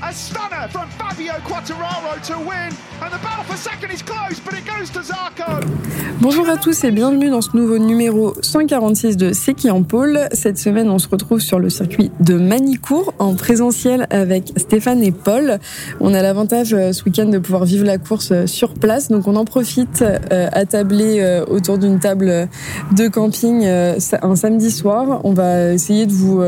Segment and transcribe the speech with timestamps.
[0.00, 2.72] A stunner from Fabio Quattararo to win,
[3.02, 5.66] and the battle for second is close, but it goes to Zarco.
[6.20, 10.28] Bonjour à tous et bienvenue dans ce nouveau numéro 146 de C'est qui en pôle.
[10.32, 15.12] Cette semaine, on se retrouve sur le circuit de Manicourt en présentiel avec Stéphane et
[15.12, 15.58] Paul.
[16.00, 19.28] On a l'avantage euh, ce week-end de pouvoir vivre la course euh, sur place, donc
[19.28, 22.48] on en profite euh, attablé euh, autour d'une table
[22.96, 25.20] de camping euh, un samedi soir.
[25.24, 26.40] On va essayer de vous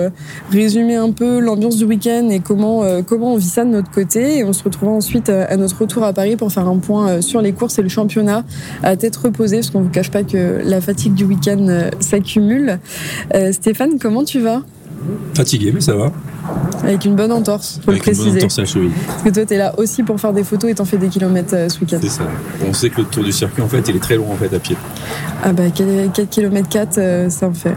[0.51, 4.39] résumer un peu l'ambiance du week-end et comment comment on vit ça de notre côté.
[4.39, 7.09] Et on se retrouvera ensuite euh, à notre retour à Paris pour faire un point
[7.09, 8.45] euh, sur les courses et le championnat
[8.83, 12.79] à tête reposée, parce qu'on vous cache pas que la fatigue du week-end euh, s'accumule.
[13.53, 14.63] Stéphane, comment tu vas?
[15.35, 16.11] Fatigué, mais ça va.
[16.83, 18.45] Avec une bonne entorse, faut Avec le une bonne préciser.
[18.45, 18.91] entorse à la cheville.
[19.07, 21.55] Parce que toi, t'es là aussi pour faire des photos et t'en fais des kilomètres
[21.55, 21.99] euh, ce week-end.
[22.03, 22.25] C'est ça.
[22.69, 24.55] On sait que le tour du circuit, en fait, il est très long en fait
[24.55, 24.77] à pied.
[25.43, 27.77] Ah bah 4 km 4, ça en fait.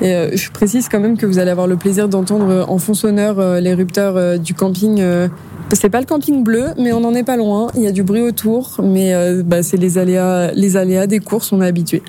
[0.00, 2.78] Et euh, je précise quand même que vous allez avoir le plaisir d'entendre euh, en
[2.78, 5.02] fond sonore euh, les rupteurs du camping.
[5.76, 7.68] C'est pas le camping bleu, mais on n'en est pas loin.
[7.76, 11.18] Il y a du bruit autour, mais euh, bah, c'est les aléas, les aléas des
[11.18, 12.02] courses, on est habitué.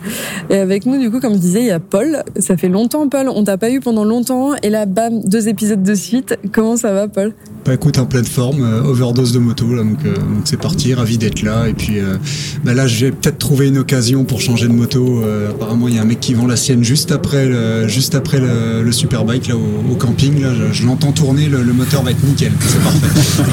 [0.50, 2.24] Et avec nous, du coup, comme je disais, il y a Paul.
[2.38, 3.30] Ça fait longtemps, Paul.
[3.30, 6.38] On t'a pas eu pendant longtemps, et là, bam, deux épisodes de suite.
[6.52, 7.34] Comment ça va, Paul?
[7.66, 11.18] Bah écoute, en pleine forme, euh, overdose de moto, là, donc euh, c'est parti, ravi
[11.18, 11.70] d'être là.
[11.70, 12.18] Et puis euh,
[12.66, 15.22] bah là, j'ai peut-être trouvé une occasion pour changer de moto.
[15.50, 18.40] Apparemment, il y a un mec qui vend la sienne juste après le, juste après
[18.40, 20.42] le, le Superbike là au, camping.
[20.42, 23.52] Là, je, je l'entends tourner, le, le moteur va être nickel, c'est parfait.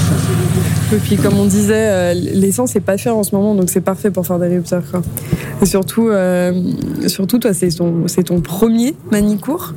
[0.93, 3.81] Et puis, comme on disait, euh, l'essence est pas chère en ce moment, donc c'est
[3.81, 4.83] parfait pour faire des rupteurs.
[4.91, 5.03] Quoi.
[5.63, 6.53] Et surtout, euh,
[7.07, 9.75] surtout, toi, c'est ton, c'est ton premier Manicourt.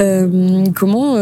[0.00, 1.14] Euh, comment,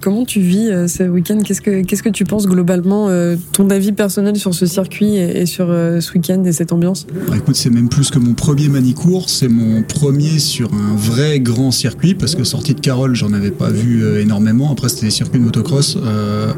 [0.00, 1.38] comment tu vis ce week-end?
[1.44, 3.08] Qu'est-ce que, qu'est-ce que tu penses globalement
[3.52, 7.06] Ton avis personnel sur ce circuit et, sur ce week-end et cette ambiance?
[7.28, 11.38] Bah, écoute, c'est même plus que mon premier Manicourt, c'est mon premier sur un vrai
[11.38, 14.72] grand circuit, parce que sorti de Carole, j'en avais pas vu énormément.
[14.72, 15.98] Après, c'était des circuits de motocross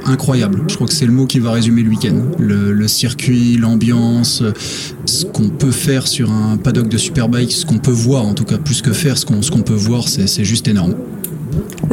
[0.06, 0.62] incroyables.
[0.68, 2.16] Je crois que c'est le mot qui va résumer le week-end.
[2.38, 4.42] Le, le circuit, l'ambiance,
[5.06, 8.44] ce qu'on peut faire sur un paddock de Superbike, ce qu'on peut voir, en tout
[8.44, 10.94] cas plus que faire, ce qu'on ce qu'on peut voir, c'est juste énorme.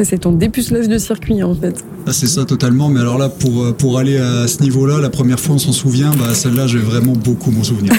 [0.04, 1.82] C'est ton dépucelage de circuit, en fait.
[2.06, 5.08] Ah, c'est ça totalement, mais alors là, pour, euh, pour aller à ce niveau-là, la
[5.08, 7.92] première fois on s'en souvient, bah, celle-là, je vais vraiment beaucoup m'en souvenir.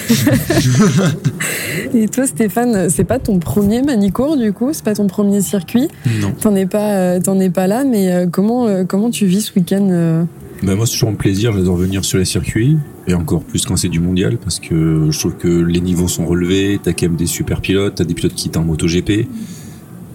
[1.94, 4.70] Et toi, Stéphane, c'est pas ton premier Manicourt, du coup?
[4.72, 5.88] C'est pas ton premier circuit?
[6.22, 6.32] Non.
[6.40, 9.60] T'en es pas, euh, t'en es pas là, mais euh, comment, comment tu vis ce
[9.60, 10.26] week-end
[10.64, 11.54] Ben moi, c'est toujours un plaisir.
[11.54, 12.78] J'adore venir sur les circuits.
[13.08, 16.26] Et encore plus quand c'est du mondial, parce que je trouve que les niveaux sont
[16.26, 16.80] relevés.
[16.82, 17.96] T'as quand même des super pilotes.
[17.96, 19.28] T'as des pilotes qui étaient en MotoGP.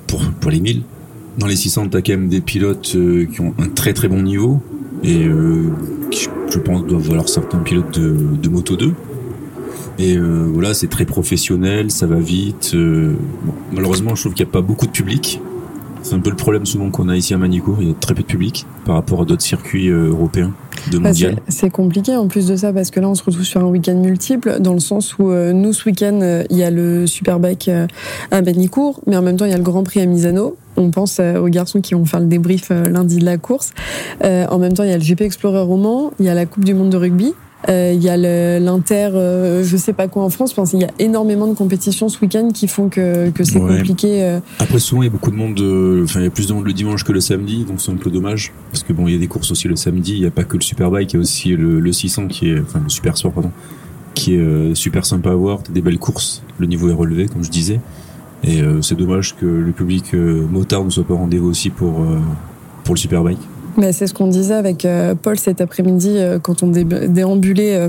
[0.06, 0.82] Pour, pour les 1000.
[1.38, 4.22] Dans les 600, t'as quand même des pilotes euh, qui ont un très très bon
[4.22, 4.60] niveau.
[5.02, 5.70] Et euh,
[6.10, 8.92] qui, je pense, doivent valoir certains pilotes de, de Moto 2.
[9.98, 12.74] Et euh, voilà, c'est très professionnel, ça va vite.
[13.72, 15.40] malheureusement, je trouve qu'il n'y a pas beaucoup de public.
[16.02, 18.12] C'est un peu le problème souvent qu'on a ici à Manicourt, il y a très
[18.14, 20.52] peu de public par rapport à d'autres circuits euh, européens
[20.90, 21.36] de Bah, mondial.
[21.48, 23.94] c'est- compliqué en plus de ça parce que là on se retrouve sur un week-end
[23.94, 27.68] multiple dans le sens où euh, nous ce week-end euh, il y a le Superbike
[27.68, 27.86] euh,
[28.32, 30.56] à Benicourt mais en même temps il y a le Grand Prix à Misano.
[30.76, 33.72] On pense aux garçons qui vont faire le débrief lundi de la course.
[34.24, 36.64] En même temps il y a le GP Explorer Roman, il y a la Coupe
[36.64, 37.34] du Monde de rugby.
[37.68, 40.54] Euh, Il y a l'Inter, euh, je sais pas quoi en France.
[40.56, 43.76] Enfin, il y a énormément de compétitions ce week-end qui font que, que c'est Ouais.
[43.78, 44.22] compliqué.
[44.22, 45.60] euh, Après, souvent, il y a beaucoup de monde,
[46.04, 47.96] enfin, il y a plus de monde le dimanche que le samedi, donc c'est un
[47.96, 48.52] peu dommage.
[48.70, 50.44] Parce que bon, il y a des courses aussi le samedi, il n'y a pas
[50.44, 53.16] que le Superbike, il y a aussi le, le 600 qui est, enfin, le Super
[53.16, 53.50] Sport, pardon,
[54.14, 55.62] qui est euh, super sympa à voir.
[55.62, 57.80] T'as des belles courses, le niveau est relevé, comme je disais.
[58.44, 62.00] Et euh, c'est dommage que le public motard ne soit pas au rendez-vous aussi pour,
[62.00, 62.18] euh,
[62.82, 63.38] pour le Superbike.
[63.76, 67.76] Mais c'est ce qu'on disait avec euh, Paul cet après-midi euh, quand on dé- déambulait.
[67.76, 67.88] euh,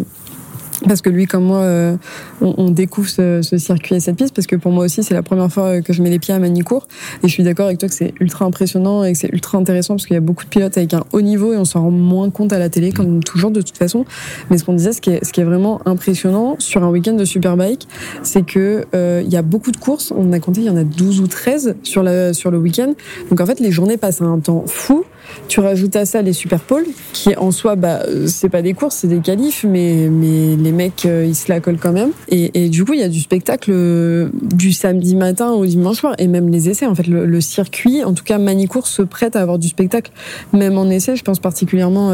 [0.88, 1.96] parce que lui, comme moi, euh,
[2.42, 5.14] on, on découvre ce, ce circuit et cette piste, parce que pour moi aussi, c'est
[5.14, 6.88] la première fois que je mets les pieds à Manicourt.
[7.24, 9.94] Et je suis d'accord avec toi que c'est ultra impressionnant et que c'est ultra intéressant,
[9.94, 11.92] parce qu'il y a beaucoup de pilotes avec un haut niveau et on s'en rend
[11.92, 14.04] moins compte à la télé, comme toujours de toute façon.
[14.50, 17.14] Mais ce qu'on disait, ce qui, est, ce qui est vraiment impressionnant sur un week-end
[17.14, 17.88] de Superbike,
[18.24, 20.12] c'est que euh, il y a beaucoup de courses.
[20.14, 22.94] On a compté, il y en a 12 ou 13 sur, la, sur le week-end.
[23.30, 25.06] Donc en fait, les journées passent à un temps fou.
[25.48, 28.74] Tu rajoutes à ça les super pôles, qui en soi, bah, euh, c'est pas des
[28.74, 32.12] courses, c'est des qualifs, mais, mais les mecs, euh, ils se la collent quand même.
[32.30, 36.16] Et, du coup, il y a du spectacle euh, du samedi matin au dimanche soir,
[36.18, 36.86] et même les essais.
[36.86, 40.12] En fait, le, circuit, en tout cas, Manicourt se prête à avoir du spectacle,
[40.54, 41.16] même en essai.
[41.16, 42.14] Je pense particulièrement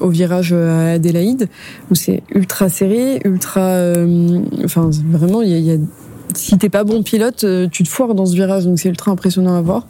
[0.00, 1.48] au virage à Adélaïde,
[1.90, 3.94] où c'est ultra serré, ultra.
[4.64, 5.76] Enfin, vraiment, il y a
[6.34, 9.10] si t'es pas bon pilote, euh, tu te foires dans ce virage, donc c'est ultra
[9.10, 9.86] impressionnant à voir.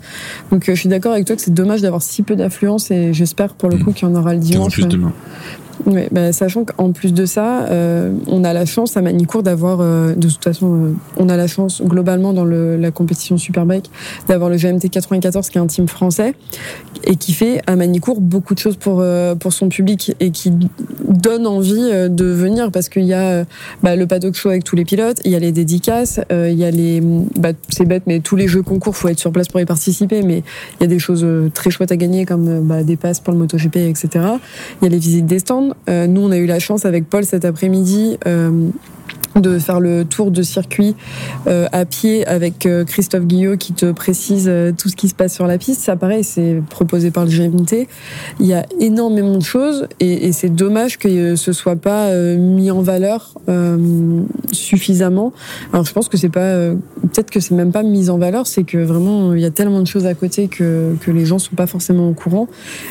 [0.50, 3.12] Donc euh, je suis d'accord avec toi que c'est dommage d'avoir si peu d'affluence et
[3.12, 4.72] j'espère pour le coup qu'il y en aura le Il y aura dimanche.
[4.75, 5.12] plus demain.
[5.86, 9.80] Ouais, bah, sachant qu'en plus de ça, euh, on a la chance à Manicourt d'avoir,
[9.80, 13.90] euh, de toute façon, euh, on a la chance globalement dans le, la compétition Superbike
[14.28, 16.34] d'avoir le GMT 94 qui est un team français
[17.04, 20.52] et qui fait à Manicourt beaucoup de choses pour euh, pour son public et qui
[21.08, 23.44] donne envie euh, de venir parce qu'il y a euh,
[23.82, 26.64] bah, le paddock show avec tous les pilotes, il y a les dédicaces, il y
[26.64, 27.00] a les,
[27.38, 30.22] bah, c'est bête mais tous les jeux concours faut être sur place pour y participer,
[30.22, 30.42] mais
[30.78, 33.38] il y a des choses très chouettes à gagner comme bah, des passes pour le
[33.38, 34.08] MotoGP, etc.
[34.80, 35.69] Il y a les visites des stands.
[35.88, 38.19] Euh, nous, on a eu la chance avec Paul cet après-midi.
[39.36, 40.94] De faire le tour de circuit
[41.46, 45.14] euh, à pied avec euh, Christophe Guillot qui te précise euh, tout ce qui se
[45.14, 45.80] passe sur la piste.
[45.80, 47.86] Ça, pareil, c'est proposé par le GMT.
[48.40, 52.82] Il y a énormément de choses et, c'est dommage que ce soit pas mis en
[52.82, 53.34] valeur
[54.52, 55.32] suffisamment.
[55.72, 56.54] Alors, je pense que c'est pas,
[57.02, 59.80] peut-être que c'est même pas mis en valeur, c'est que vraiment il y a tellement
[59.80, 62.48] de choses à côté que que les gens sont pas forcément au courant.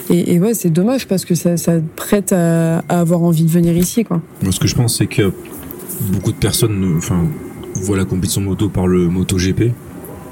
[0.10, 3.76] Et, et ouais, c'est dommage parce que ça, ça prête à, avoir envie de venir
[3.78, 4.22] ici, quoi.
[4.50, 5.32] Ce que je pense, c'est que
[6.02, 7.24] beaucoup de personnes enfin,
[7.76, 9.72] voient la compétition moto par le MotoGP.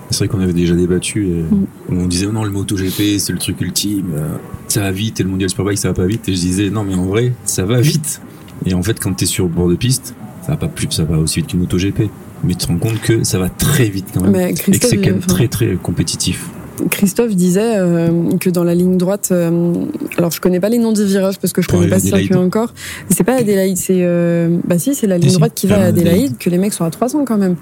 [0.09, 1.65] C'est vrai qu'on avait déjà débattu et Mm.
[1.89, 4.37] on disait non, le MotoGP, c'est le truc ultime, euh,
[4.69, 6.27] ça va vite et le Mondial Superbike, ça va pas vite.
[6.29, 8.21] Et je disais non, mais en vrai, ça va vite.
[8.65, 11.03] Et en fait, quand t'es sur le bord de piste, ça va pas plus, ça
[11.03, 12.09] va aussi vite qu'une MotoGP.
[12.43, 14.31] Mais tu te rends compte que ça va très vite quand même.
[14.31, 16.49] Mais et que c'est quand même très très compétitif.
[16.91, 19.73] Christophe disait euh, que dans la ligne droite, euh,
[20.17, 22.27] alors je connais pas les noms des virages parce que je connais pas ce Adélaïde.
[22.27, 22.73] circuit encore.
[23.09, 25.75] Mais C'est pas Adélaïde, c'est euh, bah si, c'est la ligne si, droite qui va
[25.75, 26.37] à Adélaïde, Adélaïde.
[26.37, 27.55] que les mecs sont à 300 quand même.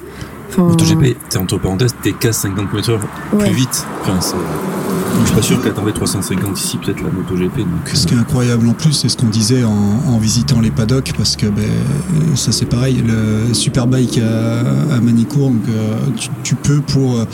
[0.50, 3.00] Enfin, MotoGP, t'es entre parenthèses, t'es qu'à 50 km heure
[3.34, 3.46] ouais.
[3.46, 3.86] plus vite.
[4.02, 4.36] Enfin, c'est-
[5.22, 7.60] je suis pas sûr qu'attendait 350 ici, peut-être la MotoGP.
[7.60, 10.72] Donc, Ce qui est incroyable en plus, c'est ce qu'on disait en, en visitant les
[10.72, 11.64] paddocks, parce que ben,
[12.36, 17.26] ça c'est pareil, le Superbike à, à Manicourt, donc, euh, tu, tu peux pour, euh,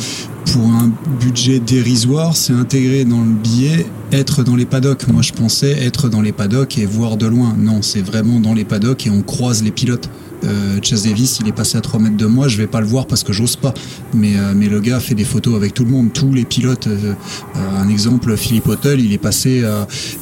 [0.45, 5.07] pour un budget dérisoire, c'est intégré dans le billet, être dans les paddocks.
[5.07, 7.55] Moi je pensais être dans les paddocks et voir de loin.
[7.57, 10.09] Non, c'est vraiment dans les paddocks et on croise les pilotes.
[10.43, 12.87] Euh, Chase Davis, il est passé à 3 mètres de moi, je vais pas le
[12.87, 13.73] voir parce que j'ose pas.
[14.13, 16.87] Mais, euh, mais le gars fait des photos avec tout le monde, tous les pilotes.
[16.87, 17.13] euh,
[17.55, 19.63] euh, un exemple, Philippe Hotel, il est passé,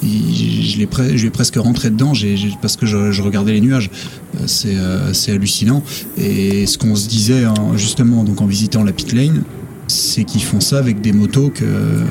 [0.03, 2.13] je l'ai presque rentré dedans
[2.61, 3.89] parce que je, regardais les nuages.
[4.45, 4.77] C'est
[5.13, 5.83] c'est hallucinant.
[6.17, 9.43] Et ce qu'on se disait hein, justement donc en visitant la pit lane,
[9.89, 12.03] c'est qu'ils font ça avec des motos que, euh,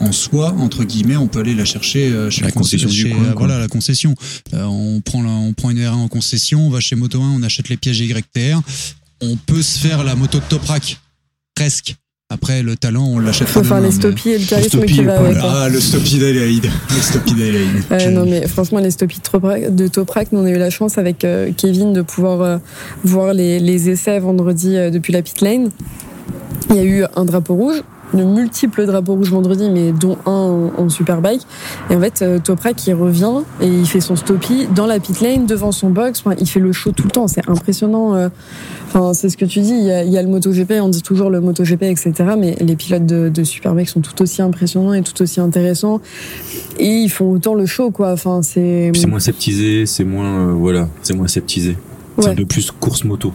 [0.00, 3.24] en soi, entre guillemets, on peut aller la chercher euh, chez La concession- du coin,
[3.26, 3.34] euh.
[3.36, 4.14] Voilà, la concession.
[4.54, 7.34] Euh, on, prend la- on prend une R1 en concession, on va chez Moto 1,
[7.38, 8.60] on achète les pièges YTR.
[9.22, 10.98] On peut se faire la moto de Toprak,
[11.54, 11.94] presque.
[12.32, 15.26] Après, le talent, on l'achète Faut faire les stoppies et le charisme qui va pas
[15.26, 15.36] avec.
[15.42, 16.64] Ah, le Stoppie d'Adélaïde.
[16.94, 20.50] Le Stoppie Je- non mais franchement les stoppies de Toprak, de Toprak, nous on a
[20.50, 22.58] eu la chance avec euh, Kevin de pouvoir euh,
[23.02, 25.70] voir les, les essais vendredi euh, depuis la pit lane.
[26.70, 27.82] Il y a eu un drapeau rouge,
[28.14, 31.46] de multiples drapeaux rouges vendredi, mais dont un en, en superbike.
[31.90, 35.20] Et en fait, euh, Toprak il revient et il fait son stoppie dans la pit
[35.20, 36.20] lane devant son box.
[36.24, 38.14] Enfin, il fait le show tout le temps, c'est impressionnant.
[38.14, 38.28] euh.
[38.88, 39.70] Enfin, c'est ce que tu dis.
[39.74, 42.12] Il y a, il y a le MotoGP, on dit toujours le MotoGP, etc.
[42.36, 46.00] Mais les pilotes de, de superbike sont tout aussi impressionnants et tout aussi intéressants
[46.78, 50.52] et ils font autant le show quoi enfin c'est c'est moins septisé, c'est moins euh,
[50.52, 51.76] voilà, c'est moins septisé.
[52.18, 52.32] C'est Ouais.
[52.32, 53.32] un peu plus course moto.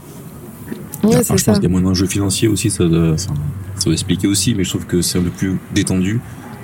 [1.06, 3.30] Ouais Enfin, je ça pense qu'il y a moins d'enjeux financiers aussi, ça doit, ça,
[3.76, 6.20] ça doit expliquer aussi, mais je trouve que c'est un peu plus détendu.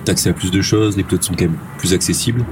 [0.06, 2.44] T'as accès à plus de choses, les pilotes sont quand même plus accessibles.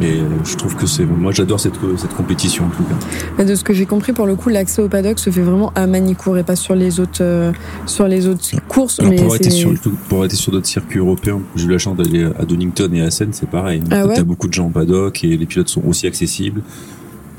[0.00, 2.94] Et euh, je trouve que c'est, moi j'adore cette, cette compétition en tout cas.
[3.38, 5.72] Mais de ce que j'ai compris pour le coup l'accès au paddock se fait vraiment
[5.74, 7.50] à Manicourt et pas sur les autres euh,
[7.86, 9.72] sur les autres courses Alors mais pour, arrêter c'est sur,
[10.08, 13.06] pour arrêter sur d'autres circuits européens, j'ai eu la chance d'aller à Donington et à
[13.06, 13.82] Assen, c'est pareil.
[13.90, 14.14] Ah ouais?
[14.14, 16.60] T'as beaucoup de gens en paddock et les pilotes sont aussi accessibles.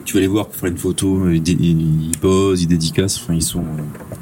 [0.08, 3.66] Tu vas les voir pour faire une photo, ils, posent, ils dédicacent, enfin ils sont,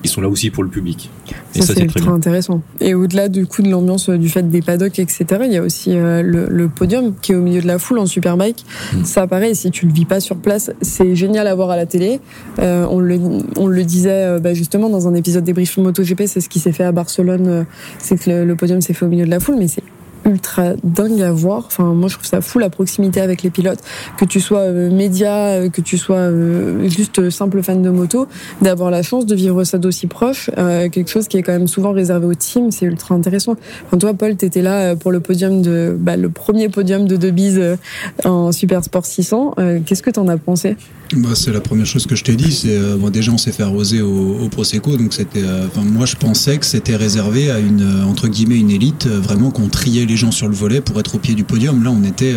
[0.03, 1.11] ils sont là aussi pour le public.
[1.53, 4.49] Et ça, ça, c'est très intéressant et au-delà du coup de l'ambiance euh, du fait
[4.49, 7.61] des paddocks etc il y a aussi euh, le, le podium qui est au milieu
[7.61, 9.05] de la foule en superbike Mm.
[9.05, 11.85] ça pareil si tu le vis pas sur place c'est génial à voir à la
[11.85, 12.19] télé
[12.59, 13.19] Euh, on le
[13.55, 16.71] on le disait bah, justement dans un épisode des briefs MotoGP c'est ce qui s'est
[16.73, 17.65] fait à Barcelone
[17.99, 19.83] c'est que le, le podium s'est fait au milieu de la foule mais c'est
[20.25, 21.63] ultra dingue à voir.
[21.67, 23.79] Enfin, moi, je trouve ça fou la proximité avec les pilotes,
[24.17, 28.27] que tu sois euh, média, euh, que tu sois euh, juste simple fan de moto,
[28.61, 31.91] d'avoir la chance de vivre ça d'aussi proche, quelque chose qui est quand même souvent
[31.91, 33.55] réservé au team, c'est ultra intéressant.
[33.85, 37.77] Enfin, toi, Paul, t'étais là pour le podium de, bah, le premier podium de Debise
[38.23, 39.55] en Super Sport 600.
[39.59, 40.77] Euh, Qu'est-ce que t'en as pensé?
[41.15, 42.51] Bah, c'est la première chose que je t'ai dit.
[42.51, 45.43] C'est euh, bon, déjà on s'est fait arroser au, au prosecco, donc c'était.
[45.43, 49.19] euh, moi, je pensais que c'était réservé à une euh, entre guillemets une élite, euh,
[49.19, 51.83] vraiment qu'on triait les gens sur le volet pour être au pied du podium.
[51.83, 52.35] Là, on était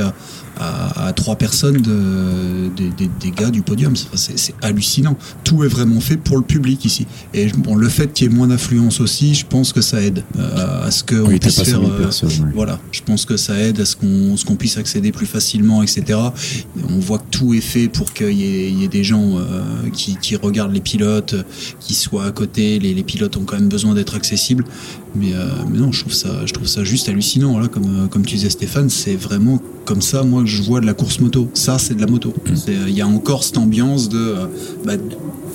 [0.59, 3.95] à, trois personnes de, des, gars du podium.
[4.15, 5.17] C'est hallucinant.
[5.45, 7.07] Tout est vraiment fait pour le public ici.
[7.35, 10.25] Et bon, le fait qu'il y ait moins d'affluence aussi, je pense que ça aide
[10.39, 11.81] euh, à ce qu'on puisse faire.
[11.81, 12.11] Euh,
[12.55, 16.19] voilà, je pense que ça aide à ce qu'on qu'on puisse accéder plus facilement, etc.
[16.89, 19.63] On voit que tout est fait pour qu'il y, y, ait des gens euh,
[19.93, 21.35] qui, qui, regardent les pilotes,
[21.81, 22.79] qui soient à côté.
[22.79, 24.65] Les, les pilotes ont quand même besoin d'être accessibles.
[25.15, 25.33] Mais,
[25.71, 27.59] mais, non, je trouve ça, je trouve ça juste hallucinant.
[27.59, 30.93] Là, comme, comme tu disais Stéphane, c'est vraiment comme ça, moi, je vois de la
[30.93, 31.49] course moto.
[31.55, 32.35] Ça, c'est de la moto.
[32.47, 32.55] Mm.
[32.89, 34.35] Il y a encore cette ambiance de,
[34.85, 34.95] bah,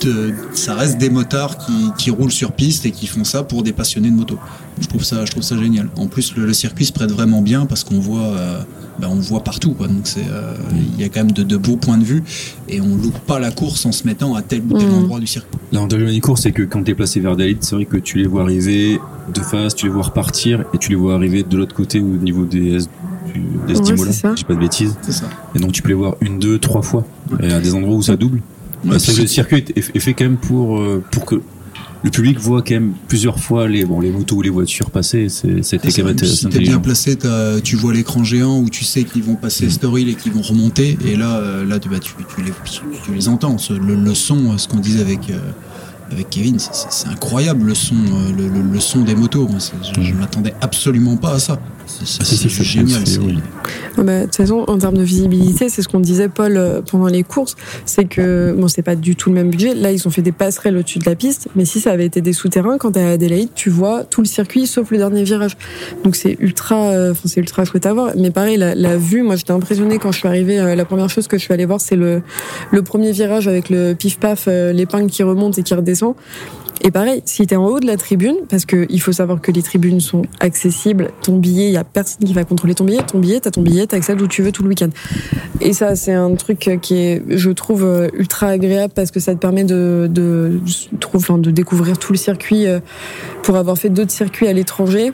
[0.02, 3.64] de, ça reste des motards qui, qui, roulent sur piste et qui font ça pour
[3.64, 4.38] des passionnés de moto.
[4.80, 5.90] Je trouve ça, je trouve ça génial.
[5.96, 8.60] En plus, le, circuit se prête vraiment bien parce qu'on voit, euh,
[9.00, 9.74] bah, on voit partout.
[9.74, 9.88] Quoi.
[9.88, 10.54] Donc c'est, euh,
[10.96, 12.24] il y a quand même de, de, beaux points de vue
[12.68, 14.94] et on loupe pas la course en se mettant à tel ou tel mm.
[14.94, 15.58] endroit du circuit.
[15.72, 18.18] L'avantage de course, c'est que quand tu es placé vers Dalit, c'est vrai que tu
[18.18, 19.00] les vois arriver
[19.34, 22.18] de face, tu les vois repartir et tu les vois arriver de l'autre côté au
[22.18, 22.80] niveau des
[23.68, 24.96] des stimulants, je dis pas de bêtises.
[25.56, 27.06] Et donc tu peux les voir une, deux, trois fois.
[27.42, 28.42] Et à des endroits où ça double.
[28.86, 31.42] Ouais, que le circuit est, fait quand même pour, euh, pour que
[32.04, 35.30] le public voit quand même plusieurs fois les, bon, les motos ou les voitures passer.
[35.30, 37.18] C'était quand même Si t'es bien placé,
[37.64, 39.72] tu vois l'écran géant où tu sais qu'ils vont passer mm.
[39.72, 40.98] story et qu'ils vont remonter.
[41.06, 42.52] Et là, euh, là tu, bah, tu, tu, les,
[43.06, 43.56] tu les entends.
[43.70, 45.30] Le, son, ce qu'on disait avec.
[45.30, 45.40] Euh,
[46.12, 47.96] avec Kevin, c'est incroyable le son,
[48.38, 49.48] le, le, son des motos.
[49.96, 51.60] Je, je m'attendais absolument pas à ça.
[52.04, 53.04] C'est génial.
[53.98, 56.82] Ah bah, de toute façon, en termes de visibilité, c'est ce qu'on disait, Paul, euh,
[56.82, 59.76] pendant les courses, c'est que, bon, c'est pas du tout le même budget.
[59.76, 62.22] Là, ils ont fait des passerelles au-dessus de la piste, mais si ça avait été
[62.22, 65.58] des souterrains, quand t'es à Adélaïde, tu vois tout le circuit sauf le dernier virage.
[66.04, 68.12] Donc c'est ultra, euh, c'est ultra chouette à voir.
[68.18, 70.60] Mais pareil, la, la vue, moi, j'étais impressionnée quand je suis arrivée.
[70.60, 72.22] Euh, la première chose que je suis allée voir, c'est le,
[72.72, 76.16] le premier virage avec le pif-paf, l'épingle qui remonte et qui redescend.
[76.82, 79.52] Et pareil, si tu es en haut de la tribune, parce qu'il faut savoir que
[79.52, 83.02] les tribunes sont accessibles, ton billet, il y a personne qui va contrôler ton billet,
[83.04, 84.90] ton billet, t'as ton billet, t'accèdes où tu veux tout le week-end.
[85.62, 89.34] Et ça, c'est un truc qui est, je trouve, euh, ultra agréable parce que ça
[89.34, 90.60] te permet de, de,
[90.92, 92.80] de, de découvrir tout le circuit euh,
[93.44, 95.14] pour avoir fait d'autres circuits à l'étranger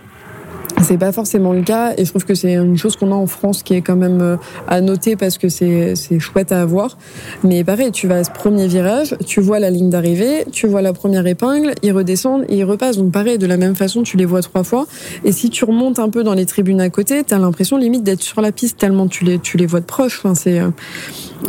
[0.81, 3.27] c'est pas forcément le cas et je trouve que c'est une chose qu'on a en
[3.27, 6.97] France qui est quand même euh, à noter parce que c'est chouette à avoir.
[7.43, 10.81] Mais pareil, tu vas à ce premier virage, tu vois la ligne d'arrivée, tu vois
[10.81, 12.97] la première épingle, ils redescendent ils repassent.
[12.97, 14.87] Donc pareil, de la même façon, tu les vois trois fois.
[15.23, 18.23] Et si tu remontes un peu dans les tribunes à côté, t'as l'impression limite d'être
[18.23, 20.19] sur la piste tellement tu les tu les vois de proche.
[20.19, 20.69] Enfin, c'est euh,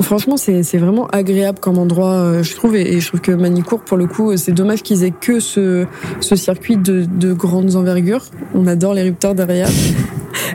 [0.01, 3.97] Franchement, c'est vraiment agréable comme endroit, euh, je trouve, et, je trouve que Manicourt, pour
[3.97, 5.85] le coup, c'est dommage qu'ils aient que ce,
[6.21, 8.25] ce circuit de, de grandes envergures.
[8.55, 9.69] On adore les derrière.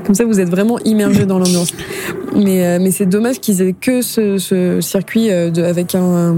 [0.06, 1.74] Comme ça, vous êtes vraiment immergé dans l'ambiance.
[2.36, 6.36] Mais, euh, mais c'est dommage qu'ils aient que ce, ce circuit euh, de, avec un,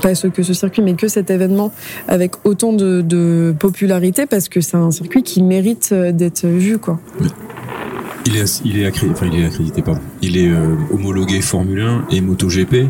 [0.00, 1.72] pas ce, que ce circuit, mais que cet événement
[2.06, 7.00] avec autant de, de popularité parce que c'est un circuit qui mérite d'être vu, quoi.
[8.28, 9.98] Il est, il est accrédité, enfin il est accrédité, pas.
[10.20, 12.88] Il est euh, homologué Formule 1 et MotoGP.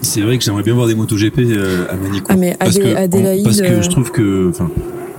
[0.00, 2.30] C'est vrai que j'aimerais bien voir des MotoGP euh, à Manicourt.
[2.30, 4.70] Ah mais parce, que, Adélaïde, parce que je trouve que, enfin,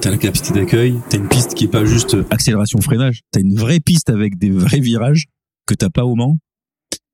[0.05, 3.55] t'as la capacité d'accueil, t'as une piste qui est pas juste accélération freinage, t'as une
[3.55, 5.25] vraie piste avec des vrais virages
[5.65, 6.37] que t'as pas au Mans.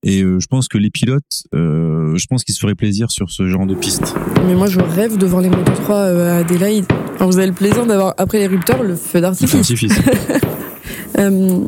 [0.03, 1.23] Et euh, je pense que les pilotes,
[1.55, 4.13] euh, je pense qu'ils se feraient plaisir sur ce genre de piste.
[4.45, 6.83] Mais moi, je rêve de voir les Moto 3 à Adélaïde.
[7.15, 9.71] Alors, vous avez le plaisir d'avoir, après les rupteurs, le feu d'artifice.
[11.21, 11.59] Euh,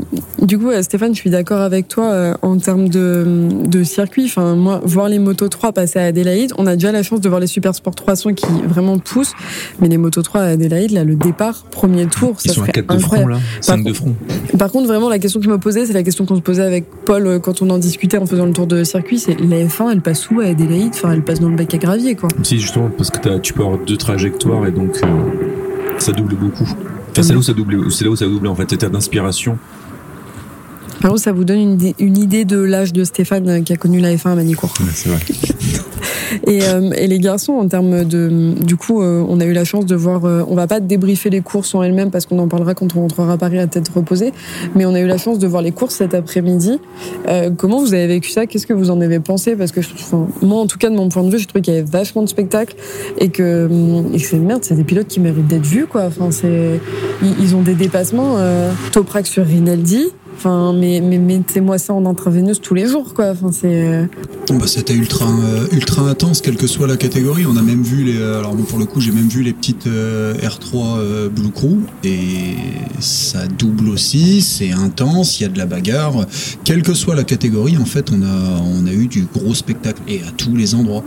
[0.41, 4.25] du coup, euh, Stéphane, je suis d'accord avec toi euh, en termes de, de circuit.
[4.25, 7.29] Enfin, moi, voir les Moto 3 passer à Adélaïde, on a déjà la chance de
[7.29, 9.33] voir les Super Sport 300 qui vraiment poussent.
[9.79, 12.95] Mais les Moto 3 à Adélaïde, là, le départ, premier tour, ça sont à 4
[12.95, 13.37] de front, là.
[13.61, 14.15] 5 de front.
[14.57, 16.63] Par contre, vraiment, la question que je me posais, c'est la question qu'on se posait
[16.63, 19.91] avec Paul quand on en discutait en faisant le tour de circuit, c'est la F1,
[19.91, 20.91] elle passe où à Adélaïde?
[20.93, 22.29] Enfin, elle passe dans le bac à gravier, quoi.
[22.43, 24.99] Si, justement, parce que tu peux avoir deux trajectoires et donc
[25.97, 26.67] ça double beaucoup
[27.21, 29.57] c'est là où ça double, c'est là où ça double en fait, état d'inspiration.
[31.03, 34.15] Alors ça vous donne une, une idée de l'âge de Stéphane qui a connu la
[34.15, 34.73] F1 à Manicourt.
[34.93, 35.19] c'est vrai.
[36.47, 39.63] Et, euh, et, les garçons, en termes de, du coup, euh, on a eu la
[39.63, 40.25] chance de voir.
[40.25, 43.01] Euh, on va pas débriefer les courses en elles-mêmes parce qu'on en parlera quand on
[43.01, 44.31] rentrera à Paris à tête reposée.
[44.75, 46.79] Mais on a eu la chance de voir les courses cet après-midi.
[47.57, 48.45] comment vous avez vécu ça?
[48.45, 49.55] Qu'est-ce que vous en avez pensé?
[49.55, 51.73] Parce que enfin, moi, en tout cas, de mon point de vue, je trouve qu'il
[51.73, 52.75] y avait vachement de spectacles
[53.19, 53.69] et que,
[54.13, 56.05] et c'est merde, c'est des pilotes qui méritent d'être vus, quoi.
[56.05, 56.79] Enfin, c'est
[57.21, 58.37] ils, ont des dépassements.
[58.91, 60.11] Toprak sur Rinaldi.
[60.45, 63.33] Enfin, mais, mais mettez-moi ça en intraveineuse tous les jours, quoi.
[63.53, 63.87] C'est.
[63.87, 64.05] Euh,
[64.49, 67.45] bah, c'était ultra, euh, ultra intense, quelle que soit la catégorie.
[67.45, 68.17] On a même vu les.
[68.17, 71.79] Euh, alors, pour le coup, j'ai même vu les petites R3 Blue Crew.
[72.03, 72.55] Et
[72.99, 76.25] ça double aussi, c'est intense, il y a de la bagarre.
[76.65, 80.01] Quelle que soit la catégorie, en fait, on a, on a eu du gros spectacle.
[80.09, 81.05] Et à tous les endroits.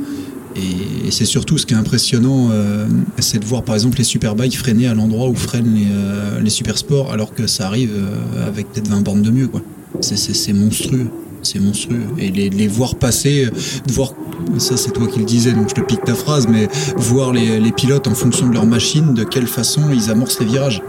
[0.56, 2.86] Et, c'est surtout ce qui est impressionnant, euh,
[3.20, 6.50] c'est de voir par exemple les superbikes freiner à l'endroit où freinent les, euh, les
[6.50, 9.46] super sports, alors que ça arrive euh, avec peut-être 20 bornes de mieux.
[9.48, 9.62] quoi.
[10.00, 11.06] C'est monstrueux.
[11.42, 12.02] c'est monstrueux.
[12.18, 13.46] Et les, les voir passer,
[13.86, 14.12] de voir,
[14.58, 17.60] ça c'est toi qui le disais, donc je te pique ta phrase, mais voir les,
[17.60, 20.82] les pilotes en fonction de leur machine, de quelle façon ils amorcent les virages.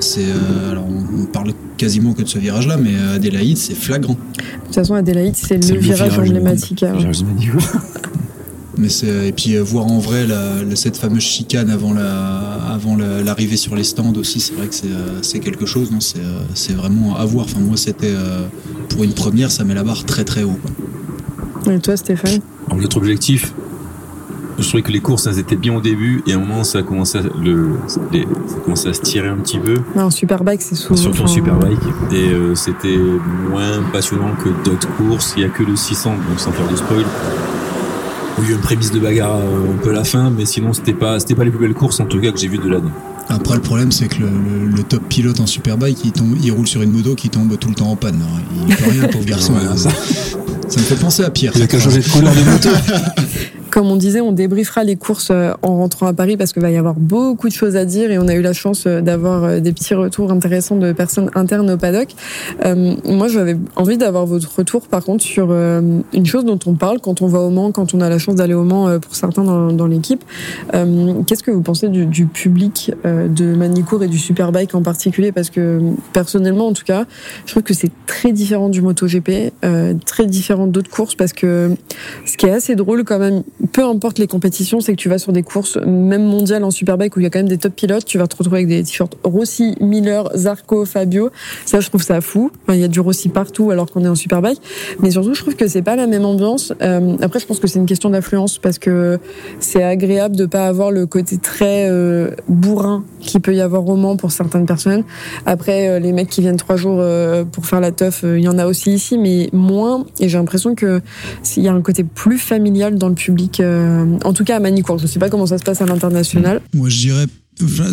[0.00, 3.74] C'est euh, alors on, on parle quasiment que de ce virage-là, mais euh, Adélaïde, c'est
[3.74, 4.14] flagrant.
[4.14, 6.82] De toute façon, Adélaïde, c'est C'est le virage emblématique.
[6.84, 6.96] hein.
[8.78, 8.88] Mais
[9.26, 12.38] et puis euh, voir en vrai la, la- cette fameuse chicane avant la
[12.72, 15.90] avant la- l'arrivée sur les stands aussi, c'est vrai que c'est euh, quelque chose.
[16.00, 17.46] C'est euh, c'est vraiment à voir.
[17.46, 18.46] Enfin moi, c'était euh,
[18.90, 20.58] pour une première, ça met la barre très très haut.
[21.64, 21.72] quoi.
[21.74, 22.40] Et toi, Stéphane?
[22.68, 23.52] Alors, notre objectif,
[24.58, 26.78] je trouvais que les courses, elles étaient bien au début, et à un moment, ça
[26.78, 27.70] a commencé à, le,
[28.12, 30.96] les- ça a commencé à se tirer un petit peu, Non, en Superbike, c'est souvent.
[31.00, 31.78] surtout en Superbike,
[32.12, 32.96] et euh, c'était
[33.50, 35.34] moins passionnant que d'autres courses.
[35.36, 37.04] Il y a que le 600, donc sans faire de spoil.
[38.42, 41.18] Eu une prémisse de bagarre euh, un peu à la fin, mais sinon, c'était pas,
[41.20, 42.90] c'était pas les plus belles courses, en tout cas, que j'ai vues de l'année.
[43.28, 46.50] Après, le problème, c'est que le, le- le top pilote en superbike, il, tombe, il
[46.50, 48.20] roule sur une moto qui tombe tout le temps en panne.
[48.22, 48.40] hein.
[48.68, 49.52] Il peut rien, pauvre garçon.
[49.52, 49.90] Ouais, ça.
[50.68, 51.52] ça me fait penser à Pierre.
[51.56, 52.68] Il a qu'à changer de couleur de moto.
[53.78, 56.70] Comme on disait, on débriefera les courses euh, en rentrant à Paris parce qu'il va
[56.72, 59.44] y avoir beaucoup de choses à dire et on a eu la chance euh, d'avoir
[59.44, 62.08] euh, des petits retours intéressants de personnes internes au paddock.
[63.04, 67.22] Moi, j'avais envie d'avoir votre retour par contre sur une chose dont on parle quand
[67.22, 69.86] on va au Mans, quand on a la chance d'aller au Mans pour certains dans,
[69.86, 70.24] l'équipe.
[70.72, 75.32] Qu'est-ce que vous pensez du, du public de Manicourt et du Superbike en particulier?
[75.32, 75.80] Parce que
[76.12, 77.04] personnellement, en tout cas,
[77.46, 79.52] je trouve que c'est très différent du MotoGP,
[80.04, 81.74] très différent d'autres courses parce que
[82.24, 85.18] ce qui est assez drôle quand même, peu importe les compétitions, c'est que tu vas
[85.18, 87.74] sur des courses, même mondiales en Superbike où il y a quand même des top
[87.74, 91.30] pilotes, tu vas te retrouver avec des t-shirts Rossi, Miller, Zarco, Fabio.
[91.64, 92.50] Ça, je trouve ça fou.
[92.68, 94.60] Il y a du Rossi partout alors qu'on est en Superbike.
[95.00, 96.72] Mais surtout, je trouve que c'est pas la même ambiance.
[96.82, 99.18] Euh, après, je pense que c'est une question d'affluence parce que
[99.60, 103.96] c'est agréable de pas avoir le côté très euh, bourrin qui peut y avoir au
[103.96, 105.04] Mans pour certaines personnes.
[105.46, 107.02] Après, euh, les mecs qui viennent trois jours
[107.52, 110.04] pour faire la teuf, il y en a aussi ici, mais moins.
[110.20, 111.00] Et j'ai l'impression que
[111.56, 113.47] il y a un côté plus familial dans le public.
[113.60, 114.98] Euh, en tout cas, à Manicourt.
[114.98, 116.60] Je sais pas comment ça se passe à l'international.
[116.74, 117.26] Moi, je dirais.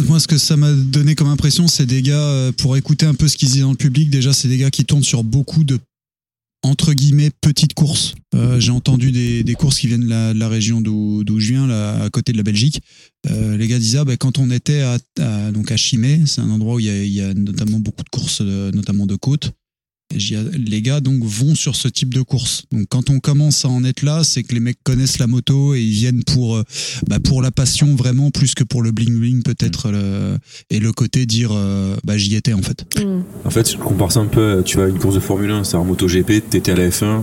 [0.08, 3.16] Moi, ce que ça m'a donné comme impression, c'est des gars, euh, pour écouter un
[3.16, 5.64] peu ce qu'ils disent dans le public, déjà, c'est des gars qui tournent sur beaucoup
[5.64, 5.80] de,
[6.62, 8.14] entre guillemets, petites courses.
[8.36, 12.32] Euh, J'ai entendu des, courses qui viennent de la, région d'où je viens, à côté
[12.32, 12.82] de la Belgique.
[13.27, 16.75] Les gars disaient, ah, ben, quand on était à, donc à Chimay, c'est un endroit
[16.75, 19.51] où il y a, il y a notamment beaucoup de courses, notamment de côte.
[20.13, 22.63] Les gars donc vont sur ce type de course.
[22.72, 25.74] Donc quand on commence à en être là, c'est que les mecs connaissent la moto
[25.75, 26.63] et ils viennent pour euh,
[27.09, 30.37] bah, pour la passion vraiment plus que pour le bling bling peut-être le-
[30.70, 32.85] et le côté dire euh, bah j'y étais en fait.
[33.44, 35.75] En fait, je compare ça un peu, tu vois, une course de Formule 1, c'est
[35.75, 37.22] en MotoGP, t'étais à la F1,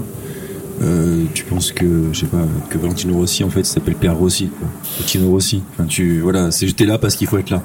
[0.82, 4.16] euh, tu penses que, je sais pas, que Valentino Rossi, en fait, il s'appelle Pierre
[4.16, 4.68] Rossi, quoi.
[5.06, 5.62] Tino Rossi.
[5.72, 7.62] Enfin, tu, voilà, c'est j'étais là parce qu'il faut être là.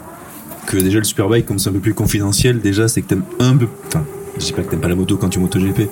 [0.68, 3.56] Que déjà le Superbike, comme c'est un peu plus confidentiel, déjà, c'est que t'aimes un
[3.58, 4.06] peu, enfin,
[4.40, 5.90] je sais pas que t'aimes pas la moto quand tu es MotoGP,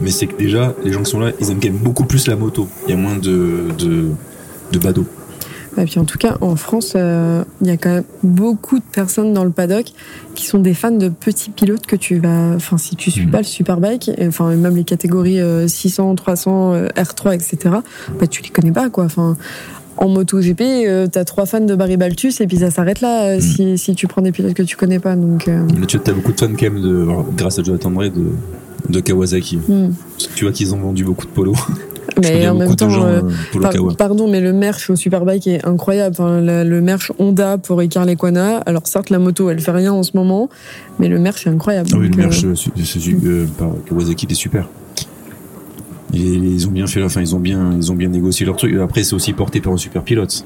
[0.00, 2.26] mais c'est que déjà, les gens qui sont là, ils aiment quand même beaucoup plus
[2.28, 2.68] la moto.
[2.86, 4.10] Il y a moins de, de,
[4.72, 5.06] de badauds.
[5.78, 8.84] Et puis en tout cas, en France, euh, il y a quand même beaucoup de
[8.92, 9.84] personnes dans le paddock
[10.34, 12.54] qui sont des fans de petits pilotes que tu vas.
[12.56, 13.30] Enfin, si tu suis Mhm.
[13.30, 17.74] pas le Superbike, enfin même les catégories euh, 600, 300, euh, R3, etc.
[18.18, 19.04] Bah tu les connais pas quoi.
[19.04, 19.36] Enfin.
[19.98, 23.40] En MotoGP, euh, t'as trois fans de Barry Baltus et puis ça s'arrête là euh,
[23.40, 25.16] si, si tu prends des pilotes que tu connais pas.
[25.16, 27.06] Donc, euh, Là, tu as beaucoup de fans quand même de,
[27.36, 28.24] grâce à Jonathan Drey de,
[28.90, 29.56] de Kawasaki.
[29.56, 29.92] hmm.
[30.34, 31.56] Tu vois qu'ils ont vendu beaucoup de polos.
[32.22, 33.20] Mais en même temps, gens euh,
[33.60, 36.16] Par- pardon, mais le merch au Superbike est incroyable.
[36.18, 38.58] Enfin, le, le merch Honda pour Icar Lequana.
[38.64, 40.48] Alors certes, la moto, elle fait rien en ce moment,
[40.98, 41.90] mais le merch est incroyable.
[41.92, 42.46] Ah oui, Donc, le merch
[43.88, 44.66] Kawasaki était super.
[46.12, 48.74] Ils ont bien fait, enfin ils ont bien, ils ont bien négocié leur truc.
[48.76, 50.44] Après, c'est aussi porté par un super pilote.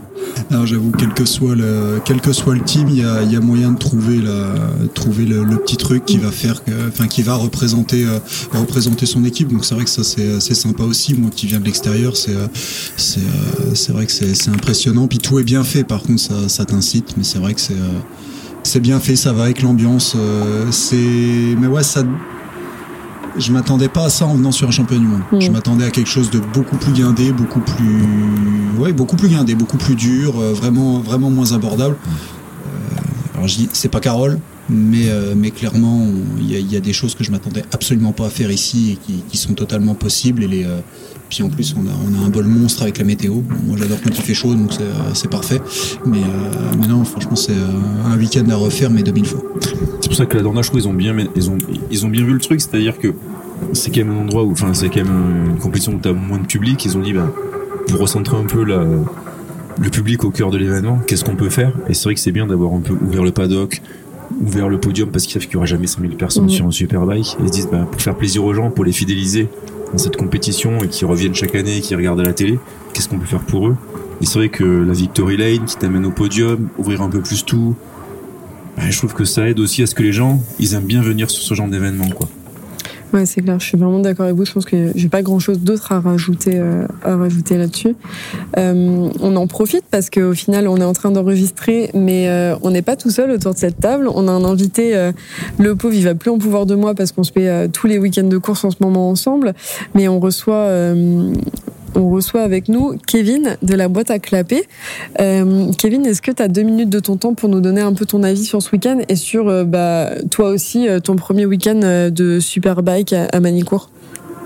[0.50, 3.72] Alors j'avoue quel que soit le quel que soit le team, il y a, moyen
[3.72, 4.54] de trouver la
[4.94, 8.18] trouver le, petit truc qui va faire enfin qui va représenter euh,
[8.52, 9.48] représenter son équipe.
[9.48, 11.14] Donc c'est vrai que ça c'est sympa aussi.
[11.14, 12.46] Moi qui viens de l'extérieur, c'est euh,
[12.96, 15.08] c'est euh, c'est vrai que c'est impressionnant.
[15.08, 15.84] Puis tout est bien fait.
[15.84, 17.74] Par contre, ça ça t'incite, mais c'est vrai que c'est
[18.62, 20.16] c'est bien fait, ça va avec l'ambiance.
[20.70, 22.02] c'est mais ouais ça
[23.36, 25.22] je m'attendais pas à ça en venant sur un championnat du monde.
[25.32, 25.40] Mm.
[25.40, 28.04] Je m'attendais à quelque chose de beaucoup plus guindé, beaucoup plus,
[28.78, 31.96] ouais, beaucoup plus guindé, beaucoup plus dur, euh, vraiment, vraiment moins abordable.
[32.06, 34.38] Euh, alors je dis, c'est pas Carole,
[34.70, 36.06] mais, euh, mais clairement,
[36.38, 39.36] il y, a- des choses que je m'attendais absolument pas à faire ici et qui,
[39.36, 40.44] sont totalement possibles.
[40.44, 40.78] Et euh,
[41.28, 43.34] puis en plus, on a, un bol monstre avec la météo.
[43.66, 45.60] Moi, j'adore quand il fait chaud, donc c'est, euh, parfait.
[46.06, 46.20] Mais,
[46.88, 47.52] non, franchement, c'est
[48.06, 49.42] un week-end à refaire, mais 2000 fois.
[50.00, 52.60] C'est pour ça que la Dorna, ils ont bien, ils ont, bien vu le truc.
[52.60, 53.14] C'est-à-dire que
[53.72, 56.38] c'est quand même un endroit où, enfin, c'est quand même une compétition où t'as moins
[56.38, 56.84] de public.
[56.84, 57.30] Ils ont dit, ben,
[57.88, 61.72] pour recentrer un peu le public au cœur de l'événement, qu'est-ce qu'on peut faire?
[61.88, 63.82] Et c'est vrai que c'est bien d'avoir un peu ouvert le paddock,
[64.40, 66.50] ouvert le podium parce qu'ils savent qu'il y aura jamais 100 000 personnes Mhm.
[66.50, 67.36] sur un superbike.
[67.40, 69.48] Ils se disent, bah, pour faire plaisir aux gens, pour les fidéliser
[69.92, 72.58] dans cette compétition et qui reviennent chaque année et qui regardent à la télé,
[72.92, 73.76] qu'est-ce qu'on peut faire pour eux?
[74.22, 77.44] Et c'est vrai que la Victory Lane qui t'amène au podium, ouvrir un peu plus
[77.44, 77.74] tout,
[78.76, 81.02] bah, je trouve que ça aide aussi à ce que les gens, ils aiment bien
[81.02, 82.28] venir sur ce genre d'événement, quoi.
[83.12, 83.58] Ouais, c'est clair.
[83.58, 84.44] Je suis vraiment d'accord avec vous.
[84.44, 87.96] Je pense que j'ai pas grand chose d'autre à rajouter, euh, à rajouter là-dessus.
[88.56, 92.70] Euh, on en profite parce qu'au final, on est en train d'enregistrer, mais euh, on
[92.70, 94.08] n'est pas tout seul autour de cette table.
[94.14, 95.10] On a un invité.
[95.58, 97.98] le pauvre, il va plus en pouvoir de moi parce qu'on se fait tous les
[97.98, 99.54] week-ends de course en ce moment ensemble.
[99.94, 100.68] Mais on reçoit.
[101.94, 104.64] On reçoit avec nous Kevin de la boîte à clapper.
[105.20, 107.92] Euh, Kevin, est-ce que tu as deux minutes de ton temps pour nous donner un
[107.92, 111.46] peu ton avis sur ce week-end et sur euh, bah, toi aussi euh, ton premier
[111.46, 113.90] week-end de Superbike à, à Manicourt?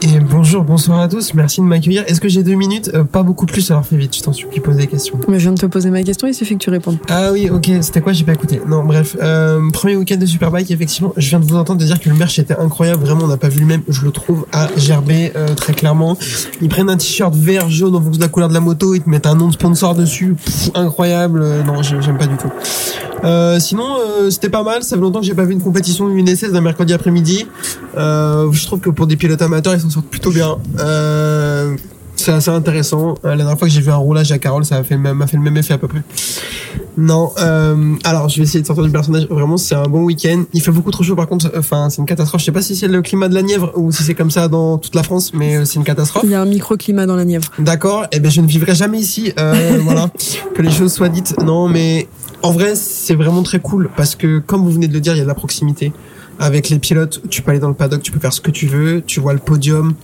[0.06, 2.04] Et bonjour, bonsoir à tous, merci de m'accueillir.
[2.06, 4.60] Est-ce que j'ai deux minutes Euh, Pas beaucoup plus, alors fais vite, je t'en supplie,
[4.60, 5.18] pose des questions.
[5.28, 6.98] Mais Je viens de te poser ma question, il suffit que tu répondes.
[7.08, 8.60] Ah oui, ok, c'était quoi J'ai pas écouté.
[8.68, 12.10] Non, bref, euh, premier week-end de Superbike, effectivement, je viens de vous entendre dire que
[12.10, 14.68] le merch était incroyable, vraiment, on n'a pas vu le même, je le trouve à
[14.76, 16.18] gerber, euh, très clairement.
[16.60, 19.00] Ils prennent un t-shirt vert, jaune en fonction de la couleur de la moto, ils
[19.00, 22.36] te mettent un nom de sponsor dessus, Pff, incroyable, Euh, non, j'ai- j'aime pas du
[22.36, 22.50] tout.
[23.24, 26.08] Euh, sinon, euh, c'était pas mal, ça fait longtemps que j'ai pas vu une compétition
[26.10, 27.46] une essai d'un mercredi après-midi.
[27.96, 30.58] Euh, je trouve que pour des pilotes amateurs, ils s'en sortent plutôt bien.
[32.16, 33.16] C'est assez intéressant.
[33.24, 35.36] La dernière fois que j'ai vu un roulage à Carole, ça fait même, m'a fait
[35.36, 36.02] le même effet à peu près.
[36.96, 37.32] Non,
[38.04, 39.26] alors je vais essayer de sortir du personnage.
[39.28, 40.44] Vraiment, c'est un bon week-end.
[40.52, 41.50] Il fait beaucoup trop chaud par contre.
[41.58, 42.40] Enfin, c'est une catastrophe.
[42.40, 44.46] Je sais pas si c'est le climat de la Nièvre ou si c'est comme ça
[44.46, 46.22] dans toute la France, mais c'est une catastrophe.
[46.24, 47.50] Il y a un microclimat dans la Nièvre.
[47.58, 48.06] D'accord.
[48.12, 49.32] Eh ben, je ne vivrai jamais ici.
[49.80, 50.08] Voilà.
[50.54, 51.34] Que les choses soient dites.
[51.42, 52.06] Non, mais
[52.44, 55.18] en vrai, c'est vraiment très cool parce que, comme vous venez de le dire, il
[55.18, 55.92] y a de la proximité.
[56.38, 58.66] Avec les pilotes, tu peux aller dans le paddock, tu peux faire ce que tu
[58.66, 59.94] veux, tu vois le podium,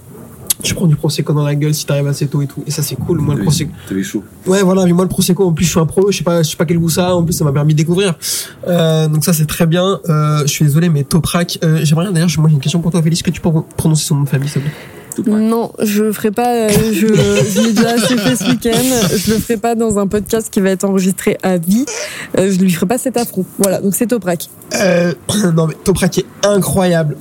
[0.62, 2.62] tu prends du prosecco dans la gueule si t'arrives assez tôt et tout.
[2.66, 3.18] Et ça, c'est cool.
[3.18, 3.72] Moi, le prosecco.
[3.88, 4.24] T'avais chaud.
[4.46, 4.86] Ouais, voilà.
[4.86, 6.10] Mais moi, le prosecco, en plus, je suis un pro.
[6.10, 7.08] Je sais pas, je sais pas quel goût ça.
[7.08, 7.12] a.
[7.12, 8.14] En plus, ça m'a permis de découvrir.
[8.66, 10.00] Euh, donc ça, c'est très bien.
[10.08, 11.58] Euh, je suis désolé, mais Toprak.
[11.62, 13.22] Euh, J'aimerais d'ailleurs, moi, j'ai une question pour toi, Félix.
[13.22, 14.74] Que tu peux prononcer son nom de famille, s'il te plaît
[15.26, 16.48] Non, je ferai pas.
[16.54, 19.16] euh, je je l'ai déjà assez fait ce week-end.
[19.16, 21.84] Je le ferai pas dans un podcast qui va être enregistré à vie.
[22.38, 23.44] Euh, je lui ferai pas cet affront.
[23.58, 24.48] Voilà, donc c'est Toprak.
[24.74, 25.12] Euh,
[25.54, 27.16] non mais Toprak est incroyable.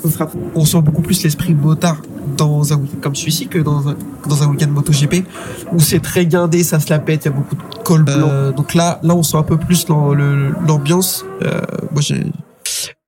[0.55, 2.01] On sent beaucoup plus l'esprit motard
[2.37, 3.95] dans un week-end comme celui-ci que dans un,
[4.27, 5.25] dans un week-end MotoGP
[5.73, 8.29] où c'est très guindé, ça se la pète, il y a beaucoup de col blanc.
[8.31, 11.25] Euh, donc là, là on sent un peu plus l'ambiance.
[11.43, 12.23] Euh, moi j'ai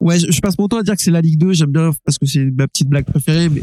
[0.02, 1.92] Ouais, je, je passe mon temps à dire que c'est la Ligue 2, j'aime bien
[2.04, 3.62] parce que c'est ma petite blague préférée, mais,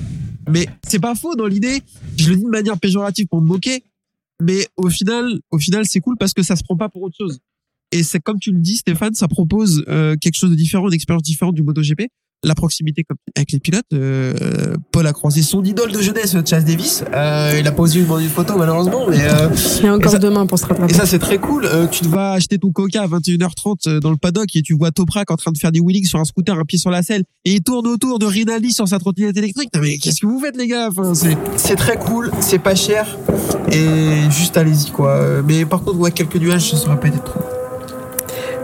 [0.48, 1.82] mais c'est pas faux dans l'idée.
[2.16, 3.82] Je le dis de manière péjorative pour me moquer,
[4.40, 7.16] mais au final, au final, c'est cool parce que ça se prend pas pour autre
[7.18, 7.40] chose.
[7.90, 10.94] Et c'est comme tu le dis, Stéphane, ça propose euh, quelque chose de différent, une
[10.94, 12.02] expérience différente du MotoGP.
[12.44, 13.82] La proximité comme, avec les pilotes.
[13.92, 17.02] Euh, Paul a croisé son idole de jeunesse, Chas Davis.
[17.12, 19.48] Euh, il a pas osé lui demander une photo malheureusement, mais euh,
[19.80, 20.92] Il y a encore Et ça- demain pour se rattraper.
[20.92, 21.64] et ça c'est très cool.
[21.66, 24.92] Euh, tu te vas acheter ton Coca à 21h30 dans le paddock et tu vois
[24.92, 27.24] Toprak en train de faire des wheelings sur un scooter, un pied sur la selle,
[27.44, 29.70] et il tourne autour de Rinaldi sur sa trottinette électrique.
[29.80, 30.90] Mais qu'est-ce que vous faites les gars?
[30.90, 33.18] Enfin, c'est, c'est très cool, c'est pas cher
[33.72, 35.10] et juste allez-y quoi.
[35.10, 37.40] Euh, Mais par contre, ouais, quelques nuages, ça serait pas été trop.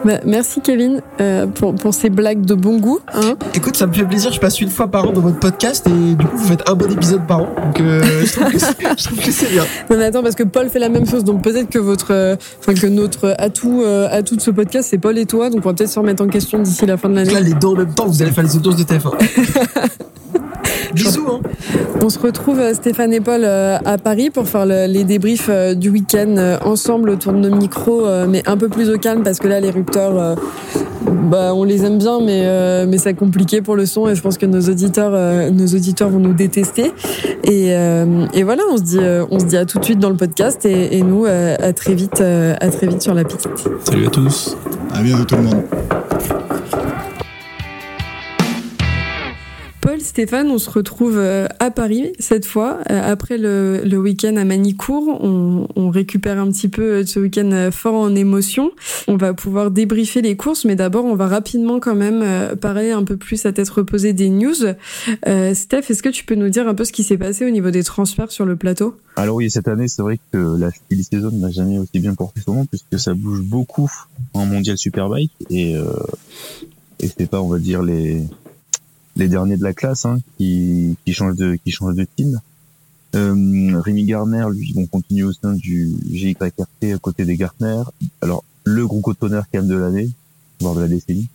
[0.05, 2.99] Bah, merci Kevin euh, pour, pour ces blagues de bon goût.
[3.15, 3.37] Hein.
[3.55, 4.33] Écoute, ça me fait plaisir.
[4.33, 6.75] Je passe une fois par an dans votre podcast et du coup, vous faites un
[6.75, 7.49] bon épisode par an.
[7.65, 9.65] Donc, euh, je, trouve que c'est, bien.
[9.91, 12.37] Non mais attends parce que Paul fait la même chose donc peut-être que votre euh,
[12.67, 15.91] que notre atout atout de ce podcast c'est Paul et toi donc on va peut-être
[15.91, 17.33] se remettre en question d'ici la fin de l'année.
[17.33, 19.13] là, les deux en même temps, vous allez faire les audiences de TF1.
[20.95, 21.41] Bisous, hein.
[22.03, 25.49] On se retrouve euh, Stéphane et Paul euh, à Paris pour faire le- les débriefs
[25.49, 29.39] euh, du week-end ensemble autour de nos micros mais un peu plus au calme parce
[29.39, 30.37] que là les rupteurs
[31.31, 34.39] bah on les aime bien mais mais c'est compliqué pour le son et je pense
[34.39, 35.13] que nos auditeurs
[35.53, 36.93] nos auditeurs vont nous détester
[37.45, 37.69] et
[38.35, 40.65] et voilà on se dit on se dit à tout de suite dans le podcast
[40.67, 43.49] et, et nous à très vite à très vite sur la piste.
[43.85, 44.57] Salut à tous.
[44.95, 45.63] À bientôt tout le monde.
[50.05, 52.79] Stéphane, on se retrouve euh, à Paris cette fois.
[52.91, 57.95] Euh, Après le, week-end à Manicourt, on, récupère un petit peu euh, ce week-end fort
[57.95, 58.73] en émotion.
[59.09, 63.05] On va pouvoir débriefer les courses, mais d'abord, on va rapidement quand même parler un
[63.05, 64.55] peu plus à tête reposée des news.
[65.27, 67.51] Euh, Steph, est-ce que tu peux nous dire un peu ce qui s'est passé au
[67.51, 68.97] niveau des transferts sur le plateau?
[69.17, 72.55] Alors oui, cette année, c'est vrai que la Season n'a jamais aussi bien porté son
[72.55, 73.91] nom puisque ça bouge beaucoup
[74.33, 75.85] en mondial Superbike et euh,
[77.01, 78.23] et pas, on va dire les
[79.17, 82.41] les derniers de la classe hein, qui qui changent de qui changent de team.
[83.15, 87.83] Euh, Rémi Garner, lui, vont continuer au sein du GYRT à côté des Gartner.
[88.21, 90.11] Alors le gros cotonner quand même de l'année,
[90.61, 91.29] voire de la décennie,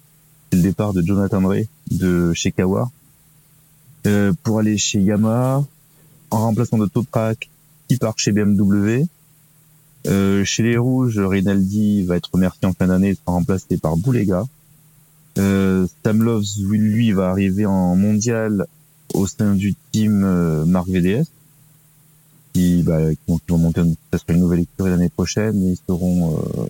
[0.49, 2.91] c'est le départ de Jonathan Ray de chez Kawa
[4.07, 5.63] euh, pour aller chez Yamaha
[6.31, 7.49] en remplacement de Toprak
[7.87, 9.05] qui part chez BMW.
[10.07, 13.97] Euh, chez les Rouges, Rinaldi va être remercié en fin d'année et sera remplacé par
[13.97, 14.45] Boulega.
[15.39, 18.65] Euh, Sam Loves, lui, va arriver en mondial
[19.13, 21.25] au sein du team euh, Marc VDS,
[22.53, 25.63] qui, bah, vont, monter, ça une nouvelle écurie l'année prochaine.
[25.63, 26.67] Et ils seront, euh,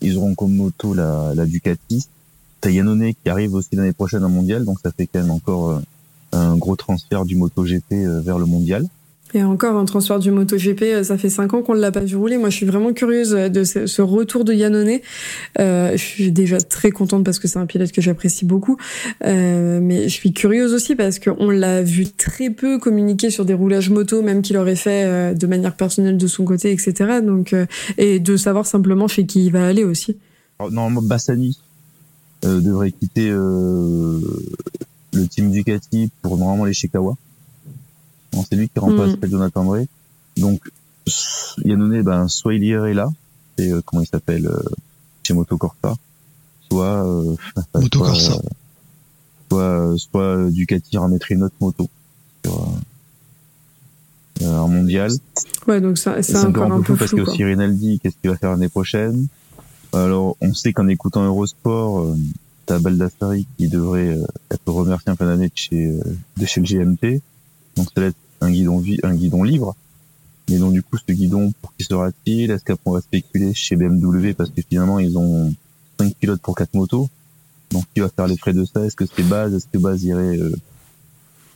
[0.00, 2.08] ils auront comme moto la, la Ducati.
[2.60, 5.80] T'as qui arrive aussi l'année prochaine en mondial, donc ça fait quand même encore euh,
[6.32, 8.88] un gros transfert du MotoGP euh, vers le mondial.
[9.34, 12.00] Et encore un transfert du MotoGP, euh, ça fait cinq ans qu'on ne l'a pas
[12.00, 12.38] vu rouler.
[12.38, 15.00] Moi, je suis vraiment curieuse de ce, retour de Yannone.
[15.58, 18.76] Euh, je suis déjà très contente parce que c'est un pilote que j'apprécie beaucoup.
[19.24, 23.54] Euh, mais je suis curieuse aussi parce qu'on l'a vu très peu communiquer sur des
[23.54, 27.20] roulages moto, même qu'il aurait fait euh, de manière personnelle de son côté, etc.
[27.22, 27.66] Donc, euh,
[27.98, 30.16] et de savoir simplement chez qui il va aller aussi.
[30.60, 31.58] Normalement, Bassani
[32.44, 34.20] euh, devrait quitter euh,
[35.12, 36.88] le team Ducati pour normalement les chez
[38.42, 39.26] C'est lui qui remplace Mm.
[39.30, 39.88] Jonathan André.
[40.36, 40.60] Donc,
[41.64, 43.08] Yannone, ben, soit il irait là,
[43.58, 44.58] et euh, comment il s'appelle, euh,
[45.22, 45.94] chez Moto Corsa,
[46.70, 47.36] soit, euh,
[47.74, 48.32] Moto soit, Corsa.
[48.32, 48.38] euh,
[49.50, 51.88] soit, euh, soit euh, Ducati remettrait une autre moto
[52.44, 55.10] sur, euh, euh, un mondial.
[55.68, 57.32] Ouais, donc ça, c'est C'est encore un peu flou parce que quoi.
[57.32, 59.26] aussi Rinaldi, qu'est-ce qu'il va faire l'année prochaine?
[59.92, 62.16] Alors, on sait qu'en écoutant Eurosport, euh,
[62.66, 66.02] t'as Baldassari qui devrait euh, être remercié en fin d'année de chez, euh,
[66.36, 67.20] de chez le GMT.
[67.76, 69.76] Donc, ça va être un guidon, un guidon libre.
[70.50, 72.50] Mais donc, du coup, ce guidon, pour qui sera-t-il?
[72.50, 75.54] Est-ce qu'après, on va spéculer chez BMW parce que finalement, ils ont
[75.98, 77.08] 5 pilotes pour 4 motos?
[77.70, 78.84] Donc, qui va faire les frais de ça?
[78.84, 79.54] Est-ce que c'est Baz?
[79.54, 80.54] Est-ce que Baz irait euh,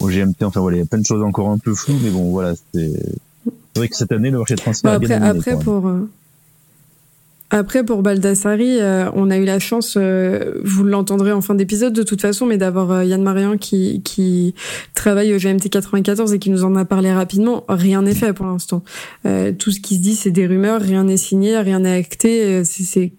[0.01, 2.11] au GMT Enfin, voilà, il y a plein de choses encore un peu floues, mais
[2.11, 2.93] bon, voilà, c'est...
[3.45, 5.87] C'est vrai que cette année, le marché de transfert Bah, a bien après, après pour
[5.87, 6.11] euh,
[7.51, 11.93] après pour Baldassari, euh, on a eu la chance, euh, vous l'entendrez en fin d'épisode
[11.95, 14.55] de toute façon, mais d'avoir euh, Yann Marian qui qui
[14.95, 17.65] travaille au GMT 94 et qui nous en a parlé rapidement.
[17.69, 18.83] Rien n'est fait pour l'instant.
[19.27, 22.43] Euh, tout ce qui se dit, c'est des rumeurs, rien n'est signé, rien n'est acté.
[22.45, 23.13] euh, C'est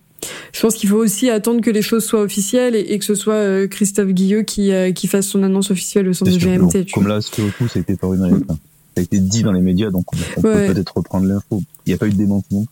[0.52, 3.15] je pense qu'il faut aussi attendre que les choses soient officielles et, et que ce
[3.15, 6.86] soit Christophe Guilleux qui, euh, qui fasse son annonce officielle au sein du sûr, GMT.
[6.86, 8.56] tu comme là, surtout, ça a été par une, enfin, ça
[8.98, 10.68] a été dit dans les médias, donc on, on Ouais.
[10.68, 11.63] peut peut-être reprendre l'info.
[11.86, 12.65] Il n'y a pas eu de démenti non?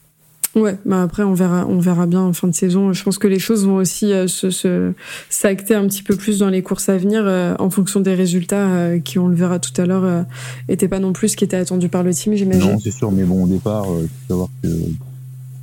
[0.57, 2.91] Ouais, bah après on verra, on verra bien en fin de saison.
[2.93, 4.91] Je pense que les choses vont aussi euh, se, se
[5.29, 8.67] s'acter un petit peu plus dans les courses à venir euh, en fonction des résultats
[8.67, 10.23] euh, qui, on le verra tout à l'heure, euh,
[10.67, 12.71] étaient pas non plus ce qui était attendu par le team, j'imagine.
[12.71, 14.95] Non, c'est sûr, mais bon, au départ, il faut savoir que, si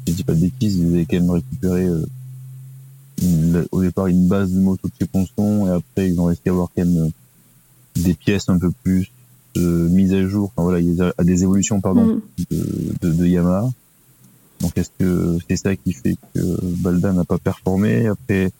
[0.08, 1.88] je dis pas de bêtises, ils avaient quand même récupéré,
[3.22, 6.42] une- au départ, une base de moto de chez Ponson, et après, ils ont réussi
[6.46, 7.10] à avoir quand même
[7.96, 9.10] des pièces un peu plus
[9.56, 12.20] mises à jour, enfin voilà, il y a des évolutions, pardon, Mm.
[12.50, 13.70] de, de, de Yamaha.
[14.60, 16.40] Donc est-ce que c'est ça qui fait que
[16.82, 18.06] Balda n'a pas performé?
[18.06, 18.50] Après,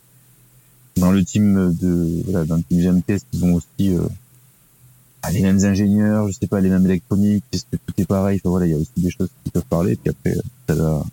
[0.96, 4.00] dans le team de voilà, dans le team GMT, est-ce qu'ils ont aussi euh,
[5.22, 8.38] ah, les mêmes ingénieurs, je sais pas, les mêmes électroniques, est-ce que tout est pareil?
[8.42, 9.96] Enfin voilà, il y a aussi des choses qui peuvent parler.
[9.96, 11.04] Puis après, t'as, la-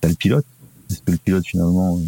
[0.00, 0.46] t'as le pilote.
[0.90, 2.04] Est-ce que le pilote finalement, euh,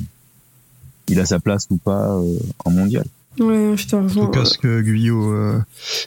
[1.08, 3.04] il a sa place ou pas euh, en mondial?
[3.38, 5.58] Ouais, je te En tout cas, ce que Guyot, euh,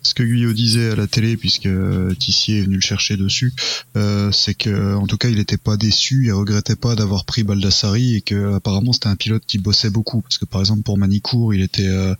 [0.04, 3.54] ce que Guyot disait à la télé, puisque euh, Tissier est venu le chercher dessus,
[3.98, 7.44] euh, c'est que, en tout cas, il n'était pas déçu et regrettait pas d'avoir pris
[7.44, 10.22] Baldassari et que apparemment c'était un pilote qui bossait beaucoup.
[10.22, 12.14] Parce que par exemple pour Manicourt, il était, euh,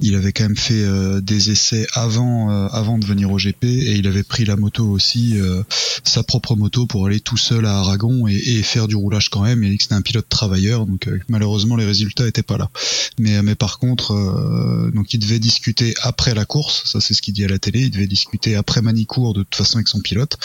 [0.00, 3.64] il avait quand même fait euh, des essais avant, euh, avant de venir au GP
[3.64, 5.62] et il avait pris la moto aussi, euh,
[6.04, 9.42] sa propre moto pour aller tout seul à Aragon et, et faire du roulage quand
[9.42, 9.62] même.
[9.62, 12.58] Il a dit que c'était un pilote travailleur, donc euh, malheureusement les résultats étaient pas
[12.58, 12.70] là.
[13.18, 14.12] Mais, mais par contre,
[14.52, 17.58] euh, donc il devait discuter après la course, ça c'est ce qu'il dit à la
[17.58, 20.36] télé, il devait discuter après Manicourt de toute façon avec son pilote,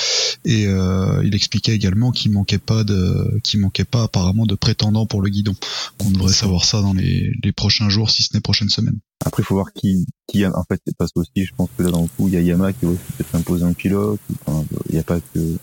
[0.46, 5.06] et euh, il expliquait également qu'il manquait pas de, qu'il manquait pas apparemment de prétendants
[5.06, 5.56] pour le guidon.
[6.00, 9.00] On devrait savoir ça dans les, les prochains jours, si ce n'est prochaines semaines.
[9.26, 12.04] Après, il faut voir qui, qui en fait, parce aussi, je pense que là, dans
[12.04, 14.20] le coup, il y a Yamaha qui va aussi peut-être imposer un pilote.
[14.46, 15.58] Enfin, il n'y a pas que,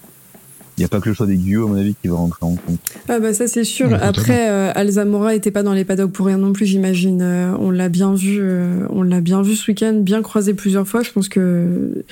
[0.76, 2.40] il n'y a pas que le choix des Guyot, à mon avis, qui va rentrer
[2.42, 2.78] en compte.
[3.08, 3.88] Ah bah ça c'est sûr.
[3.88, 3.98] Ouais.
[4.00, 7.20] Après, euh, Alzamora était pas dans les paddocks pour rien non plus, j'imagine.
[7.22, 10.86] Euh, on l'a bien vu, euh, on l'a bien vu ce week-end, bien croisé plusieurs
[10.86, 11.02] fois.
[11.02, 12.04] Je pense que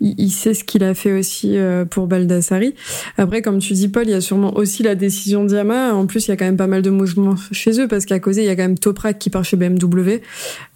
[0.00, 2.74] il, il sait ce qu'il a fait aussi euh, pour Baldassari.
[3.16, 5.94] Après, comme tu dis, Paul, il y a sûrement aussi la décision d'Yamaha.
[5.94, 8.18] En plus, il y a quand même pas mal de mouvements chez eux parce qu'à
[8.18, 10.20] cause il y a quand même Toprak qui part chez BMW.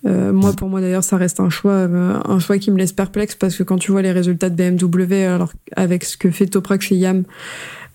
[0.06, 2.92] Euh, moi, pour moi d'ailleurs, ça reste un choix, euh, un choix qui me laisse
[2.92, 6.46] perplexe parce que quand tu vois les résultats de BMW, alors avec ce que fait
[6.46, 7.23] Toprak chez Yam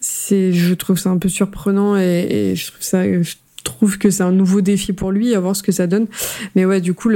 [0.02, 5.12] je trouve ça un peu surprenant et, je trouve que c'est un nouveau défi pour
[5.12, 6.08] lui à voir ce que ça donne
[6.56, 7.10] mais ouais du coup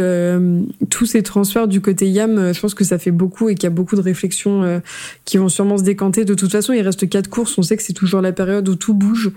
[0.90, 3.64] tous ces transferts du côté Yam euh, je pense que ça fait beaucoup et qu'il
[3.64, 4.80] y a beaucoup de réflexions euh,
[5.26, 7.82] qui vont sûrement se décanter de toute façon il reste quatre courses on sait que
[7.84, 9.32] c'est toujours la période où tout bouge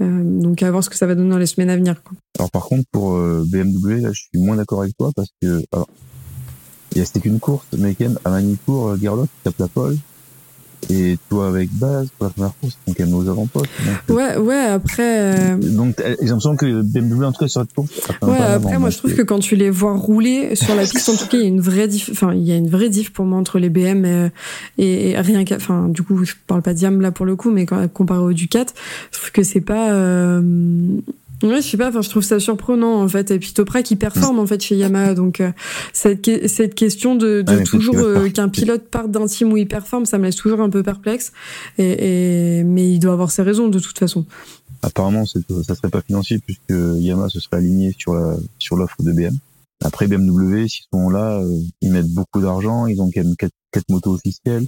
[0.00, 1.94] Euh, donc à voir ce que ça va donner dans les semaines à venir.
[2.38, 5.62] Alors, par contre, pour BMW, je suis moins d'accord avec toi parce que,
[6.94, 9.96] il a- c'était qu'une course, mais quand même, à Manicourt, Gerlock tape la pole.
[10.90, 13.70] Et toi avec base pour la première course, donc quand même aux avant-postes.
[14.08, 15.52] Ouais, ouais, après.
[15.52, 17.90] euh, Donc j'ai l'impression que BMW en tout cas sur cette course.
[18.20, 21.14] Ouais, après, moi, je trouve que quand tu les vois rouler sur la piste, en
[21.16, 23.12] tout cas, il y a une vraie diff, enfin, il y a une vraie diff
[23.12, 24.30] pour moi entre les BM et,
[24.78, 27.50] et, et rien qu'à, enfin, du coup, je parle pas d'IAM là pour le coup,
[27.52, 28.66] mais quand, comparé au Ducat,
[29.12, 30.42] je trouve que c'est pas, euh,
[31.42, 33.30] Ouais, je sais pas, enfin, je trouve ça surprenant, en fait.
[33.30, 35.14] Et puis Toprak, qui performe, en fait, chez Yamaha.
[35.14, 35.50] Donc, euh,
[35.92, 39.66] cette, que- cette question de, peut-être toujours euh, qu'un pilote parte d'un team où il
[39.68, 41.32] performe, ça me laisse toujours un peu perplexe.
[41.78, 44.24] Et, et, mais il doit avoir ses raisons, de toute façon.
[44.82, 49.12] Apparemment, ça serait pas financier puisque Yamaha se serait aligné sur la, sur l'offre de
[49.12, 49.36] BM.
[49.84, 53.52] Après BMW, s'ils sont là, euh, ils mettent beaucoup d'argent, ils ont quand même quatre,
[53.72, 54.66] quatre motos officielles.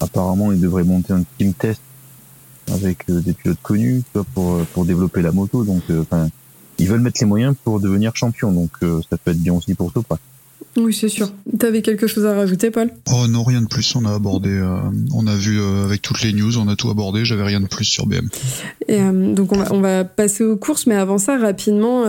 [0.00, 1.80] Apparemment, ils devraient monter un team test
[2.72, 4.02] avec euh, des pilotes connus,
[4.34, 5.64] pour euh, pour développer la moto.
[5.64, 6.04] Donc, euh,
[6.78, 8.52] ils veulent mettre les moyens pour devenir champion.
[8.52, 10.20] Donc, ça peut être bien aussi pour Toprak.
[10.78, 11.30] Oui, c'est sûr.
[11.58, 12.90] T'avais quelque chose à rajouter, Paul?
[13.12, 13.96] Oh non, rien de plus.
[13.96, 14.78] On a abordé, euh,
[15.12, 17.24] on a vu euh, avec toutes les news, on a tout abordé.
[17.24, 18.28] J'avais rien de plus sur BM.
[18.86, 22.04] Et, euh, donc on va, on va passer aux courses, mais avant ça, rapidement,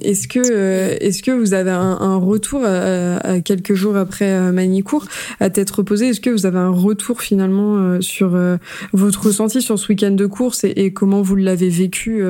[0.00, 5.06] est-ce que est-ce que vous avez un, un retour à, à quelques jours après Manicourt
[5.38, 8.36] à tête reposée Est-ce que vous avez un retour finalement sur
[8.92, 12.24] votre ressenti sur ce week-end de course et, et comment vous l'avez vécu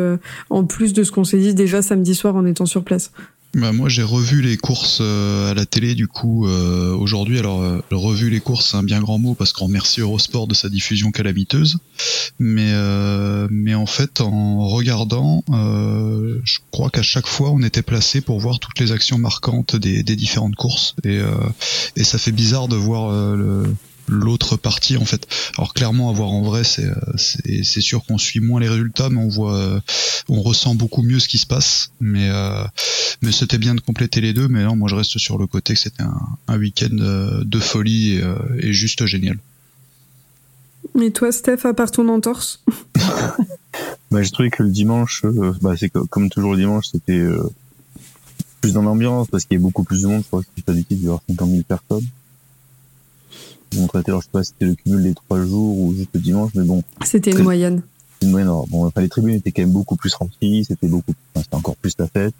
[0.50, 3.12] en plus de ce qu'on s'est dit déjà samedi soir en étant sur place?
[3.52, 7.38] Bah moi j'ai revu les courses euh, à la télé du coup euh, aujourd'hui.
[7.40, 10.54] Alors euh, revu les courses c'est un bien grand mot parce qu'on remercie Eurosport de
[10.54, 11.78] sa diffusion calamiteuse.
[12.38, 17.82] Mais euh, mais en fait en regardant, euh, je crois qu'à chaque fois on était
[17.82, 21.34] placé pour voir toutes les actions marquantes des, des différentes courses et euh,
[21.96, 23.64] et ça fait bizarre de voir le
[24.10, 25.26] l'autre partie en fait.
[25.56, 28.68] Alors clairement à voir en vrai c'est euh, c'est c'est sûr qu'on suit moins les
[28.68, 29.80] résultats mais on voit euh,
[30.28, 32.64] on ressent beaucoup mieux ce qui se passe mais euh,
[33.22, 35.74] mais c'était bien de compléter les deux mais non moi je reste sur le côté
[35.74, 39.38] que c'était un, un week-end euh, de folie et, euh, et juste génial.
[41.00, 42.62] Et toi, Steph, à part ton entorse?
[44.10, 47.12] Bah, j'ai trouvé que le dimanche, euh, bah, c'est co- comme toujours le dimanche, c'était
[47.12, 47.48] euh,
[48.60, 50.22] plus dans l'ambiance parce qu'il y a beaucoup plus de monde.
[50.22, 52.06] Je crois que c'était pas d'habitude, il y avoir 50 000 personnes.
[53.74, 56.10] Bon, traité, alors je sais pas si c'était le cumul des trois jours ou juste
[56.14, 57.82] le dimanche, mais bon, C'était une moyenne.
[58.22, 58.48] une moyenne.
[58.48, 61.54] Alors, bon, enfin, les tribunes étaient quand même beaucoup plus remplies, c'était beaucoup, enfin, c'était
[61.56, 62.34] encore plus la fête.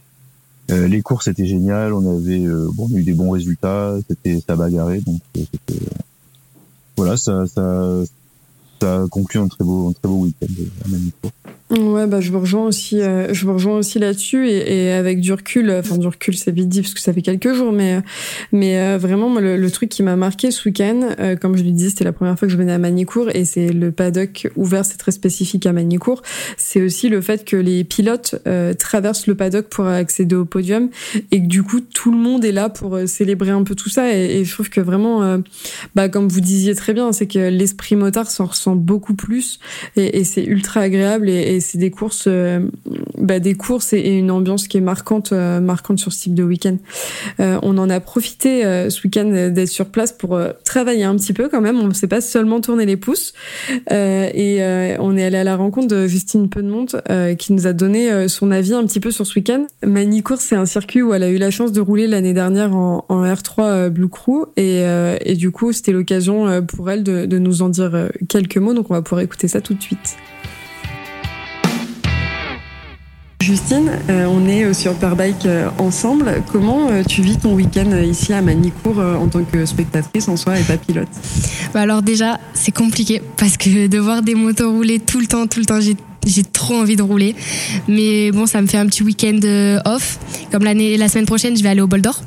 [0.71, 3.95] Euh, les courses étaient géniales, on avait, euh, bon, on a eu des bons résultats,
[4.09, 5.81] c'était ça bagarré, donc euh, c'était,
[6.97, 7.89] voilà, ça, ça,
[8.81, 11.33] ça conclut un très beau, un très beau week-end euh, à Manicourt.
[11.71, 15.21] Ouais, bah je vous rejoins aussi, euh, je vous rejoins aussi là-dessus et, et avec
[15.21, 18.01] du recul, enfin du recul c'est vite dit parce que ça fait quelques jours, mais
[18.51, 21.71] mais euh, vraiment le, le truc qui m'a marqué ce week-end, euh, comme je le
[21.71, 24.85] disais, c'était la première fois que je venais à Manicourt et c'est le paddock ouvert,
[24.85, 26.23] c'est très spécifique à Manicourt.
[26.57, 30.89] C'est aussi le fait que les pilotes euh, traversent le paddock pour accéder au podium
[31.31, 33.91] et que du coup tout le monde est là pour euh, célébrer un peu tout
[33.91, 35.39] ça et, et je trouve que vraiment, euh,
[35.95, 39.61] bah comme vous disiez très bien, c'est que l'esprit motard s'en ressent beaucoup plus
[39.95, 42.61] et, et c'est ultra agréable et c'est des courses euh,
[43.19, 46.43] bah, des courses et, une ambiance qui est marquante euh, marquante sur ce type de
[46.43, 46.77] week-end.
[47.41, 51.49] Euh, on en a profité ce week-end d'être sur place pour travailler un petit peu
[51.49, 51.79] quand même.
[51.79, 53.33] On ne s'est pas seulement tourner les pouces.
[53.91, 54.61] Et
[54.99, 58.51] on est allé à la rencontre de Justine Penemonte euh, qui nous a donné son
[58.51, 59.67] avis un petit peu sur ce week-end.
[59.85, 63.05] Manicourt c'est un circuit où elle a eu la chance de rouler l'année dernière en,
[63.09, 64.47] en R3 euh, Blue Crew.
[64.57, 68.75] Et, du coup c'était l'occasion pour elle de, nous en dire quelques mots.
[68.75, 70.17] Donc on va pouvoir écouter ça tout de suite
[73.41, 76.43] Justine, euh, on est euh, sur Perbike euh, ensemble.
[76.53, 80.63] Comment tu vis ton week-end ici à Manicourt en tant que spectatrice en soi et
[80.63, 81.09] pas pilote?
[81.73, 85.47] Bah alors déjà, c'est compliqué parce que de voir des motos rouler tout le temps,
[85.47, 87.35] tout le temps, j'ai trop envie de rouler.
[87.89, 89.41] Mais bon, ça me fait un petit week-end
[89.87, 90.19] off.
[90.53, 92.21] Comme l'année, la semaine prochaine, je vais aller au Bol d'Or.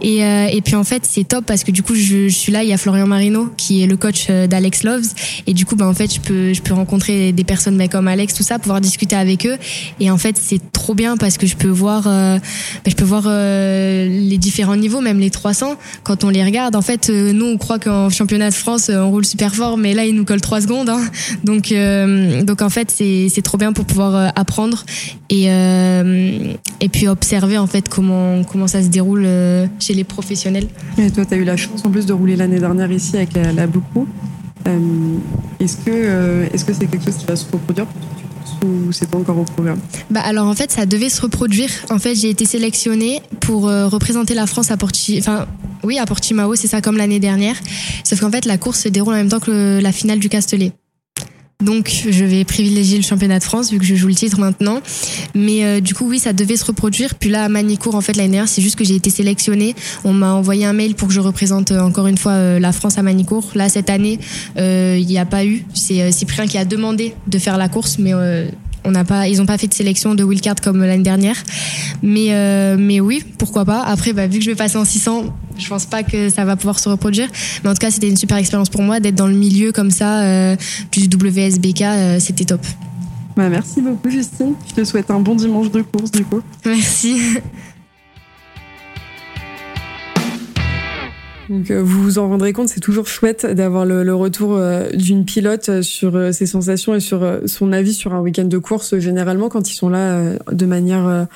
[0.00, 2.62] Et, euh, et puis en fait, c'est top parce que du coup, je, suis là.
[2.62, 5.08] Il y a Florian Marino qui est le coach euh, d'Alex Loves.
[5.46, 8.08] Et du coup, bah en fait, je peux, je peux rencontrer des personnes bah, comme
[8.08, 9.56] Alex, tout ça, pouvoir discuter avec eux.
[10.00, 13.04] Et en fait, c'est trop bien parce que je peux voir, euh, bah, je peux
[13.04, 15.76] voir euh, les différents niveaux, même les 300.
[16.02, 19.00] Quand on les regarde, en fait, euh, nous, on croit qu'en championnat de France, euh,
[19.00, 20.88] on roule super fort, mais là, ils nous collent 3 secondes.
[20.88, 21.00] Hein.
[21.44, 21.72] Donc,
[22.44, 24.84] donc en fait, c'est trop bien pour pouvoir apprendre
[25.30, 25.46] et
[26.80, 29.26] et puis observer en fait comment comment ça se déroule
[29.78, 30.68] chez les professionnels.
[30.98, 33.32] Et toi, tu as eu la chance en plus de rouler l'année dernière ici avec
[33.34, 33.66] la, la.
[34.66, 34.78] Euh,
[35.60, 37.86] est-ce que euh, est-ce que c'est quelque chose qui va se reproduire
[38.64, 39.78] ou c'est pas encore au programme?
[40.10, 41.70] Bah alors en fait ça devait se reproduire.
[41.90, 45.46] En fait j'ai été sélectionnée pour euh, représenter la France à Porti, enfin
[45.84, 47.56] oui à Portimao c'est ça comme l'année dernière.
[48.04, 50.28] Sauf qu'en fait la course se déroule en même temps que le- la finale du
[50.28, 50.72] Castellet.
[51.64, 54.80] Donc je vais privilégier le championnat de France vu que je joue le titre maintenant.
[55.34, 57.16] Mais euh, du coup oui ça devait se reproduire.
[57.16, 59.74] Puis là à Manicourt en fait l'année dernière c'est juste que j'ai été sélectionnée.
[60.04, 62.70] On m'a envoyé un mail pour que je représente euh, encore une fois euh, la
[62.70, 63.50] France à Manicourt.
[63.56, 64.20] Là cette année
[64.56, 65.64] il n'y a pas eu.
[65.74, 68.12] C'est Cyprien qui a demandé de faire la course mais
[68.84, 71.36] on n'a pas, ils n'ont pas fait de sélection de wildcard comme l'année dernière.
[72.02, 73.82] Mais, mais oui, pourquoi pas.
[73.82, 75.24] Après, bah, vu que je vais passer en 600,
[75.58, 77.28] je pense pas que ça va pouvoir se reproduire.
[77.62, 79.90] Mais en tout cas, c'était une super expérience pour moi d'être dans le milieu comme
[79.90, 80.56] ça euh,
[80.92, 81.82] du WSBK.
[81.82, 82.64] Euh, c'était top.
[83.36, 84.54] Bah, merci beaucoup, Justine.
[84.68, 86.40] Je te souhaite un bon dimanche de course, du coup.
[86.64, 87.18] Merci.
[91.48, 94.90] Donc euh, vous vous en rendrez compte, c'est toujours chouette d'avoir le, le, retour euh,
[94.90, 98.98] d'une pilote euh, sur ses sensations et sur son avis sur un week-end de course.
[98.98, 101.26] Généralement, quand ils sont là de manière,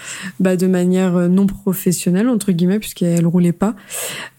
[0.40, 3.74] bah, de manière non professionnelle entre guillemets, puisqu'elle roulait pas.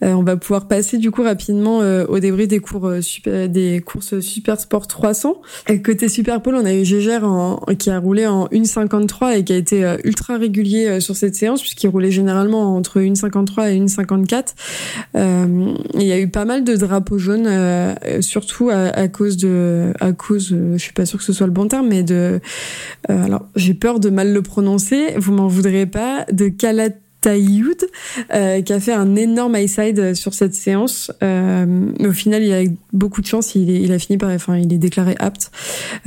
[0.02, 4.60] on va pouvoir passer du coup rapidement au débris des cours super, des courses Super
[4.60, 5.40] Sport 300.
[5.68, 9.52] Et côté Superpole, on a eu Gégère en, qui a roulé en 1.53 et qui
[9.52, 15.63] a été ultra régulier sur cette séance puisqu'il roulait généralement entre 1.53 et 1.54.
[15.94, 20.12] Il y a eu pas mal de drapeaux jaunes, euh, surtout à, cause de, à
[20.12, 22.40] cause, euh, je suis pas sûre que ce soit le bon terme, mais de,
[23.10, 26.90] euh, alors j'ai peur de mal le prononcer, vous m'en voudrez pas, de Calat
[27.24, 27.86] Taïoud,
[28.34, 31.10] euh, qui a fait un énorme high side sur cette séance.
[31.22, 34.58] Euh, au final, il a beaucoup de chance, il, est, il a fini par, enfin,
[34.58, 35.50] il est déclaré apte.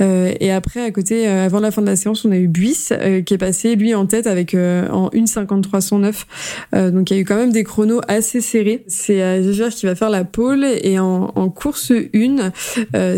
[0.00, 2.46] Euh, et après, à côté, euh, avant la fin de la séance, on a eu
[2.46, 6.92] Buiss euh, qui est passé lui en tête avec euh, en 1,5309.
[6.92, 8.84] donc il y a eu quand même des chronos assez serrés.
[8.86, 12.52] C'est Gégère qui va faire la pole et en, en course 1,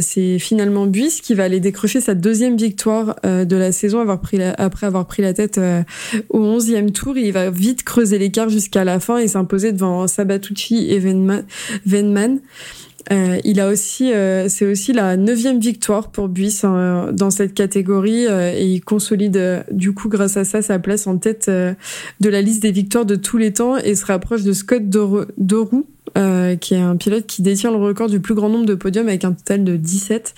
[0.01, 4.43] c'est finalement Buiss qui va aller décrocher sa deuxième victoire de la saison avoir pris
[4.43, 5.61] après avoir pris la tête
[6.31, 7.19] au 11e tour.
[7.19, 12.41] Il va vite creuser l'écart jusqu'à la fin et s'imposer devant Sabatucci et Venman.
[13.11, 17.53] Euh, il a aussi, euh, c'est aussi la neuvième victoire pour Buiss hein, dans cette
[17.53, 22.29] catégorie euh, et il consolide du coup grâce à ça sa place en tête de
[22.29, 25.85] la liste des victoires de tous les temps et se rapproche de Scott Dorou
[26.19, 29.09] euh, qui est un pilote qui détient le record du plus grand nombre de podiums
[29.09, 30.35] avec un total de 17.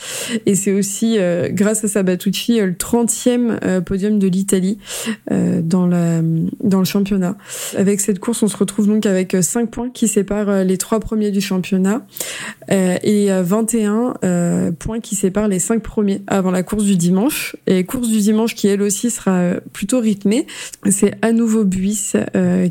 [0.46, 4.78] Et c'est aussi, euh, grâce à Sabatucci, le 30e euh, podium de l'Italie
[5.30, 6.20] dans, la,
[6.62, 7.36] dans le championnat.
[7.76, 11.30] Avec cette course, on se retrouve donc avec 5 points qui séparent les trois premiers
[11.30, 12.02] du championnat
[12.68, 14.14] et 21
[14.78, 17.56] points qui séparent les 5 premiers avant la course du dimanche.
[17.66, 20.46] Et course du dimanche qui, elle aussi, sera plutôt rythmée.
[20.90, 22.16] C'est à nouveau Buiss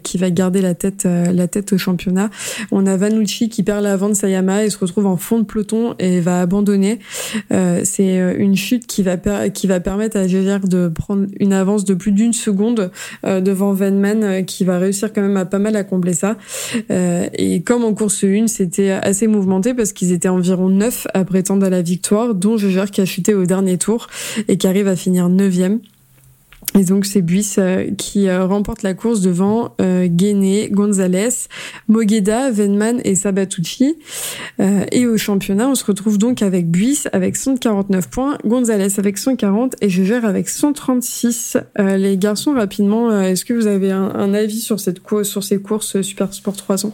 [0.04, 2.30] qui va garder la tête, la tête au championnat.
[2.72, 5.96] On a Vanucci qui perd l'avant de Sayama et se retrouve en fond de peloton
[6.00, 7.00] et va abandonner.
[7.52, 9.18] Euh, c'est euh, une chute qui va
[9.50, 12.92] qui va permettre à Gégère de prendre une avance de plus d'une seconde
[13.26, 16.38] euh, devant Venman qui va réussir quand même à pas mal à combler ça.
[16.90, 21.66] et comme en course 1, c'était assez mouvementé parce qu'ils étaient environ 9 à prétendre
[21.66, 24.08] à la victoire, dont Gégère qui a chuté au dernier tour
[24.48, 25.52] et qui arrive à finir 9
[26.74, 31.48] et donc c'est Buiss euh, qui euh, remporte la course devant euh, Guéné, Gonzalez,
[31.90, 33.98] Mogueda, Venman et Sabatucci.
[34.60, 39.18] Euh, et au championnat, on se retrouve donc avec Buiss avec 149 points, Gonzalez avec
[39.18, 41.58] 140 et Gégère avec 136.
[41.78, 46.02] les garçons, rapidement, est-ce que vous avez un, un avis sur, cette sur ces courses
[46.02, 46.94] Super Sport 300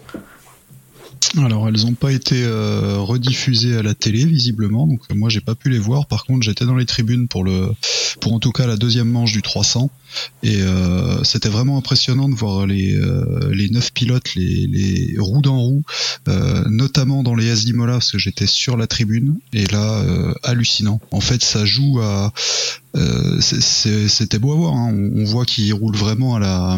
[1.38, 5.56] alors elles n'ont pas été euh, rediffusées à la télé visiblement, donc moi j'ai pas
[5.56, 6.08] pu les voir.
[6.08, 7.70] Par contre j'étais dans les tribunes pour le,
[8.22, 9.90] pour en tout cas la deuxième manche du 300
[10.44, 15.42] et euh, c'était vraiment impressionnant de voir les euh, les neuf pilotes, les, les roues
[15.42, 15.84] dans roue,
[16.70, 20.04] notamment dans les SD Mola parce que j'étais sur la tribune et là
[20.44, 21.00] hallucinant.
[21.12, 22.34] En fait ça joue à
[23.40, 24.74] c'était beau à voir.
[24.74, 24.94] Hein.
[25.16, 26.78] On, voit qu'il roule vraiment à la,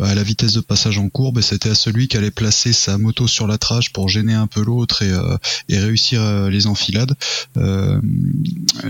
[0.00, 2.98] à la vitesse de passage en courbe et c'était à celui qui allait placer sa
[2.98, 5.36] moto sur la trage pour gêner un peu l'autre et, euh,
[5.68, 7.14] et, réussir euh, les enfilades.
[7.56, 8.00] Euh,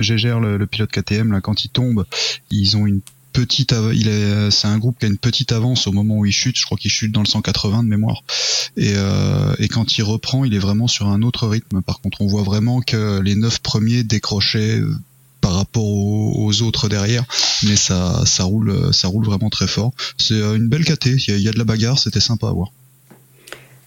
[0.01, 2.05] Gégère, le, le, pilote KTM, là, quand il tombe,
[2.51, 3.01] ils ont une
[3.33, 6.33] petite il est c'est un groupe qui a une petite avance au moment où il
[6.33, 8.23] chute je crois qu'il chute dans le 180 de mémoire
[8.77, 12.23] et, euh, et quand il reprend il est vraiment sur un autre rythme par contre
[12.23, 14.81] on voit vraiment que les neuf premiers décrochaient
[15.41, 17.25] par rapport aux, autres derrière,
[17.65, 19.93] mais ça, ça roule, ça roule vraiment très fort.
[20.17, 22.73] C'est euh, une belle KT, il y, a de la bagarre, c'était sympa à voir.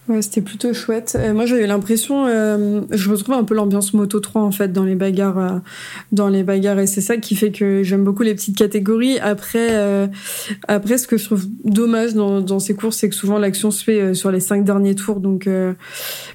[0.08, 1.16] Ouais, c'était plutôt chouette.
[1.18, 4.82] Euh, moi, j'avais l'impression, euh, je retrouve un peu l'ambiance Moto 3 en fait dans
[4.82, 5.60] les bagarres,
[6.10, 9.18] dans les bagarres, et c'est ça qui fait que j'aime beaucoup les petites catégories.
[9.20, 10.10] Après,
[10.66, 13.84] après, ce que je trouve dommage dans, dans ces courses, c'est que souvent l'action se
[13.84, 15.48] fait sur les cinq derniers tours, donc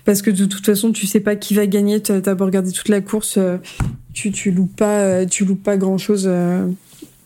[0.05, 2.01] parce que de toute façon, tu sais pas qui va gagner.
[2.01, 3.37] Tu as beau regarder toute la course,
[4.17, 6.67] tu tu loupes pas euh, tu loupes pas grand chose euh,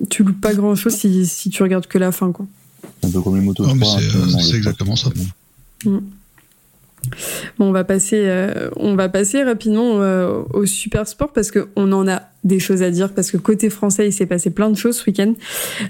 [0.09, 2.45] tu loupes pas grand chose si, si tu regardes que la fin quoi
[3.03, 5.09] un peu comme les motos oh, c'est exactement ça
[5.85, 5.99] mm.
[7.57, 11.67] Bon, on va passer, euh, on va passer rapidement euh, au super sport parce que
[11.75, 14.69] on en a des choses à dire parce que côté français, il s'est passé plein
[14.69, 15.33] de choses ce week-end.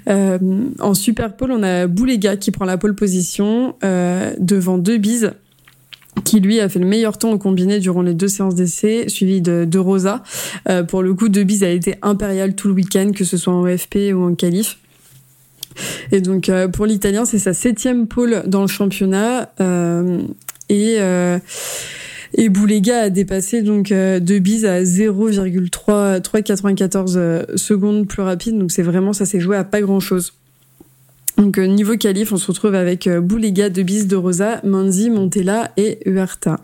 [0.10, 0.38] Euh,
[0.80, 3.76] en super pole, on a Boulega qui prend la pole position
[4.40, 5.32] devant deux bises
[6.26, 9.42] qui lui a fait le meilleur temps au combiné durant les deux séances d'essai, suivi
[9.42, 10.24] de, de Rosa.
[10.90, 13.62] pour le coup, De Bise a été impérial tout le week-end, que ce soit en
[13.64, 14.78] OFP ou en qualif.
[16.12, 19.50] Et donc pour l'Italien, c'est sa septième pole dans le championnat.
[20.72, 21.38] Et euh,
[22.34, 28.58] et Boulega a dépassé donc euh, deux bises à 0,394 euh, secondes plus rapide.
[28.58, 30.32] Donc c'est vraiment ça s'est joué à pas grand chose.
[31.42, 35.72] Donc euh, niveau qualif, on se retrouve avec euh, Boulega, Debis, De Rosa, Manzi, Montella
[35.76, 36.60] et Huerta.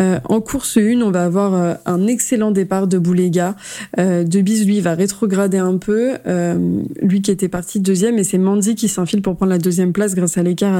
[0.00, 3.54] Euh, en course 1, on va avoir un excellent départ de Boulega.
[4.00, 6.14] Euh, Debis, lui, va rétrograder un peu.
[7.00, 10.16] lui qui était parti deuxième, et c'est Manzi qui s'infile pour prendre la deuxième place
[10.16, 10.74] grâce à l'écart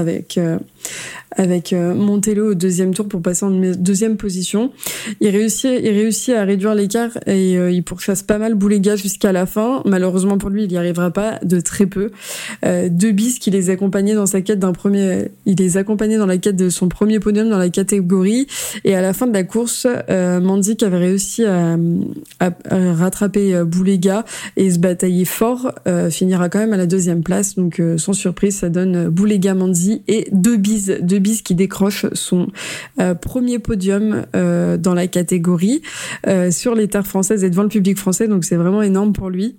[1.36, 4.72] avec Montello au deuxième tour pour passer en deuxième position.
[5.20, 9.82] Il réussit, à réduire l'écart et il pourchasse pas mal Boulega jusqu'à la fin.
[9.84, 12.10] Malheureusement pour lui, il n'y arrivera pas de très peu.
[13.12, 16.56] Bis qui les accompagnait dans sa quête d'un premier, il les accompagnait dans la quête
[16.56, 18.46] de son premier podium dans la catégorie.
[18.84, 21.76] Et à la fin de la course, euh, Mandik avait réussi à,
[22.70, 24.24] rattraper euh, Boulega
[24.56, 27.54] et se batailler fort, euh, finira quand même à la deuxième place.
[27.54, 32.06] Donc euh, sans surprise, ça donne Boulega Mandi et deux bis, deux bis qui décroche
[32.12, 32.48] son
[33.20, 35.82] premier podium dans la catégorie
[36.50, 38.28] sur les terres françaises et devant le public français.
[38.28, 39.56] Donc c'est vraiment énorme pour lui.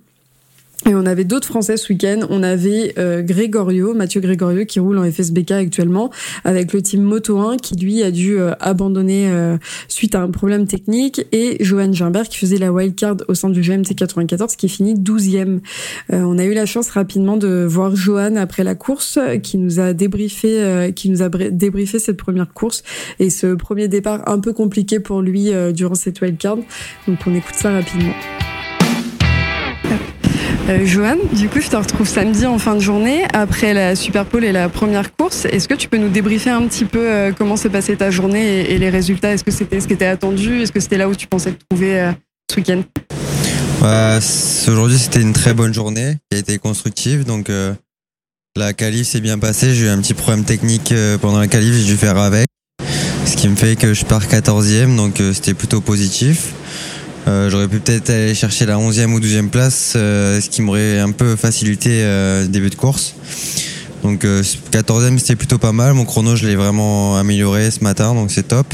[0.86, 2.20] Et on avait d'autres Français ce week-end.
[2.28, 6.10] On avait euh, Grégorio, Mathieu Grégorio, qui roule en FSBK actuellement,
[6.44, 9.56] avec le team Moto 1, qui lui a dû euh, abandonner euh,
[9.88, 13.62] suite à un problème technique, et Johan Gimbert, qui faisait la wildcard au sein du
[13.62, 15.60] GMT 94, qui finit 12e.
[16.10, 19.94] on a eu la chance rapidement de voir Johan après la course, qui nous a
[19.94, 22.82] débriefé, qui nous a débriefé cette première course
[23.18, 26.58] et ce premier départ un peu compliqué pour lui durant cette wildcard.
[27.08, 28.14] Donc on écoute ça rapidement.
[30.66, 34.24] Euh, Johan, du coup, je te retrouve samedi en fin de journée après la Super
[34.42, 35.44] et la première course.
[35.44, 38.70] Est-ce que tu peux nous débriefer un petit peu euh, comment s'est passée ta journée
[38.70, 39.32] et, les résultats?
[39.32, 40.62] Est-ce que c'était ce qui était attendu?
[40.62, 42.12] Est-ce que c'était là où tu pensais te trouver euh,
[42.50, 42.82] ce week-end?
[43.82, 44.18] Ouais,
[44.68, 47.24] Aujourd'hui, c'était une très bonne journée qui a été constructive.
[47.24, 47.50] Donc,
[48.56, 49.74] la qualif s'est bien passée.
[49.74, 52.46] J'ai eu un petit problème technique pendant la qualif, j'ai dû faire avec.
[53.26, 56.54] Ce qui me fait que je pars 14e, donc c'était plutôt positif.
[57.26, 60.98] Euh, J'aurais pu peut-être aller chercher la 11e ou 12e place, euh, ce qui m'aurait
[60.98, 63.14] un peu facilité euh, le début de course.
[64.02, 68.30] Donc 14e c'était plutôt pas mal, mon chrono je l'ai vraiment amélioré ce matin, donc
[68.30, 68.66] c'est top.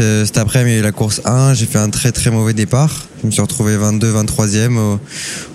[0.00, 3.06] Euh, cet après-midi la course 1, j'ai fait un très très mauvais départ.
[3.20, 5.00] Je me suis retrouvé 22, 23e au,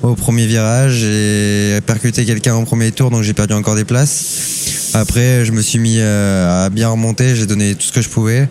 [0.02, 0.94] au premier virage.
[1.00, 4.92] J'ai percuté quelqu'un en premier tour, donc j'ai perdu encore des places.
[4.94, 8.10] Après, je me suis mis euh, à bien remonter, j'ai donné tout ce que je
[8.10, 8.48] pouvais.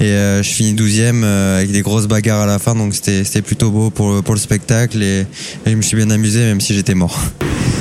[0.00, 3.42] Et euh, je finis 12e euh, avec des grosses bagarres à la fin, donc c'était
[3.42, 5.26] plutôt beau pour, pour le spectacle et,
[5.66, 7.18] je me suis bien amusé même si j'étais mort.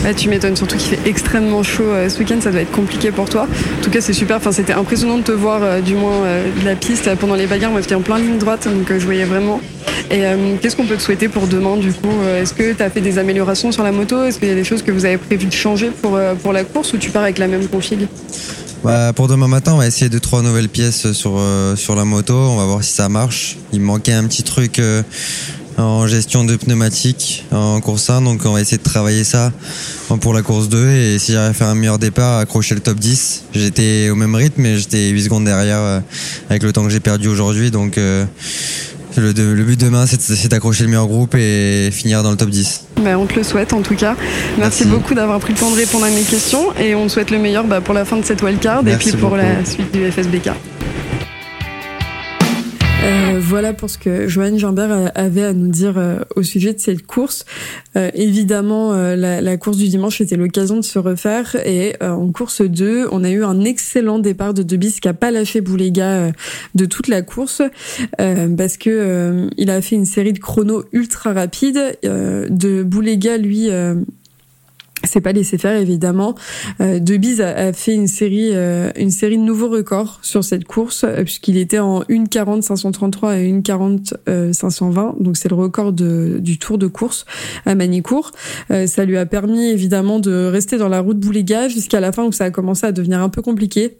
[0.03, 3.11] Bah, tu m'étonnes, surtout qu'il fait extrêmement chaud euh, ce week-end, ça doit être compliqué
[3.11, 3.47] pour toi.
[3.79, 6.21] En tout cas, c'est super, enfin, c'était impressionnant de te voir, du moins
[6.59, 7.71] de la piste pendant les bagarres.
[7.71, 9.61] Moi, j'étais en plein ligne droite, donc je voyais vraiment.
[10.11, 10.21] Et
[10.61, 13.17] qu'est-ce qu'on peut te souhaiter pour demain du coup Est-ce que tu as fait des
[13.17, 14.23] améliorations sur la moto?
[14.25, 16.65] Est-ce qu'il y a des choses que vous avez prévu de changer pour, pour la
[16.65, 18.07] course ou tu pars avec la même config
[18.83, 22.03] bah, pour demain matin, on va essayer de trois nouvelles pièces sur, euh, sur la
[22.03, 22.35] moto.
[22.35, 23.57] On va voir si ça marche.
[23.71, 25.03] Il me manquait un petit truc euh,
[25.77, 29.51] en gestion de pneumatique en course 1, donc on va essayer de travailler ça
[30.21, 32.99] pour la course 2 et si j'arrive à faire un meilleur départ, accrocher le top
[32.99, 33.45] 10.
[33.53, 35.99] J'étais au même rythme, mais j'étais 8 secondes derrière euh,
[36.49, 37.97] avec le temps que j'ai perdu aujourd'hui, donc
[39.17, 42.85] le, le, but demain, c'est d'accrocher le meilleur groupe et finir dans le top 10.
[43.01, 44.15] Bah, on te le souhaite en tout cas.
[44.57, 44.85] Merci, Merci.
[44.85, 47.37] beaucoup d'avoir pris le temps de répondre à mes questions et on te souhaite le
[47.39, 49.35] meilleur bah, pour la fin de cette wildcard et puis pour beaucoup.
[49.35, 50.51] la suite du FSBK.
[53.03, 56.79] Euh, voilà pour ce que Joanne Gimbert avait à nous dire euh, au sujet de
[56.79, 57.45] cette course.
[57.97, 63.07] Euh, évidemment, la, course du dimanche était l'occasion de se refaire et en course 2,
[63.11, 66.31] on a eu un excellent départ de Debis qui a pas lâché Boulega
[66.75, 67.61] de toute la course
[68.17, 71.97] parce que il a fait une série de chronos ultra rapides.
[72.03, 73.69] de Boulega, lui
[75.03, 76.35] c'est pas laissé faire évidemment.
[76.81, 80.65] Euh, Debise a, a, fait une série, euh, une série de nouveaux records sur cette
[80.65, 85.15] course euh, puisqu'il était en 1,40 533 et 1,40 euh, 520.
[85.19, 87.25] Donc c'est le record du Tour de course
[87.65, 88.31] à Manicourt.
[88.71, 92.23] Euh, ça lui a permis évidemment de rester dans la route Bouléga jusqu'à la fin
[92.23, 93.97] où ça a commencé à devenir un peu compliqué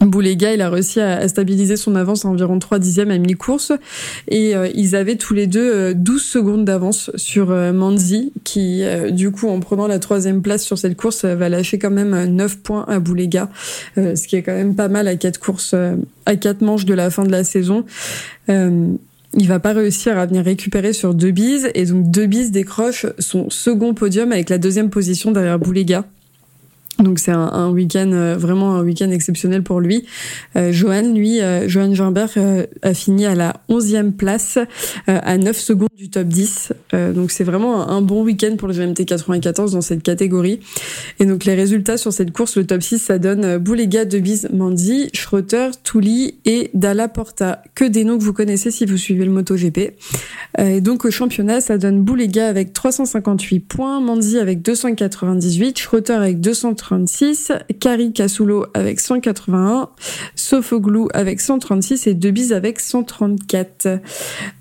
[0.00, 3.72] Boulega, il a réussi à, stabiliser son avance à environ 3 dixièmes à mi-course
[4.28, 8.82] et euh, ils avaient tous les deux 12 euh, secondes d'avance sur euh, Manzi qui,
[9.10, 12.58] du coup, en prenant la troisième place sur cette course, va lâcher quand même 9
[12.58, 13.50] points à Boulega,
[13.96, 15.74] ce qui est quand même pas mal à quatre courses,
[16.26, 17.84] à quatre manches de la fin de la saison.
[18.48, 23.06] il va pas réussir à venir récupérer sur deux bises et donc deux bises décroche
[23.18, 26.04] son second podium avec la deuxième position derrière Boulega.
[26.98, 30.04] Donc c'est un, un week-end euh, vraiment un week-end exceptionnel pour lui.
[30.56, 34.58] Euh, Johan, lui, euh, Johan Gimbert euh, a fini à la 11e place
[35.06, 36.72] à 9 secondes du top 10.
[37.14, 40.60] donc c'est vraiment un, bon week-end pour le GMT 94 dans cette catégorie.
[41.20, 45.08] Et donc les résultats sur cette course, le top 6, ça donne Boulega, Debise, Mandy,
[45.12, 47.62] Schroeter, Touli et Dalla Porta.
[47.74, 49.94] Que des noms que vous connaissez si vous suivez le MotoGP.
[50.58, 56.40] et donc au championnat, ça donne Boulega avec 358 points, Mandy avec 298, Schroeter avec
[56.40, 59.90] 230 136, Kari Kasulo avec 181,
[60.34, 64.00] Sofoglou avec 136 et Debise avec 134.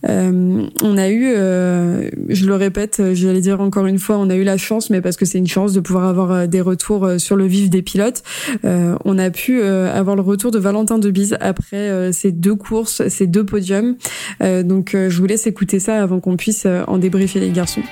[0.10, 4.36] Euh, on a eu, euh, je le répète, j'allais dire encore une fois, on a
[4.36, 7.12] eu la chance, mais parce que c'est une chance de pouvoir avoir euh, des retours
[7.18, 8.24] sur le vif des pilotes.
[8.64, 13.46] On a pu avoir le retour de Valentin Debise après ces deux courses, ces deux
[13.46, 13.96] podiums.
[14.42, 17.84] donc je vous laisse écouter ça avant qu'on puisse en débriefer les garçons.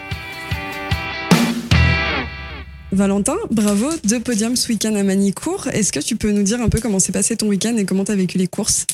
[2.96, 5.68] Valentin, bravo, deux podiums ce week-end à Manicourt.
[5.68, 8.06] Est-ce que tu peux nous dire un peu comment s'est passé ton week-end et comment
[8.06, 8.88] tu as vécu les courses?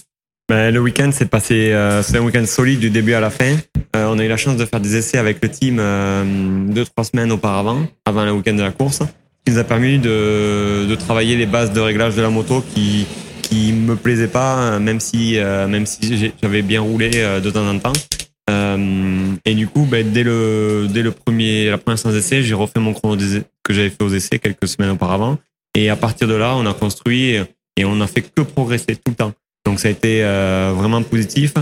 [0.50, 3.56] Ben, Le week-end s'est passé, euh, c'est un week-end solide du début à la fin.
[3.96, 6.24] Euh, on a eu la chance de faire des essais avec le team euh,
[6.68, 9.00] deux, trois semaines auparavant, avant le week-end de la course,
[9.46, 13.06] qui nous a permis de, de travailler les bases de réglage de la moto qui
[13.44, 17.92] qui me plaisaient pas, même si même si j'avais bien roulé de temps en temps.
[18.50, 22.54] Euh, et du coup, ben, dès le dès le premier la première séance d'essai, j'ai
[22.54, 23.16] refait mon chrono
[23.64, 25.38] que j'avais fait aux essais quelques semaines auparavant.
[25.76, 27.38] Et à partir de là, on a construit
[27.78, 29.34] et on a fait que progresser tout le temps.
[29.66, 31.54] Donc ça a été euh, vraiment positif.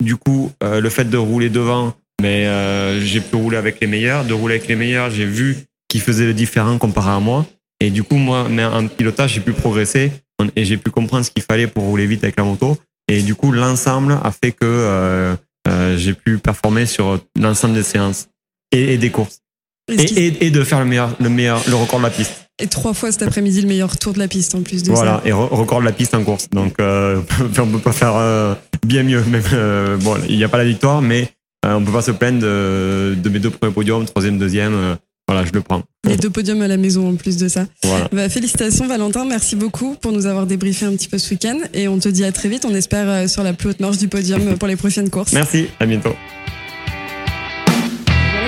[0.00, 3.86] Du coup, euh, le fait de rouler devant, mais ben, j'ai pu rouler avec les
[3.86, 4.24] meilleurs.
[4.24, 5.56] De rouler avec les meilleurs, j'ai vu
[5.88, 7.46] qu'ils faisaient le différent comparé à moi.
[7.80, 10.12] Et du coup, moi, en pilotage, j'ai pu progresser
[10.54, 12.76] et j'ai pu comprendre ce qu'il fallait pour rouler vite avec la moto.
[13.08, 15.36] Et du coup, l'ensemble a fait que
[15.68, 18.28] euh, j'ai pu performer sur l'ensemble des séances
[18.72, 19.40] et, des courses.
[19.88, 22.42] Et, et, de faire le meilleur, le meilleur, le record de la piste.
[22.62, 25.14] Et trois fois cet après-midi le meilleur tour de la piste en plus de voilà,
[25.14, 25.22] ça.
[25.24, 26.48] Voilà, et record de la piste en course.
[26.50, 27.20] Donc euh,
[27.58, 28.54] on peut pas faire euh,
[28.86, 29.22] bien mieux.
[29.24, 31.30] Même euh, bon, il n'y a pas la victoire, mais
[31.64, 34.96] on peut pas se plaindre de, de mes deux premiers podiums, troisième, deuxième.
[35.32, 35.82] Voilà, je le prends.
[36.10, 37.64] Et deux podiums à la maison en plus de ça.
[37.84, 38.08] Voilà.
[38.12, 41.88] Bah, félicitations Valentin, merci beaucoup pour nous avoir débriefé un petit peu ce week-end et
[41.88, 44.58] on te dit à très vite, on espère sur la plus haute marche du podium
[44.58, 45.32] pour les prochaines courses.
[45.32, 46.14] Merci, à bientôt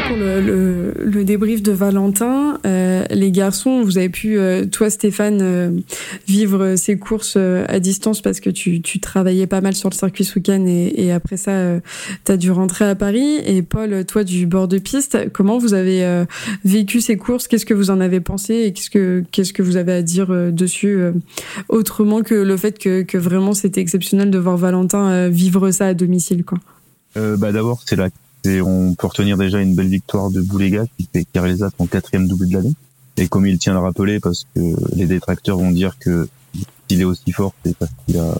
[0.08, 2.58] pour le, débrief de Valentin.
[2.66, 5.70] Euh, les garçons, vous avez pu, euh, toi Stéphane, euh,
[6.26, 10.64] vivre ces courses à distance parce que tu, travaillais pas mal sur le circuit week-end
[10.66, 11.80] et, et, après ça,
[12.24, 13.38] tu as dû rentrer à Paris.
[13.44, 16.24] Et Paul, toi du bord de piste, comment vous avez
[16.64, 17.48] vécu ces courses?
[17.48, 20.98] Qu'est-ce que vous en avez pensé et qu'est-ce que, vous avez à dire dessus
[21.68, 25.94] autrement que le fait que, que vraiment c'était exceptionnel de voir Valentin vivre ça à
[25.94, 26.58] domicile quoi?
[27.16, 28.10] Bah d'abord c'est la
[28.46, 32.48] on peut retenir déjà une belle victoire de Boulega qui, fait, réalisa son quatrième double
[32.48, 32.74] de l'année.
[33.16, 36.28] Et comme il tient à le rappeler, parce que les détracteurs vont dire que
[36.88, 38.36] s'il est aussi fort, c'est parce qu'il a,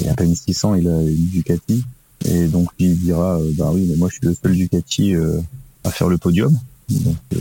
[0.00, 1.84] il a à peine 600, il a une Ducati.
[2.24, 5.40] Et donc il dira, euh, bah oui, mais moi je suis le seul Ducati euh,
[5.84, 6.56] à faire le podium.
[6.88, 7.38] Donc, euh,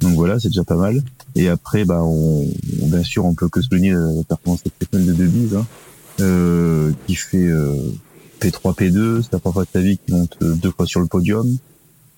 [0.00, 1.02] donc voilà, c'est déjà pas mal.
[1.34, 2.46] Et après, bah on,
[2.82, 5.66] bien sûr, on peut que souligner la performance exceptionnelle de Debise, hein,
[6.20, 7.48] euh, qui fait
[8.44, 11.06] P3, P2, c'est la première fois de sa vie qu'il monte deux fois sur le
[11.06, 11.56] podium.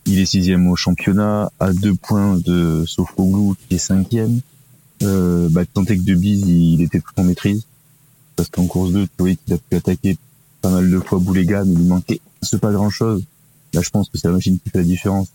[0.07, 4.41] Il est sixième au championnat, à deux points de Sofoglou qui est cinquième.
[5.05, 7.65] Euh, bah, tant que de bise, il était tout en maîtrise.
[8.35, 10.19] Parce qu'en course 2, tu voyais qu'il a pu attaquer
[10.63, 13.23] pas mal de fois Boulega, mais il lui manquait c'est pas grand chose.
[13.73, 15.29] Là, je pense que c'est la machine qui fait la différence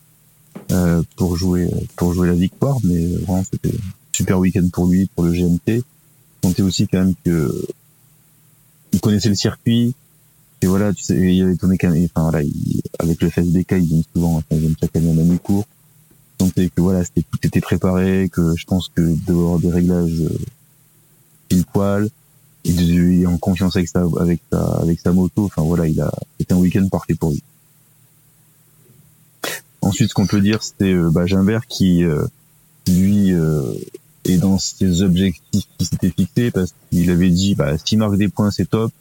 [0.71, 2.77] euh, pour jouer pour jouer la victoire.
[2.83, 3.77] Mais vraiment, c'était
[4.11, 5.83] super week-end pour lui, pour le GMT.
[6.41, 7.65] Comptez aussi quand même que
[8.93, 9.95] il connaissait le circuit,
[10.61, 12.47] et voilà, tu sais, il avait mécanique, enfin voilà,
[12.99, 15.65] avec le FSBK, ils viennent souvent, enfin, ils viennent chaque année à mi-cours.
[16.39, 20.39] Donc que voilà, c'était tout était préparé, que je pense que d'avoir des réglages euh,
[21.47, 22.09] pile poil,
[22.63, 25.45] il est en confiance avec sa avec sa avec sa moto.
[25.45, 27.43] Enfin voilà, il a c'était un week-end parfait pour lui.
[29.81, 32.25] Ensuite, ce qu'on peut dire, c'était euh, bah, Gimbert qui euh,
[32.87, 33.73] lui euh,
[34.25, 38.27] est dans ses objectifs qui s'étaient fixés parce qu'il avait dit bah s'il marque des
[38.27, 38.91] points c'est top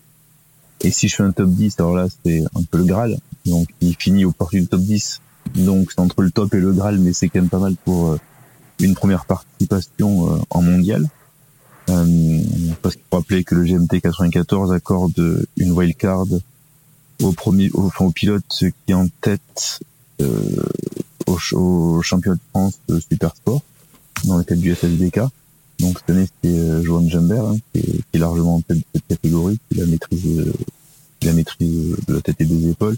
[0.83, 3.19] et si je fais un top 10, alors là, c'est un peu le Graal.
[3.47, 5.21] Donc, il finit au portée du top 10.
[5.57, 8.13] Donc, c'est entre le top et le Graal, mais c'est quand même pas mal pour
[8.13, 8.19] euh,
[8.81, 11.09] une première participation euh, en mondial.
[11.89, 12.41] Euh,
[12.83, 16.27] parce qu'il faut rappeler que le GMT 94 accorde une wildcard
[17.23, 19.81] au premier, au, enfin, au pilote qui est en tête
[20.21, 20.63] euh,
[21.27, 23.63] au, au, championnat de France de Super Sport
[24.25, 25.21] dans le cadre du SSDK.
[25.81, 28.79] Donc cette année c'était euh, Johan Jambert hein, qui, est, qui, est, largement en tête
[28.79, 30.53] de cette catégorie, qui la maîtrise, euh,
[31.23, 32.97] la maîtrise de la tête et des épaules.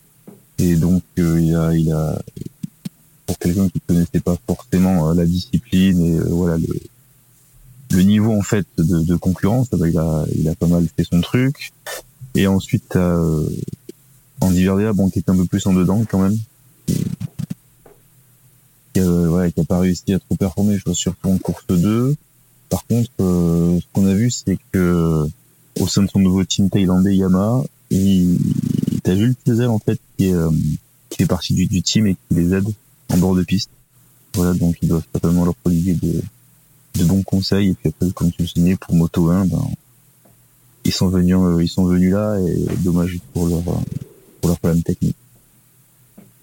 [0.58, 2.20] Et donc euh, il a, il a
[3.26, 6.68] pour quelqu'un qui connaissait pas forcément euh, la discipline et euh, voilà le,
[7.90, 11.04] le niveau en fait de, de concurrence, bah, il a il a pas mal fait
[11.04, 11.72] son truc.
[12.34, 13.48] Et ensuite euh,
[14.40, 16.36] Andy Verdea, bon qui est un peu plus en dedans quand même,
[18.92, 21.64] qui a, ouais, qui a pas réussi à trop performer, je vois surtout en course
[21.68, 22.16] 2.
[22.72, 25.28] Par contre, euh, ce qu'on a vu, c'est que
[25.78, 28.38] au sein de son nouveau team thaïlandais Yamaha, il,
[29.02, 30.48] t'as Jules Tezel en fait qui euh,
[31.14, 32.64] fait partie du, team et qui les aide
[33.10, 33.68] en bord de piste.
[34.32, 36.22] Voilà, donc ils doivent certainement leur prodiguer de,
[36.94, 37.68] de bons conseils.
[37.68, 39.68] Et puis après, comme tu le soulignais, pour Moto 1, ben,
[40.86, 43.62] ils sont venus, euh, ils sont venus là et dommage pour leur
[44.40, 45.16] pour leur problème technique.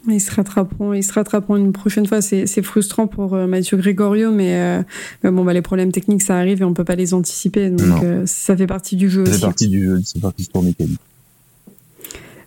[0.07, 2.21] Ils se rattraperont, ils se rattraperont une prochaine fois.
[2.21, 4.83] C'est, frustrant pour euh, Mathieu Gregorio, mais, euh,
[5.23, 7.69] mais bon, bah, les problèmes techniques, ça arrive et on peut pas les anticiper.
[7.69, 9.39] Donc, euh, ça fait partie du jeu ça aussi.
[9.39, 10.99] fait partie du jeu, c'est partie du sport mécanique.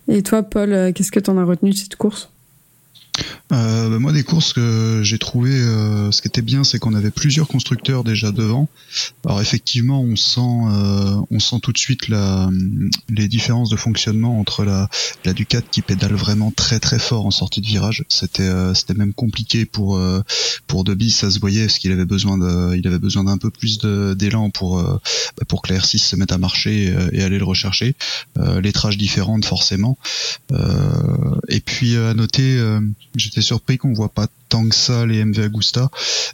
[0.07, 2.29] Et toi, Paul, euh, qu'est-ce que tu en as retenu de cette course?
[3.51, 6.95] Euh, bah moi, des courses que j'ai trouvé, euh, ce qui était bien, c'est qu'on
[6.95, 8.67] avait plusieurs constructeurs déjà devant.
[9.25, 12.49] Alors effectivement, on sent, euh, on sent tout de suite la,
[13.09, 14.89] les différences de fonctionnement entre la,
[15.25, 18.03] la Ducat qui pédale vraiment très très fort en sortie de virage.
[18.09, 20.21] C'était, euh, c'était même compliqué pour euh,
[20.67, 23.51] pour Debis, ça se voyait parce qu'il avait besoin de, il avait besoin d'un peu
[23.51, 24.99] plus d'élan pour euh,
[25.47, 27.95] pour que la R6 se mette à marcher et, et aller le rechercher.
[28.37, 29.97] Euh, lettrage différentes forcément.
[31.49, 32.59] et puis à noter,
[33.15, 35.89] j'étais surpris qu'on voit pas tant que ça les MV Agusta,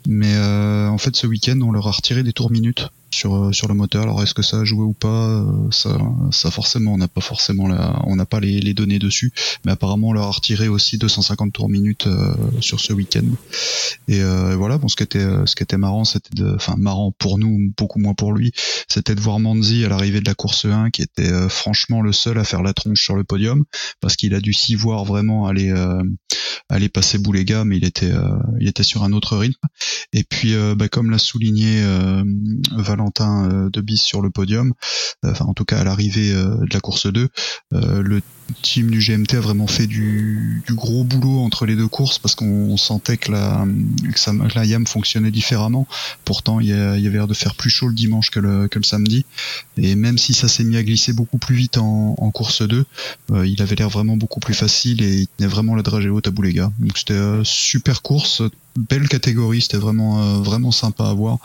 [0.07, 3.67] mais euh, en fait ce week-end on leur a retiré des tours minutes sur sur
[3.67, 4.03] le moteur.
[4.03, 5.45] Alors est-ce que ça a joué ou pas?
[5.71, 5.97] Ça,
[6.31, 9.31] ça forcément, on n'a pas forcément la, on n'a pas les, les, données dessus,
[9.65, 13.25] mais apparemment on leur a retiré aussi 250 tours minutes euh, sur ce week-end.
[14.07, 17.11] Et euh, voilà, bon ce qui était ce qui était marrant, c'était de, enfin marrant
[17.17, 18.51] pour nous, beaucoup moins pour lui,
[18.87, 22.13] c'était de voir Manzi à l'arrivée de la course 1 qui était euh, franchement le
[22.13, 23.65] seul à faire la tronche sur le podium
[24.01, 26.03] parce qu'il a dû s'y voir vraiment aller euh,
[26.69, 28.11] aller passer Boulega, mais il était
[28.59, 29.67] il était sur un autre rythme.
[30.13, 31.83] Et puis bah, comme l'a souligné
[32.71, 34.73] Valentin euh, de bis sur le podium,
[35.25, 37.29] euh, en tout cas à l'arrivée euh, de la course 2.
[37.71, 38.21] le
[38.61, 42.77] team du GMT a vraiment fait du, gros boulot entre les deux courses parce qu'on
[42.77, 43.65] sentait que la,
[44.03, 45.87] que, YAM fonctionnait différemment.
[46.25, 49.25] Pourtant, il y, avait l'air de faire plus chaud le dimanche que le, samedi.
[49.77, 52.85] Et même si ça s'est mis à glisser beaucoup plus vite en, course 2,
[53.31, 56.27] euh, il avait l'air vraiment beaucoup plus facile et il tenait vraiment la dragée haute
[56.27, 56.71] à Boulega.
[56.79, 58.41] Donc c'était super course,
[58.77, 61.39] belle catégorie, c'était vraiment, vraiment sympa à voir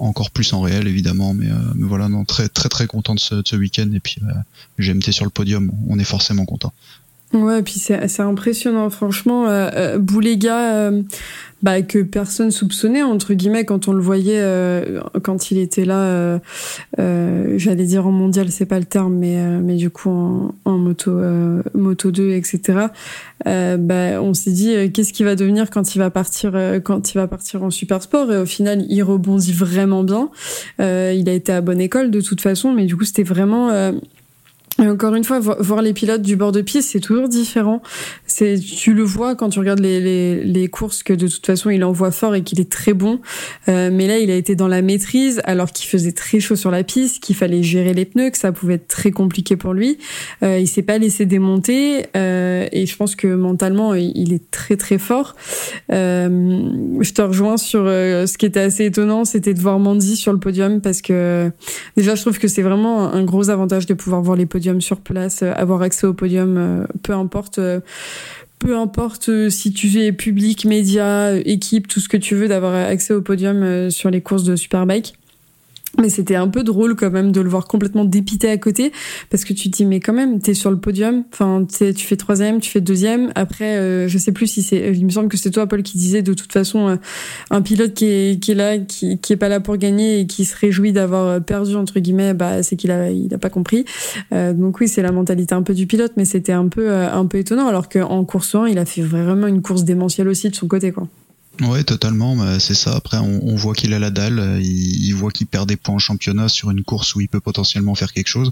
[0.00, 3.36] encore plus en réel évidemment mais, euh, voilà non très très très content de ce,
[3.36, 4.32] de ce week-end et puis euh,
[4.78, 6.72] GMT sur le podium on est forcément content
[7.32, 8.90] ouais et puis c'est impressionnant.
[8.90, 11.02] Franchement euh, euh, Boulega euh,
[11.62, 16.40] bah, que personne soupçonnait entre guillemets quand on le voyait euh, quand il était là
[16.98, 20.78] euh, j'allais dire en mondial c'est pas le terme mais mais du coup en, en
[20.78, 21.12] moto
[21.74, 22.86] moto 2 etc
[23.44, 26.52] bah, on s'est dit qu'est-ce qu'il va devenir quand il va partir
[26.82, 28.32] quand il va partir en super sport?
[28.32, 30.30] Et au final il rebondit vraiment bien.
[30.78, 33.92] Il a été à bonne école de toute façon mais du coup c'était vraiment
[34.88, 37.82] encore une fois, voir les pilotes du bord de piste, c'est toujours différent.
[38.36, 41.84] Tu le vois quand tu regardes les, les, les, courses que de toute façon il
[41.84, 43.20] envoie fort et qu'il est très bon.
[43.68, 46.70] Euh, mais là, il a été dans la maîtrise alors qu'il faisait très chaud sur
[46.70, 49.98] la piste, qu'il fallait gérer les pneus, que ça pouvait être très compliqué pour lui.
[50.42, 54.76] Euh, il s'est pas laissé démonter euh, et je pense que mentalement, il est très
[54.76, 55.36] très fort.
[55.92, 56.28] Euh,
[57.00, 60.32] je te rejoins sur euh, ce qui était assez étonnant, c'était de voir Mandy sur
[60.32, 61.50] le podium parce que
[61.96, 65.00] déjà, je trouve que c'est vraiment un gros avantage de pouvoir voir les podiums sur
[65.00, 67.60] place, avoir accès au podium, peu importe
[68.60, 73.12] peu importe si tu es public, média, équipe, tout ce que tu veux, d'avoir accès
[73.12, 75.14] au podium sur les courses de Superbike.
[75.98, 78.92] Mais c'était un peu drôle quand même de le voir complètement dépité à côté
[79.28, 82.60] parce que tu dis mais quand même t'es sur le podium, enfin tu fais troisième,
[82.60, 83.32] tu fais deuxième.
[83.34, 85.98] Après euh, je sais plus si c'est, il me semble que c'est toi Paul qui
[85.98, 86.96] disait de toute façon euh,
[87.50, 90.26] un pilote qui est, qui est là, qui, qui est pas là pour gagner et
[90.26, 93.84] qui se réjouit d'avoir perdu entre guillemets, bah c'est qu'il a il a pas compris.
[94.32, 97.26] Euh, donc oui c'est la mentalité un peu du pilote, mais c'était un peu un
[97.26, 100.54] peu étonnant alors qu'en course 1 il a fait vraiment une course démentielle aussi de
[100.54, 101.08] son côté quoi.
[101.60, 102.58] Ouais, totalement.
[102.58, 102.94] C'est ça.
[102.94, 104.58] Après, on, voit qu'il a la dalle.
[104.62, 107.40] Il, il voit qu'il perd des points en championnat sur une course où il peut
[107.40, 108.50] potentiellement faire quelque chose.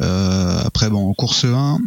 [0.00, 1.78] Euh, après, bon, en course 1,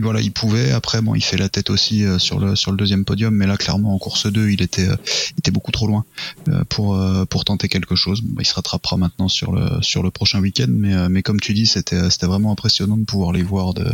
[0.00, 0.72] voilà, il pouvait.
[0.72, 3.46] Après, bon, il fait la tête aussi euh, sur le sur le deuxième podium, mais
[3.46, 4.96] là, clairement, en course 2, il était euh,
[5.32, 6.04] il était beaucoup trop loin
[6.48, 8.22] euh, pour pour tenter quelque chose.
[8.22, 11.52] Bon, il se rattrapera maintenant sur le sur le prochain week-end, mais mais comme tu
[11.52, 13.84] dis, c'était c'était vraiment impressionnant de pouvoir les voir de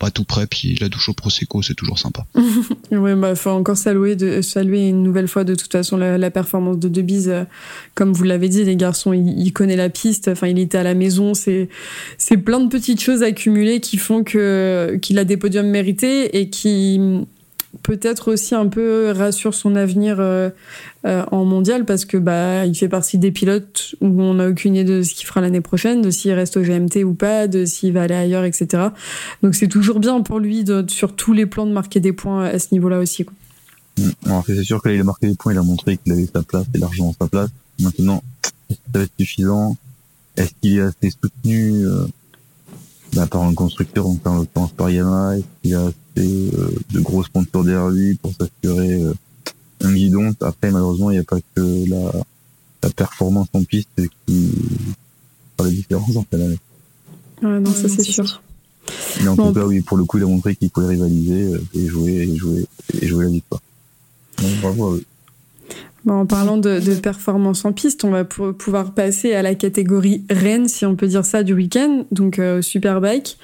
[0.00, 0.46] pas tout près.
[0.46, 2.26] Puis la douche au prosecco, c'est toujours sympa.
[2.90, 6.78] oui, bah faut encore saluer de saluer une nouvelle fois de toute façon la, performance
[6.78, 7.32] de Debise.
[7.94, 10.28] comme vous l'avez dit, les garçons, il, il, connaît la piste.
[10.28, 11.34] Enfin, il était à la maison.
[11.34, 11.68] C'est
[12.18, 16.48] c'est plein de petites choses accumulées qui font que qu'il a des podiums mérités et
[16.48, 16.98] qui
[17.82, 20.48] peut-être aussi un peu rassure son avenir euh,
[21.04, 24.74] euh, en mondial parce que bah il fait partie des pilotes où on n'a aucune
[24.74, 27.66] idée de ce qu'il fera l'année prochaine, de s'il reste au GMT ou pas, de
[27.66, 28.88] s'il va aller ailleurs, etc.
[29.42, 32.58] Donc c'est toujours bien pour lui sur tous les plans de marquer des points à
[32.58, 33.24] ce niveau-là aussi.
[33.24, 33.34] Quoi.
[33.98, 34.42] Mm.
[34.46, 36.78] c'est sûr qu'il a marqué des points, il a montré qu'il avait sa place et
[36.78, 37.50] largement sa place.
[37.80, 38.22] Maintenant,
[38.70, 39.76] ça va être suffisant
[40.36, 42.06] Est-ce qu'il est assez soutenu euh,
[43.16, 47.24] bah, par un constructeur, donc en l'occurrence par Yamaha, il a assez euh, de gros
[47.24, 49.14] sponsors derrière lui pour s'assurer euh,
[49.82, 50.34] un guidon.
[50.42, 52.12] Après, malheureusement, il n'y a pas que la,
[52.82, 53.88] la performance en piste
[54.26, 54.50] qui
[55.56, 56.36] fait la différence en fait.
[57.42, 58.42] Ouais, non, ça c'est sûr.
[59.22, 61.64] Mais en tout cas, oui, pour le coup, il a montré qu'il pouvait rivaliser euh,
[61.74, 62.66] et jouer et jouer
[63.00, 63.62] et jouer la victoire.
[64.42, 65.04] Donc, bravo à eux
[66.06, 70.68] en parlant de, de, performance en piste, on va pouvoir passer à la catégorie reine,
[70.68, 73.38] si on peut dire ça, du week-end, donc euh, Superbike.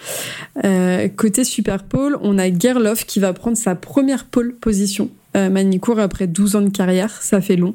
[0.64, 5.98] Euh, côté Superpole, on a Gerloff qui va prendre sa première pole position euh, Manicourt
[5.98, 7.74] après 12 ans de carrière, ça fait long.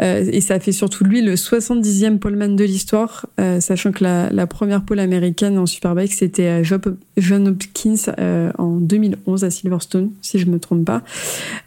[0.00, 4.46] Euh, et ça fait surtout lui le 70e poleman de l'histoire, euh, sachant que la,
[4.46, 6.78] première pole américaine en Superbike, c'était euh,
[7.16, 8.12] John Hopkins
[8.58, 11.02] en 2011 à Silverstone, si je me trompe pas.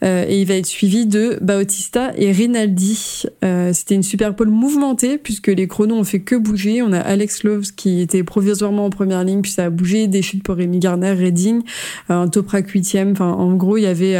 [0.01, 3.25] et il va être suivi de Bautista et Rinaldi.
[3.73, 6.81] c'était une super pole mouvementée, puisque les chronos ont fait que bouger.
[6.81, 10.21] On a Alex Loves qui était provisoirement en première ligne, puis ça a bougé, des
[10.21, 11.63] chutes pour Rémi Garner, Redding,
[12.09, 13.13] un Toprak 8e.
[13.13, 14.17] Enfin, en gros, il y avait,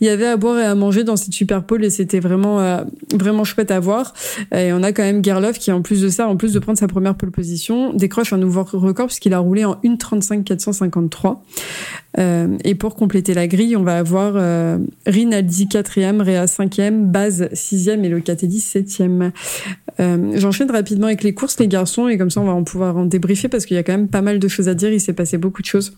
[0.00, 2.60] il y avait à boire et à manger dans cette super pole et c'était vraiment
[2.60, 2.84] euh,
[3.14, 4.14] vraiment chouette à voir.
[4.54, 6.78] Et on a quand même Gerloff qui en plus de ça, en plus de prendre
[6.78, 11.42] sa première pole position, décroche un nouveau record puisqu'il a roulé en 1.35 453.
[12.18, 17.48] Euh, et pour compléter la grille, on va avoir euh, Rinaldi 4e, Réa 5e, Baz
[17.52, 19.32] 6e et Locatelli 7e.
[20.00, 22.96] Euh, J'enchaîne rapidement avec les courses, les garçons, et comme ça on va en pouvoir
[22.96, 25.00] en débriefer parce qu'il y a quand même pas mal de choses à dire, il
[25.00, 25.94] s'est passé beaucoup de choses.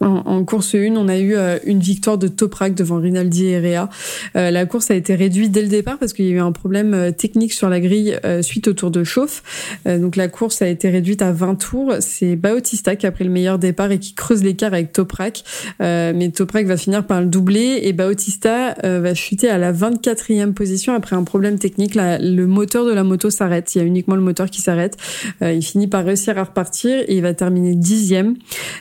[0.00, 3.88] En, course 1, on a eu euh, une victoire de Toprak devant Rinaldi et Rea.
[4.36, 6.50] Euh, la course a été réduite dès le départ parce qu'il y a eu un
[6.50, 9.42] problème euh, technique sur la grille suite au tour de chauffe.
[9.86, 11.94] donc la course a été réduite à 20 tours.
[12.00, 15.44] C'est Bautista qui a pris le meilleur départ et qui creuse l'écart avec Toprak.
[15.80, 20.94] mais Toprak va finir par le doubler et Bautista va chuter à la 24e position
[20.94, 21.94] après un problème technique.
[21.94, 23.74] le moteur de la moto s'arrête.
[23.74, 24.96] Il y a uniquement le moteur qui s'arrête.
[25.42, 28.36] il finit par réussir à repartir et il va terminer dixième.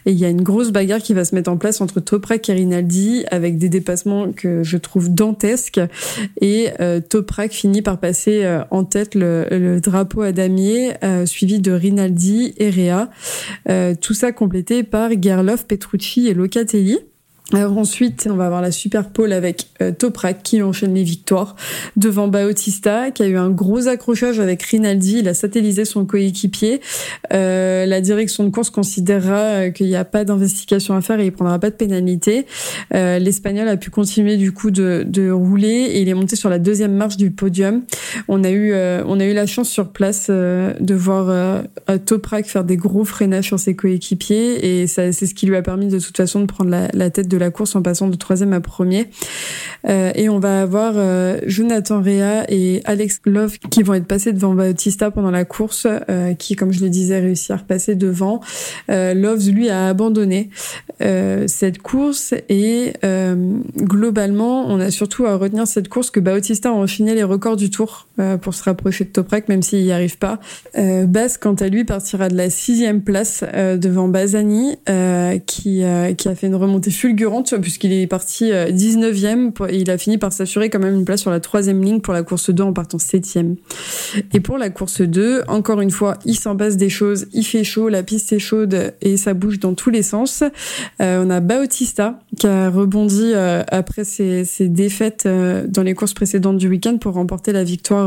[0.05, 2.49] Et il y a une grosse bagarre qui va se mettre en place entre Toprak
[2.49, 5.81] et Rinaldi avec des dépassements que je trouve dantesques
[6.41, 11.59] et euh, Toprak finit par passer euh, en tête le, drapeau à damier euh, suivi
[11.59, 13.09] de Rinaldi et Rea.
[14.01, 16.99] tout ça complété par Gerloff, Petrucci et Locatelli.
[17.53, 21.55] Alors ensuite, on va avoir la super pole avec euh, Toprak qui enchaîne les victoires
[21.95, 25.19] devant Bautista, qui a eu un gros accrochage avec Rinaldi.
[25.19, 26.81] Il a satellisé son coéquipier.
[27.31, 31.27] Euh, la direction de course considérera euh, qu'il n'y a pas d'investigation à faire et
[31.27, 32.47] il prendra pas de pénalité.
[32.95, 36.49] Euh, L'Espagnol a pu continuer du coup de, de, rouler et il est monté sur
[36.49, 37.83] la deuxième marche du podium.
[38.27, 41.63] On a eu, euh, on a eu la chance sur place de voir
[42.05, 45.87] Toprak faire des gros freinages sur ses coéquipiers et c'est ce qui lui a permis
[45.87, 48.53] de toute façon de prendre la, la tête de la course en passant de troisième
[48.53, 49.09] à premier.
[49.87, 54.31] Euh, et on va avoir euh, Jonathan Rea et Alex Love qui vont être passés
[54.33, 58.41] devant Bautista pendant la course, euh, qui, comme je le disais, réussit à repasser devant.
[58.87, 60.49] Love, lui, a abandonné
[60.99, 62.93] cette course et
[63.77, 67.69] globalement, on a surtout à retenir cette course que Bautista a enchaîné les records du
[67.69, 68.07] tour
[68.41, 70.39] pour se rapprocher de Toprak, même s'il n'y arrive pas.
[70.76, 74.78] Bas, quant à lui, partira de la sixième place devant Bazani,
[75.45, 75.84] qui,
[76.18, 80.18] qui a fait une remontée fulgurante puisqu'il est parti 19e euh, et il a fini
[80.18, 82.74] par s'assurer quand même une place sur la troisième ligne pour la course 2 en
[82.74, 83.55] partant 7e.
[84.34, 87.64] Et pour la course 2, encore une fois, il s'en passe des choses, il fait
[87.64, 90.43] chaud, la piste est chaude et ça bouge dans tous les sens.
[91.01, 96.14] Euh, on a Bautista qui a rebondi euh, après ses, ses défaites dans les courses
[96.14, 98.02] précédentes du week-end pour remporter la victoire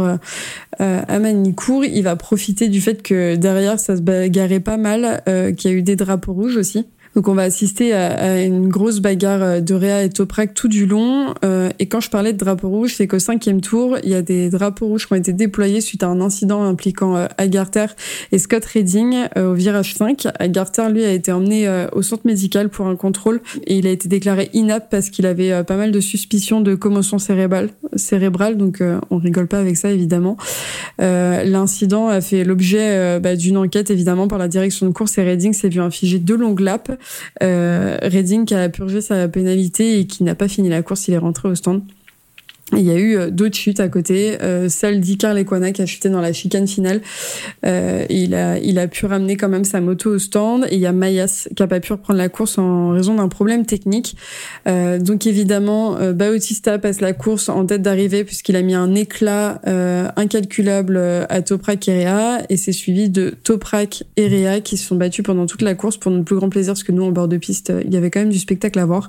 [0.78, 1.84] à Manicourt.
[1.84, 5.22] Il va profiter du fait que derrière ça se bagarrait pas mal,
[5.56, 6.86] qu'il y a eu des drapeaux rouges aussi.
[7.16, 10.84] Donc on va assister à, une grosse bagarre euh, de Réa et Toprak tout du
[10.84, 11.34] long.
[11.44, 14.20] Euh, et quand je parlais de drapeau rouge, c'est qu'au cinquième tour, il y a
[14.20, 17.26] des drapeaux rouges qui ont été déployés suite à un incident impliquant euh,
[18.32, 20.28] et Scott Redding euh, au virage 5.
[20.38, 23.90] Agarther, lui, a été emmené euh, au centre médical pour un contrôle et il a
[23.90, 27.70] été déclaré inapte parce qu'il avait pas mal de suspicions de commotion cérébrale.
[28.56, 30.36] donc on rigole pas avec ça, évidemment.
[30.98, 35.52] L'incident a fait l'objet bah, d'une enquête, évidemment, par la direction de course et Redding
[35.52, 36.92] s'est vu infliger deux longues lapes.
[37.40, 41.18] Redding qui a purgé sa pénalité et qui n'a pas fini la course, il est
[41.18, 41.82] rentré au stand.
[42.72, 45.86] Il y a eu euh, d'autres chutes à côté, euh, celle d'Icar Lequana qui a
[45.86, 47.00] chuté dans la chicane finale.
[47.64, 50.66] Euh, il a il a pu ramener quand même sa moto au stand.
[50.70, 53.28] Et il y a Mayas qui a pas pu reprendre la course en raison d'un
[53.28, 54.16] problème technique.
[54.66, 58.96] Euh, donc évidemment, euh, Bautista passe la course en tête d'arrivée puisqu'il a mis un
[58.96, 60.96] éclat euh, incalculable
[61.28, 62.42] à Toprak et Réa.
[62.48, 65.98] Et c'est suivi de Toprak et Réa qui se sont battus pendant toute la course
[65.98, 68.10] pour notre plus grand plaisir parce que nous en bord de piste, il y avait
[68.10, 69.06] quand même du spectacle à voir.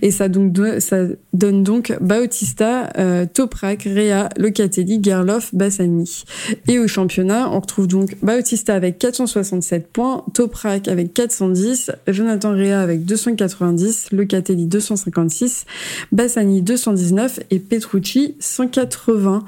[0.00, 6.24] Et ça donc ça donne donc Bautista euh, Toprak, Rea, Locatelli, Gerloff, Bassani.
[6.68, 12.80] Et au championnat, on retrouve donc Bautista avec 467 points, Toprak avec 410, Jonathan Rea
[12.80, 15.66] avec 290, Locatelli 256,
[16.12, 19.44] Bassani 219 et Petrucci 180.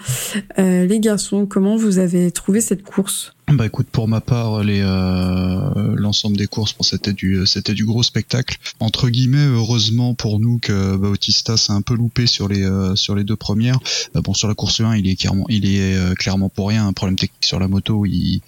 [0.59, 3.36] Euh, les garçons, comment vous avez trouvé cette course?
[3.53, 8.03] Bah écoute, pour ma part, les euh, l'ensemble des courses, bon, c'était du du gros
[8.03, 8.59] spectacle.
[8.81, 13.15] Entre guillemets, heureusement pour nous que Bautista s'est un peu loupé sur les euh, sur
[13.15, 13.79] les deux premières.
[14.17, 16.89] Euh, bon, sur la course 1, il est clairement il est euh, clairement pour rien.
[16.89, 18.41] Un problème technique sur la moto, il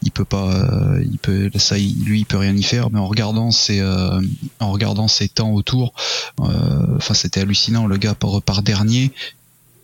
[0.00, 0.66] il peut pas,
[1.02, 2.88] il peut ça, lui, il peut rien y faire.
[2.90, 5.92] Mais en regardant ses en regardant ses temps autour,
[6.38, 7.86] enfin c'était hallucinant.
[7.86, 9.12] Le gars repart dernier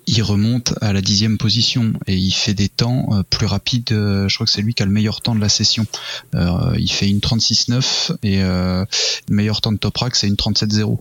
[0.06, 3.92] il remonte à la dixième position et il fait des temps euh, plus rapides.
[3.92, 5.86] Euh, je crois que c'est lui qui a le meilleur temps de la session.
[6.34, 8.86] Euh, il fait une 36-9 et le
[9.28, 10.98] meilleur temps de Toprak c'est une 37-0.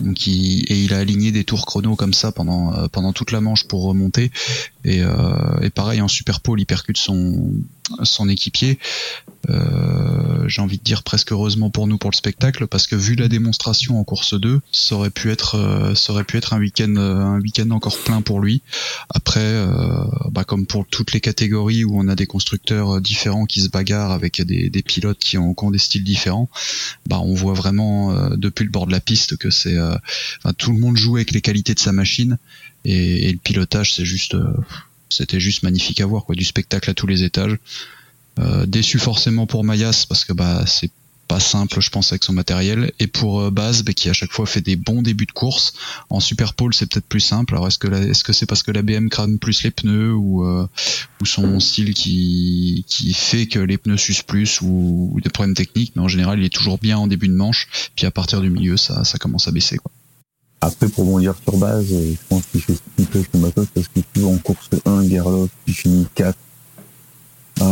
[0.00, 3.40] Donc il, et il a aligné des tours chrono comme ça pendant pendant toute la
[3.40, 4.32] manche pour remonter.
[4.84, 5.02] Et,
[5.62, 7.52] et pareil en super pole il percute son
[8.02, 8.78] son équipier.
[9.48, 13.14] Euh, j'ai envie de dire presque heureusement pour nous pour le spectacle parce que vu
[13.14, 16.58] la démonstration en course 2 ça aurait pu être euh, ça aurait pu être un
[16.58, 18.62] week-end euh, un week-end encore plein pour lui
[19.08, 23.62] après euh, bah, comme pour toutes les catégories où on a des constructeurs différents qui
[23.62, 26.50] se bagarrent avec des, des pilotes qui ont, qui des styles différents
[27.06, 30.78] bah on voit vraiment depuis le bord de la piste que c'est enfin, tout le
[30.78, 32.38] monde joue avec les qualités de sa machine
[32.84, 34.36] et, et le pilotage c'est juste
[35.10, 36.34] c'était juste magnifique à voir quoi.
[36.34, 37.58] Du spectacle à tous les étages.
[38.38, 40.90] Euh, déçu forcément pour Mayas parce que bah c'est
[41.26, 42.92] pas simple je pense avec son matériel.
[42.98, 45.74] Et pour euh, Baz bah, qui à chaque fois fait des bons débuts de course.
[46.08, 47.54] En super pole c'est peut-être plus simple.
[47.54, 50.44] Alors est-ce que est-ce que c'est parce que la BM crame plus les pneus ou
[50.46, 50.66] euh,
[51.20, 55.92] ou son style qui qui fait que les pneus s'usent plus ou, des problèmes techniques?
[55.96, 57.68] Mais en général il est toujours bien en début de manche.
[57.96, 59.90] Puis à partir du milieu ça ça commence à baisser quoi
[60.60, 63.88] après, pour bondir sur base, je pense qu'il fait ce qu'il peut son matos parce
[63.88, 66.36] qu'il en course 1, Gerloff, qui finit 4
[67.60, 67.64] à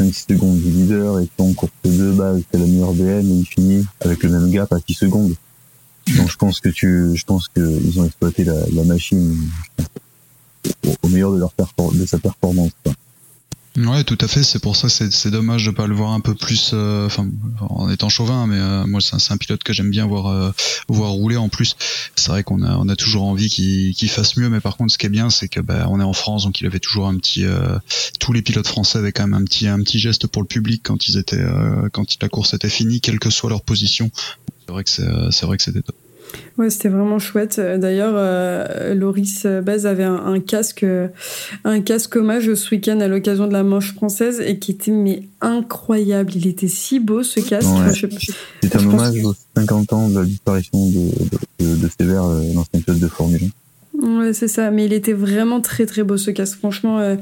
[0.00, 3.46] 5-6 secondes du leader et en course 2 base, c'est la meilleure BM et il
[3.46, 5.34] finit avec le même gap à 6 secondes.
[6.16, 9.36] Donc je pense que tu, je pense qu'ils ont exploité la, la machine
[11.02, 11.52] au, meilleur de leur
[11.92, 12.72] de sa performance.
[12.84, 12.92] Quoi.
[13.76, 14.42] Ouais, tout à fait.
[14.42, 16.70] C'est pour ça c'est c'est dommage de pas le voir un peu plus.
[16.72, 17.08] Euh,
[17.60, 20.50] en étant chauvin, mais euh, moi c'est un, pilote que j'aime bien voir euh,
[20.88, 21.36] voir rouler.
[21.36, 21.76] En plus,
[22.14, 24.48] c'est vrai qu'on a on a toujours envie qu'il fasse mieux.
[24.48, 26.60] Mais par contre, ce qui est bien, c'est que bah, on est en France, donc
[26.60, 27.44] il avait toujours un petit.
[28.18, 30.80] tous les pilotes français avaient quand même un petit un petit geste pour le public
[30.82, 31.44] quand ils étaient
[31.92, 34.10] quand la course était finie, quelle que soit leur position.
[34.66, 35.96] C'est vrai que c'est vrai que c'était top.
[36.58, 37.60] Ouais, c'était vraiment chouette.
[37.60, 40.86] D'ailleurs, euh, Loris Baz avait un, un, casque,
[41.64, 45.22] un casque hommage ce week-end à l'occasion de la manche française et qui était mais
[45.40, 46.32] incroyable.
[46.34, 47.68] Il était si beau ce casque.
[47.68, 47.92] Ouais.
[48.62, 52.42] C'était un hommage aux 50 ans de la disparition de, de, de, de Sévère, euh,
[52.54, 53.65] l'ancien pilote de Formule 1.
[54.06, 54.70] Ouais, c'est ça.
[54.70, 56.58] Mais il était vraiment très très beau ce casque.
[56.58, 57.16] Franchement, euh,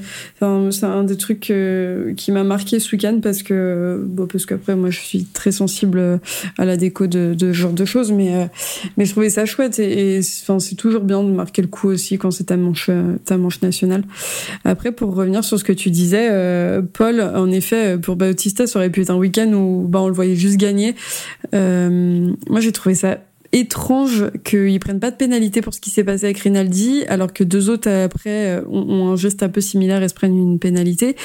[0.70, 4.76] c'est un des trucs euh, qui m'a marqué ce week-end parce que, bon, parce qu'après
[4.76, 6.20] moi je suis très sensible
[6.58, 8.44] à la déco de, ce genre de choses, mais euh,
[8.98, 12.18] mais je trouvais ça chouette et, enfin c'est toujours bien de marquer le coup aussi
[12.18, 12.90] quand c'est ta manche
[13.24, 14.04] ta manche nationale.
[14.64, 18.78] Après, pour revenir sur ce que tu disais, euh, Paul, en effet, pour Bautista, ça
[18.78, 20.94] aurait pu être un week-end où bah on le voyait juste gagner.
[21.52, 23.20] moi, j'ai trouvé ça
[23.54, 27.44] étrange qu'ils prennent pas de pénalité pour ce qui s'est passé avec Rinaldi, alors que
[27.44, 31.16] deux autres après euh, ont, un geste un peu similaire et se prennent une pénalité.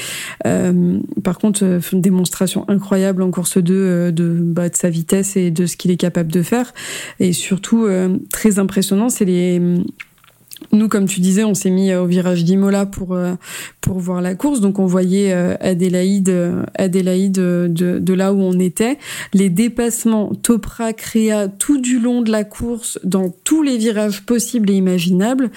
[0.45, 4.91] Euh, par contre, euh, une démonstration incroyable en course 2 euh, de, bah, de sa
[4.91, 6.73] vitesse et de ce qu'il est capable de faire.
[7.19, 7.87] Et surtout,
[8.31, 9.59] très impressionnant, c'est les
[10.71, 13.33] nous, comme tu disais, on s'est mis euh, au virage d'Imola pour euh,
[13.81, 18.97] pour voir la course, donc on voyait euh, Adélaïde, de, là où on était.
[19.33, 24.69] Les dépassements Toprak, Réa, tout du long de la course, dans tous les virages possibles
[24.69, 25.49] et imaginables,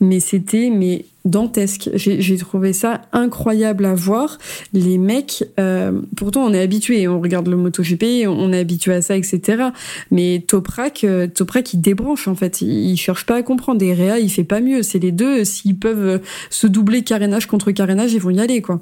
[0.00, 1.90] mais c'était mais dantesque.
[1.94, 4.38] J'ai trouvé ça incroyable à voir.
[4.72, 9.02] Les mecs, euh, pourtant on est habitué, on regarde le MotoGP, on est habitué à
[9.02, 9.68] ça, etc.
[10.10, 11.28] Mais Toprak, euh,
[11.72, 13.82] il débranche en fait, il, il cherche pas à comprendre.
[13.82, 14.82] Et Réa, il fait pas mieux.
[14.82, 18.80] C'est les deux, s'ils peuvent se doubler carénage contre carénage, ils vont y aller quoi.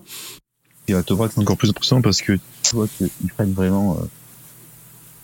[0.89, 2.33] Et à Toprak c'est encore plus impressionnant parce que
[2.63, 4.05] tu vois qu'ils prennent vraiment euh,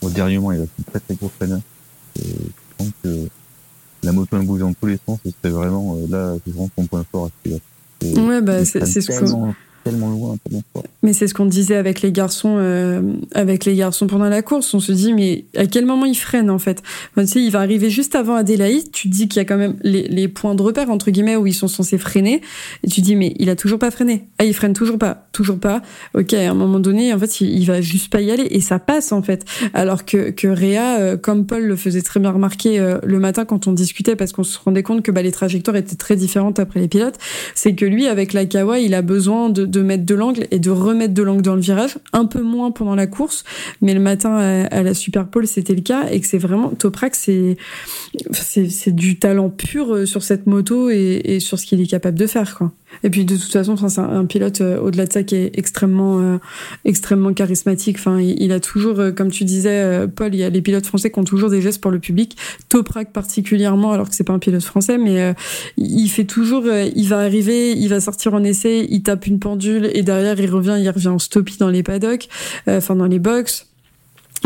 [0.06, 1.30] au dernier moment, il a une très très gros.
[1.40, 3.28] Et je pense que
[4.04, 6.70] la moto elle bouge dans tous les sens et c'était vraiment euh, là c'est vraiment
[6.76, 9.24] son point fort à ce Ouais bah c'est ce que
[11.02, 13.02] Mais c'est ce qu'on disait avec les garçons, euh,
[13.34, 14.72] avec les garçons pendant la course.
[14.72, 16.82] On se dit, mais à quel moment il freine en fait?
[17.16, 18.90] Tu sais, il va arriver juste avant Adélaïde.
[18.92, 21.46] Tu te dis qu'il y a quand même les, points de repère entre guillemets où
[21.46, 22.40] ils sont censés freiner.
[22.82, 24.28] Et tu dis, mais il a toujours pas freiné.
[24.38, 25.82] Ah, il freine toujours pas, toujours pas.
[26.14, 28.60] Ok, à un moment donné, en fait, il, il va juste pas y aller et
[28.60, 29.44] ça passe en fait.
[29.74, 33.44] Alors que que Réa, euh, comme Paul le faisait très bien remarquer euh, le matin
[33.44, 36.58] quand on discutait, parce qu'on se rendait compte que bah, les trajectoires étaient très différentes
[36.58, 37.18] après les pilotes,
[37.54, 40.58] c'est que lui, avec la Kawa, il a besoin de de mettre de l'angle et
[40.58, 43.44] de remettre de l'angle dans le virage, un peu moins pendant la course,
[43.80, 47.56] mais le matin à, la Super c'était le cas et que c'est vraiment Toprak c'est
[48.32, 52.26] c'est du talent pur sur cette moto et, et sur ce qu'il est capable de
[52.26, 52.72] faire quoi.
[53.02, 56.20] Et puis de toute façon, c'est un pilote euh, au-delà de ça qui est extrêmement,
[56.20, 56.38] euh,
[56.84, 57.96] extrêmement charismatique.
[57.98, 60.86] Enfin, il, il, a toujours, euh, comme tu disais, Paul, il y a les pilotes
[60.86, 62.36] français qui ont toujours des gestes pour le public.
[62.68, 65.34] Toprak particulièrement, alors que c'est pas un pilote français, mais
[65.76, 69.90] il fait toujours, il va arriver, il va sortir en essai, il tape une pendule
[69.92, 72.28] et derrière il revient, il revient en stoppie dans les paddocks,
[72.66, 73.66] enfin dans les box.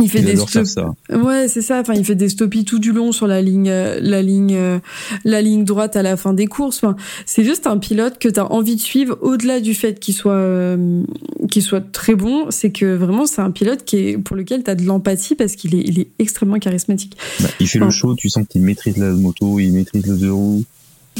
[0.01, 0.94] Il fait Il des stop- ça.
[1.11, 1.80] Ouais, c'est ça.
[1.80, 4.78] Enfin, il fait des stoppies tout du long sur la ligne, euh, la ligne, euh,
[5.24, 6.78] la ligne droite à la fin des courses.
[6.82, 6.96] Enfin,
[7.26, 10.32] c'est juste un pilote que tu as envie de suivre au-delà du fait qu'il soit,
[10.32, 11.03] euh,
[11.51, 12.46] qu'il soit très bon.
[12.51, 15.57] C'est que vraiment, c'est un pilote qui est pour lequel tu as de l'empathie parce
[15.57, 17.16] qu'il est, il est extrêmement charismatique.
[17.40, 20.32] Bah, il fait le show, tu sens qu'il maîtrise la moto, il maîtrise le deux
[20.32, 20.64] roues.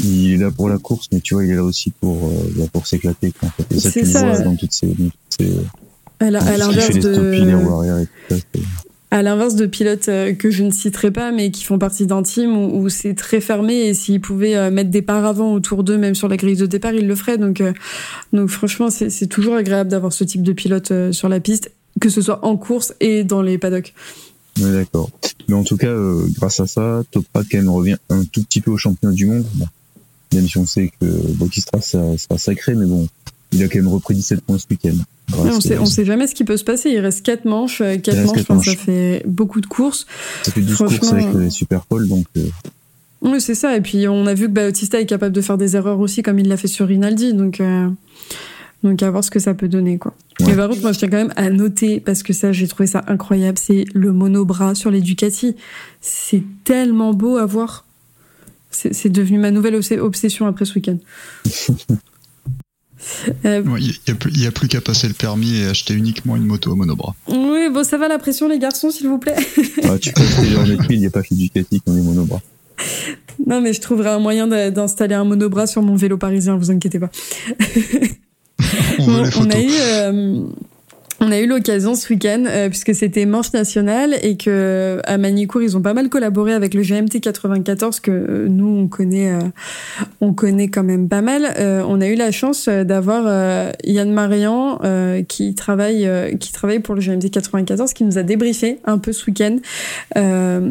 [0.05, 2.31] Il est là pour la course, mais tu vois, il est là aussi pour, euh,
[2.57, 3.33] bah, pour s'éclater.
[3.43, 3.75] en fait.
[3.75, 5.51] Et ça, tu vois dans toutes ces, dans toutes ces
[6.21, 7.13] À l'inverse de,
[8.33, 8.41] ça.
[9.11, 12.57] à l'inverse pilotes euh, que je ne citerai pas, mais qui font partie d'un team
[12.57, 16.17] où, où c'est très fermé et s'ils pouvaient euh, mettre des paravents autour d'eux, même
[16.17, 17.39] sur la grille de départ, ils le feraient.
[17.39, 17.73] Donc, euh,
[18.33, 22.21] donc franchement, c'est toujours agréable d'avoir ce type de pilote sur la piste, que ce
[22.21, 23.95] soit en course et dans les paddocks.
[24.61, 25.11] Ouais, d'accord.
[25.49, 28.61] Mais en tout cas, euh, grâce à ça, Toprak quand même revient un tout petit
[28.61, 29.47] peu au championnat du monde.
[29.55, 29.67] Bon,
[30.35, 33.09] même si on sait que Bautista ça sera sacré, mais bon,
[33.53, 34.97] il a quand même repris 17 points ce week-end.
[35.37, 36.91] Ouais, on sait, on sait jamais ce qui peut se passer.
[36.91, 40.07] Il reste quatre manches, euh, quatre Il reste manches, ça fait beaucoup de courses.
[40.43, 42.45] Ça fait 12 franchement, courses avec euh, les Super Pole, donc euh,
[43.23, 43.77] Oui, c'est ça.
[43.77, 46.39] Et puis on a vu que Bautista est capable de faire des erreurs aussi, comme
[46.39, 47.35] il l'a fait sur Rinaldi.
[47.35, 47.89] Donc, euh,
[48.83, 50.15] donc à voir ce que ça peut donner, quoi.
[50.41, 50.55] Ouais.
[50.55, 53.05] Par contre, moi, je tiens quand même à noter parce que ça, j'ai trouvé ça
[53.09, 53.59] incroyable.
[53.59, 55.57] C'est le monobras sur les Ducati.
[56.01, 57.85] C'est tellement beau à voir.
[58.71, 60.99] C'est devenu ma nouvelle obs- obsession après ce week-end.
[63.45, 66.37] Euh, Il n'y a, plus- y a plus qu'à passer le permis et acheter uniquement
[66.37, 67.15] une moto à monobras.
[67.29, 69.37] oui, bon, ça va la pression, les garçons, s'il vous plaît.
[69.85, 72.41] ah, tu peux acheter en étude, il n'y a pas que Ducati qu'on est monobras.
[73.47, 76.99] Non, mais je trouverai un moyen d'installer un monobras sur mon vélo parisien, vous inquiétez
[76.99, 77.11] pas.
[78.99, 79.55] On veut Bon, les on photos.
[79.55, 80.41] a eu, euh,
[81.21, 85.63] on a eu l'occasion ce week-end, euh, puisque c'était manche nationale et que à Manicourt
[85.63, 89.41] ils ont pas mal collaboré avec le GMT 94 que euh, nous on connaît, euh,
[90.21, 91.55] on connaît quand même pas mal.
[91.89, 94.79] On a eu la chance d'avoir Yann Marian
[95.29, 96.09] qui travaille,
[96.39, 99.57] qui travaille pour le GMT 94, qui nous a débriefé un peu ce week-end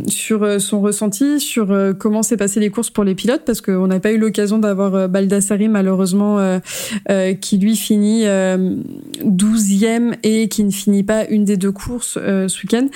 [0.07, 3.99] sur son ressenti, sur comment s'est passé les courses pour les pilotes, parce qu'on n'a
[3.99, 6.59] pas eu l'occasion d'avoir Baldassari malheureusement
[7.41, 8.75] qui lui finit euh,
[9.23, 12.87] 12e et qui ne finit pas une des deux courses euh, ce week-end.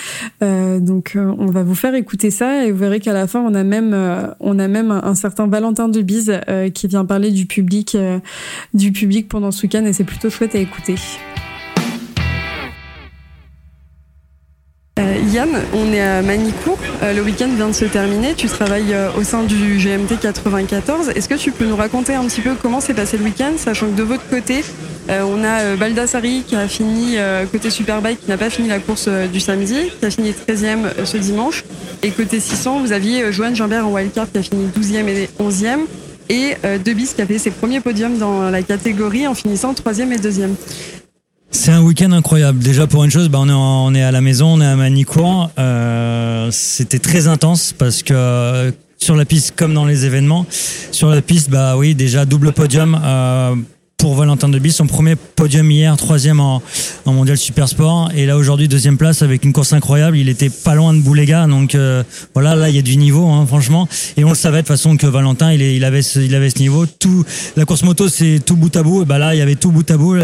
[0.43, 3.41] Euh, donc euh, on va vous faire écouter ça et vous verrez qu'à la fin
[3.41, 3.95] on a même
[4.39, 7.97] on a même un, certain Valentin de Bise euh, qui vient parler du public
[8.73, 10.95] du public pendant ce week-end et c'est plutôt chouette à écouter.
[15.01, 16.77] Euh, Yann, on est à Manicourt.
[17.01, 18.33] Euh, le week-end vient de se terminer.
[18.35, 21.09] Tu travailles euh, au sein du GMT 94.
[21.09, 23.87] Est-ce que tu peux nous raconter un petit peu comment s'est passé le week-end, sachant
[23.87, 24.63] que de votre côté,
[25.09, 28.67] euh, on a euh, Baldassari qui a fini euh, côté Superbike, qui n'a pas fini
[28.67, 31.63] la course euh, du samedi, qui a fini 13e euh, ce dimanche.
[32.03, 35.29] Et côté 600, vous aviez euh, Joanne Jambert en wildcard qui a fini 12e et
[35.39, 35.79] 11e.
[36.29, 40.11] Et euh, Debis qui a fait ses premiers podiums dans la catégorie en finissant 3e
[40.11, 40.51] et 2e.
[41.53, 42.59] C'est un week-end incroyable.
[42.59, 44.65] Déjà pour une chose, bah on, est en- on est à la maison, on est
[44.65, 45.51] à Manicourt.
[45.59, 50.45] Euh, C'était très intense parce que euh, sur la piste comme dans les événements.
[50.91, 52.99] Sur la piste, bah oui, déjà double podium.
[53.03, 53.55] Euh,
[53.97, 56.63] pour Valentin Deby, son premier podium hier, troisième en,
[57.05, 60.17] en mondial super sport, et là aujourd'hui deuxième place avec une course incroyable.
[60.17, 62.01] Il était pas loin de Boulega, donc euh,
[62.33, 63.87] voilà, là il y a du niveau, hein, franchement.
[64.17, 66.33] Et on le savait de toute façon que Valentin, il, est- il avait, ce, il
[66.33, 66.87] avait ce niveau.
[66.87, 67.23] Tout
[67.55, 69.03] la course moto, c'est tout bout à bout.
[69.03, 70.15] Et bah là, il y avait tout bout à bout.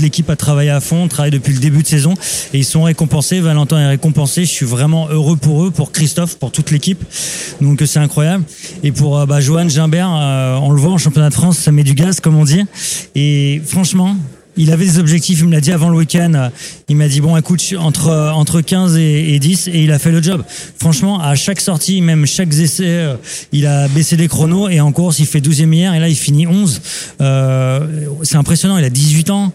[0.00, 2.14] L'équipe a travaillé à fond, travaille depuis le début de saison
[2.52, 3.40] et ils sont récompensés.
[3.40, 4.44] Valentin est récompensé.
[4.44, 7.02] Je suis vraiment heureux pour eux, pour Christophe, pour toute l'équipe.
[7.60, 8.44] Donc euh, c'est incroyable.
[8.84, 11.72] Et pour euh, bah, Johan Gimbert, euh, on le voit en championnat de France, ça
[11.72, 12.64] met du gaz comme on dit.
[13.16, 14.16] Et franchement,
[14.56, 15.40] il avait des objectifs.
[15.40, 16.50] Il me l'a dit avant le week-end.
[16.88, 20.10] Il m'a dit bon, écoute, entre entre 15 et, et 10 et il a fait
[20.10, 20.44] le job.
[20.78, 23.16] Franchement, à chaque sortie, même chaque essai, euh,
[23.52, 26.16] il a baissé les chronos et en course, il fait 12e hier et là, il
[26.16, 26.80] finit 11.
[27.20, 28.78] Euh, c'est impressionnant.
[28.78, 29.52] Il a 18 ans.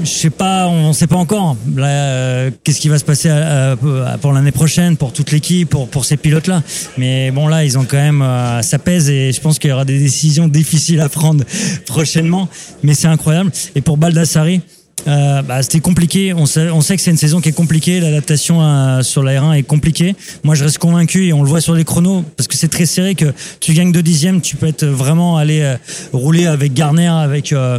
[0.00, 1.56] Je sais pas, on sait pas encore.
[1.76, 3.76] Euh, qu'est-ce qui va se passer euh,
[4.20, 6.62] pour l'année prochaine, pour toute l'équipe, pour pour ces pilotes-là.
[6.96, 9.72] Mais bon, là, ils ont quand même, euh, ça pèse et je pense qu'il y
[9.72, 11.44] aura des décisions difficiles à prendre
[11.86, 12.48] prochainement.
[12.82, 13.52] Mais c'est incroyable.
[13.74, 14.62] Et pour Baldassari.
[15.08, 16.32] Euh, bah, c'était compliqué.
[16.34, 18.00] On sait, que c'est une saison qui est compliquée.
[18.00, 20.14] L'adaptation à- sur la R1 est compliquée.
[20.44, 22.86] Moi, je reste convaincu et on le voit sur les chronos parce que c'est très
[22.86, 23.14] serré.
[23.14, 25.76] Que tu gagnes deux dixièmes, tu peux être vraiment aller euh,
[26.12, 27.78] rouler avec Garner, avec euh,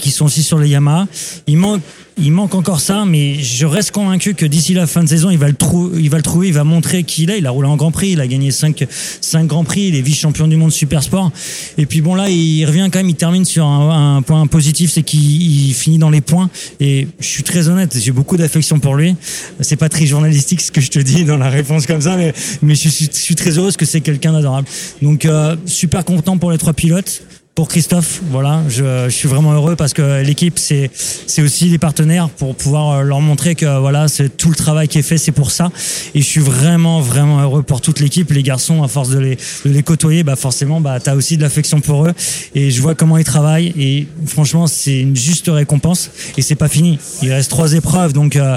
[0.00, 1.06] qui sont aussi sur les Yamaha.
[1.46, 1.80] Il manque
[2.18, 5.38] il manque encore ça, mais je reste convaincu que d'ici la fin de saison, il
[5.38, 7.38] va le, trou- il va le trouver, il va montrer qui il est.
[7.38, 8.84] Il a roulé en Grand Prix, il a gagné 5,
[9.20, 11.30] cinq Grands Prix, il est vice-champion du monde super sport.
[11.78, 14.90] Et puis bon là, il revient quand même, il termine sur un, un point positif,
[14.92, 16.50] c'est qu'il il finit dans les points.
[16.80, 19.16] Et je suis très honnête, j'ai beaucoup d'affection pour lui.
[19.60, 22.32] C'est pas très journalistique ce que je te dis dans la réponse comme ça, mais,
[22.62, 24.68] mais je, suis, je suis très heureuse que c'est quelqu'un d'adorable.
[25.00, 27.22] Donc euh, super content pour les trois pilotes
[27.54, 32.30] pour Christophe, voilà, je, suis vraiment heureux parce que l'équipe c'est c'est aussi les partenaires
[32.30, 35.32] pour pouvoir euh, leur montrer que voilà c'est tout le travail qui est fait, c'est
[35.32, 35.70] pour ça.
[36.14, 39.36] Et je suis vraiment vraiment heureux pour toute l'équipe, les garçons à force de les
[39.66, 42.14] de les côtoyer, bah forcément bah t'as aussi de l'affection pour eux.
[42.54, 43.74] Et je vois comment ils travaillent.
[43.78, 46.10] Et franchement c'est une juste récompense.
[46.38, 46.98] Et c'est pas fini.
[47.20, 48.14] Il reste trois épreuves.
[48.14, 48.56] Donc euh,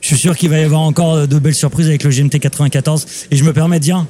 [0.00, 3.06] je suis sûr qu'il va y avoir encore de belles surprises avec le GMT 94
[3.30, 4.06] et je me permets de dire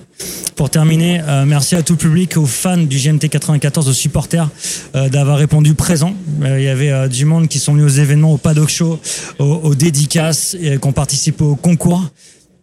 [0.56, 4.48] pour terminer, euh, merci à tout le public, aux fans du GMT 94, aux supporters
[4.94, 6.14] euh, d'avoir répondu présent.
[6.42, 9.00] Euh, Il y avait euh, du monde qui sont venus aux événements, au paddock show,
[9.38, 12.04] aux, dédicaces, et qui ont participé au concours.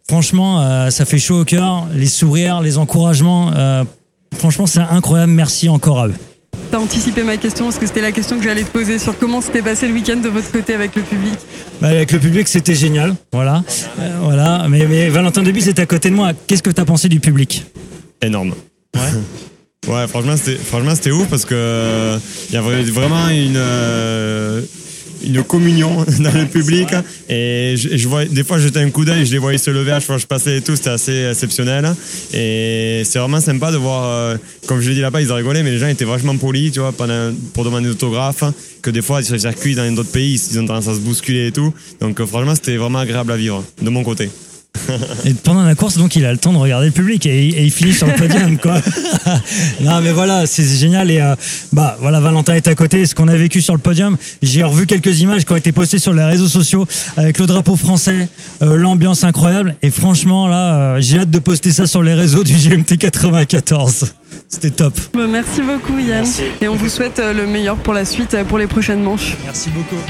[0.08, 1.88] Franchement, euh, ça fait chaud au cœur.
[1.94, 3.52] Les sourires, les encouragements.
[3.56, 3.84] euh,
[4.38, 5.32] franchement, c'est incroyable.
[5.34, 6.14] Merci encore à eux.
[6.72, 9.40] T'as anticipé ma question parce que c'était la question que j'allais te poser sur comment
[9.40, 11.34] s'était passé le week-end de votre côté avec le public.
[11.82, 13.16] Bah, avec le public, c'était génial.
[13.32, 13.64] Voilà.
[14.00, 14.66] Euh, voilà.
[14.70, 16.32] Mais, mais Valentin Deby, c'était à côté de moi.
[16.48, 17.66] Qu'est-ce que tu as pensé du public?
[18.22, 18.54] Énorme.
[18.96, 19.02] Ouais.
[19.94, 22.18] ouais, franchement, c'était franchement c'était ouf parce que
[22.50, 24.62] il y avait vraiment une euh,
[25.26, 26.90] une communion dans le public.
[27.30, 30.00] Et je, vois des fois jetais un coup d'œil je les voyais se lever à
[30.00, 31.94] chaque fois que je passais et tout c'était assez exceptionnel.
[32.34, 34.38] Et c'est vraiment sympa de voir euh,
[34.68, 36.80] comme je l'ai dit là-bas ils ont rigolé mais les gens étaient vachement polis tu
[36.80, 36.94] vois
[37.54, 38.44] pour demander des autographes
[38.82, 41.48] que des fois sur les circuits dans d'autres pays ils ont tendance à se bousculer
[41.48, 41.74] et tout.
[42.00, 44.30] Donc euh, franchement c'était vraiment agréable à vivre de mon côté
[45.26, 47.64] Et pendant la course, donc, il a le temps de regarder le public et, et
[47.64, 48.76] il finit sur le podium, quoi.
[49.82, 51.12] non, mais voilà, c'est génial.
[51.12, 51.36] Et euh,
[51.74, 53.06] bah, voilà, Valentin est à côté.
[53.06, 56.00] Ce qu'on a vécu sur le podium, j'ai revu quelques images qui ont été postées
[56.00, 58.30] sur les réseaux sociaux avec le drapeau français,
[58.62, 59.76] euh, l'ambiance incroyable.
[59.82, 64.14] Et franchement, là, euh, j'ai hâte de poster ça sur les réseaux du GMT 94.
[64.50, 64.94] C'était top.
[65.14, 66.24] Bah, merci beaucoup Yann.
[66.24, 66.44] Merci.
[66.62, 69.36] Et on vous souhaite euh, le meilleur pour la suite, euh, pour les prochaines manches.
[69.46, 70.02] Merci beaucoup.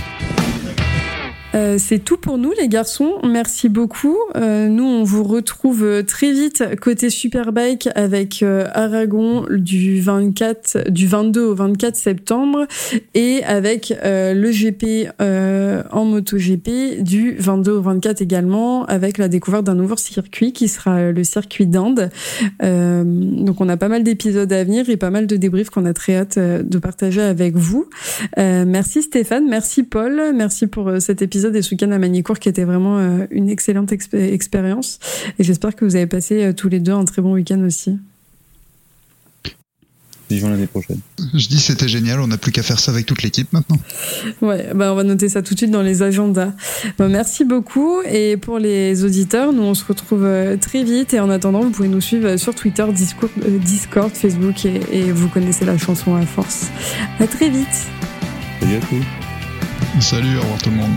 [1.55, 3.13] Euh, c'est tout pour nous les garçons.
[3.23, 4.17] Merci beaucoup.
[4.35, 11.07] Euh, nous on vous retrouve très vite côté Superbike avec euh, Aragon du 24 du
[11.07, 12.67] 22 au 24 septembre
[13.13, 19.63] et avec euh, le GP en MotoGP du 22 au 24 également avec la découverte
[19.63, 22.09] d'un nouveau circuit qui sera le circuit d'Inde.
[22.61, 25.93] Donc on a pas mal d'épisodes à venir et pas mal de débriefs qu'on a
[25.93, 27.87] très hâte de partager avec vous.
[28.37, 32.63] Merci Stéphane, merci Paul, merci pour cet épisode et ce week-end à Manicourt qui était
[32.63, 34.99] vraiment euh, une excellente exp- expérience.
[35.39, 37.97] Et j'espère que vous avez passé euh, tous les deux un très bon week-end aussi.
[40.29, 40.99] Vivons l'année prochaine.
[41.33, 43.77] Je dis c'était génial, on n'a plus qu'à faire ça avec toute l'équipe maintenant.
[44.41, 46.51] Ouais, bah on va noter ça tout de suite dans les agendas.
[46.97, 48.01] Bon, merci beaucoup.
[48.01, 51.13] Et pour les auditeurs, nous on se retrouve euh, très vite.
[51.13, 53.31] Et en attendant, vous pouvez nous suivre sur Twitter, Discord,
[53.63, 56.67] Discord Facebook et, et vous connaissez la chanson à force.
[57.21, 57.87] À très vite.
[58.59, 60.01] Salut à tous.
[60.01, 60.91] Salut, au revoir tout le monde.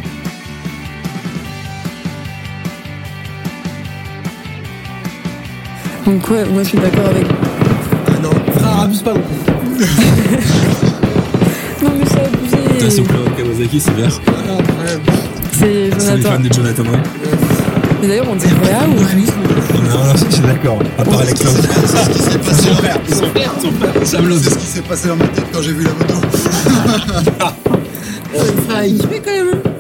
[6.07, 7.27] Donc ouais, moi je suis d'accord avec.
[8.07, 9.87] Ah non, frère, abuse pas non plus.
[11.83, 12.57] Non mais c'est abusé.
[12.79, 13.05] Attention,
[13.39, 14.21] Kawasaki, c'est vert.
[15.53, 16.43] C'est C'est les fans Jonathan.
[16.49, 17.01] de Jonathan Ray.
[18.03, 18.93] Mais d'ailleurs, on dit Réa ou
[19.89, 20.79] Non, non, c'est d'accord.
[20.99, 21.55] À part avec Claude.
[21.55, 22.69] C'est ce qui s'est passé.
[22.69, 24.43] Son frère, son frère, son Lose.
[24.43, 26.15] C'est ce qui s'est passé dans ma tête quand j'ai vu la moto.
[28.35, 29.49] Un frère équipé quand même.
[29.55, 29.71] hein.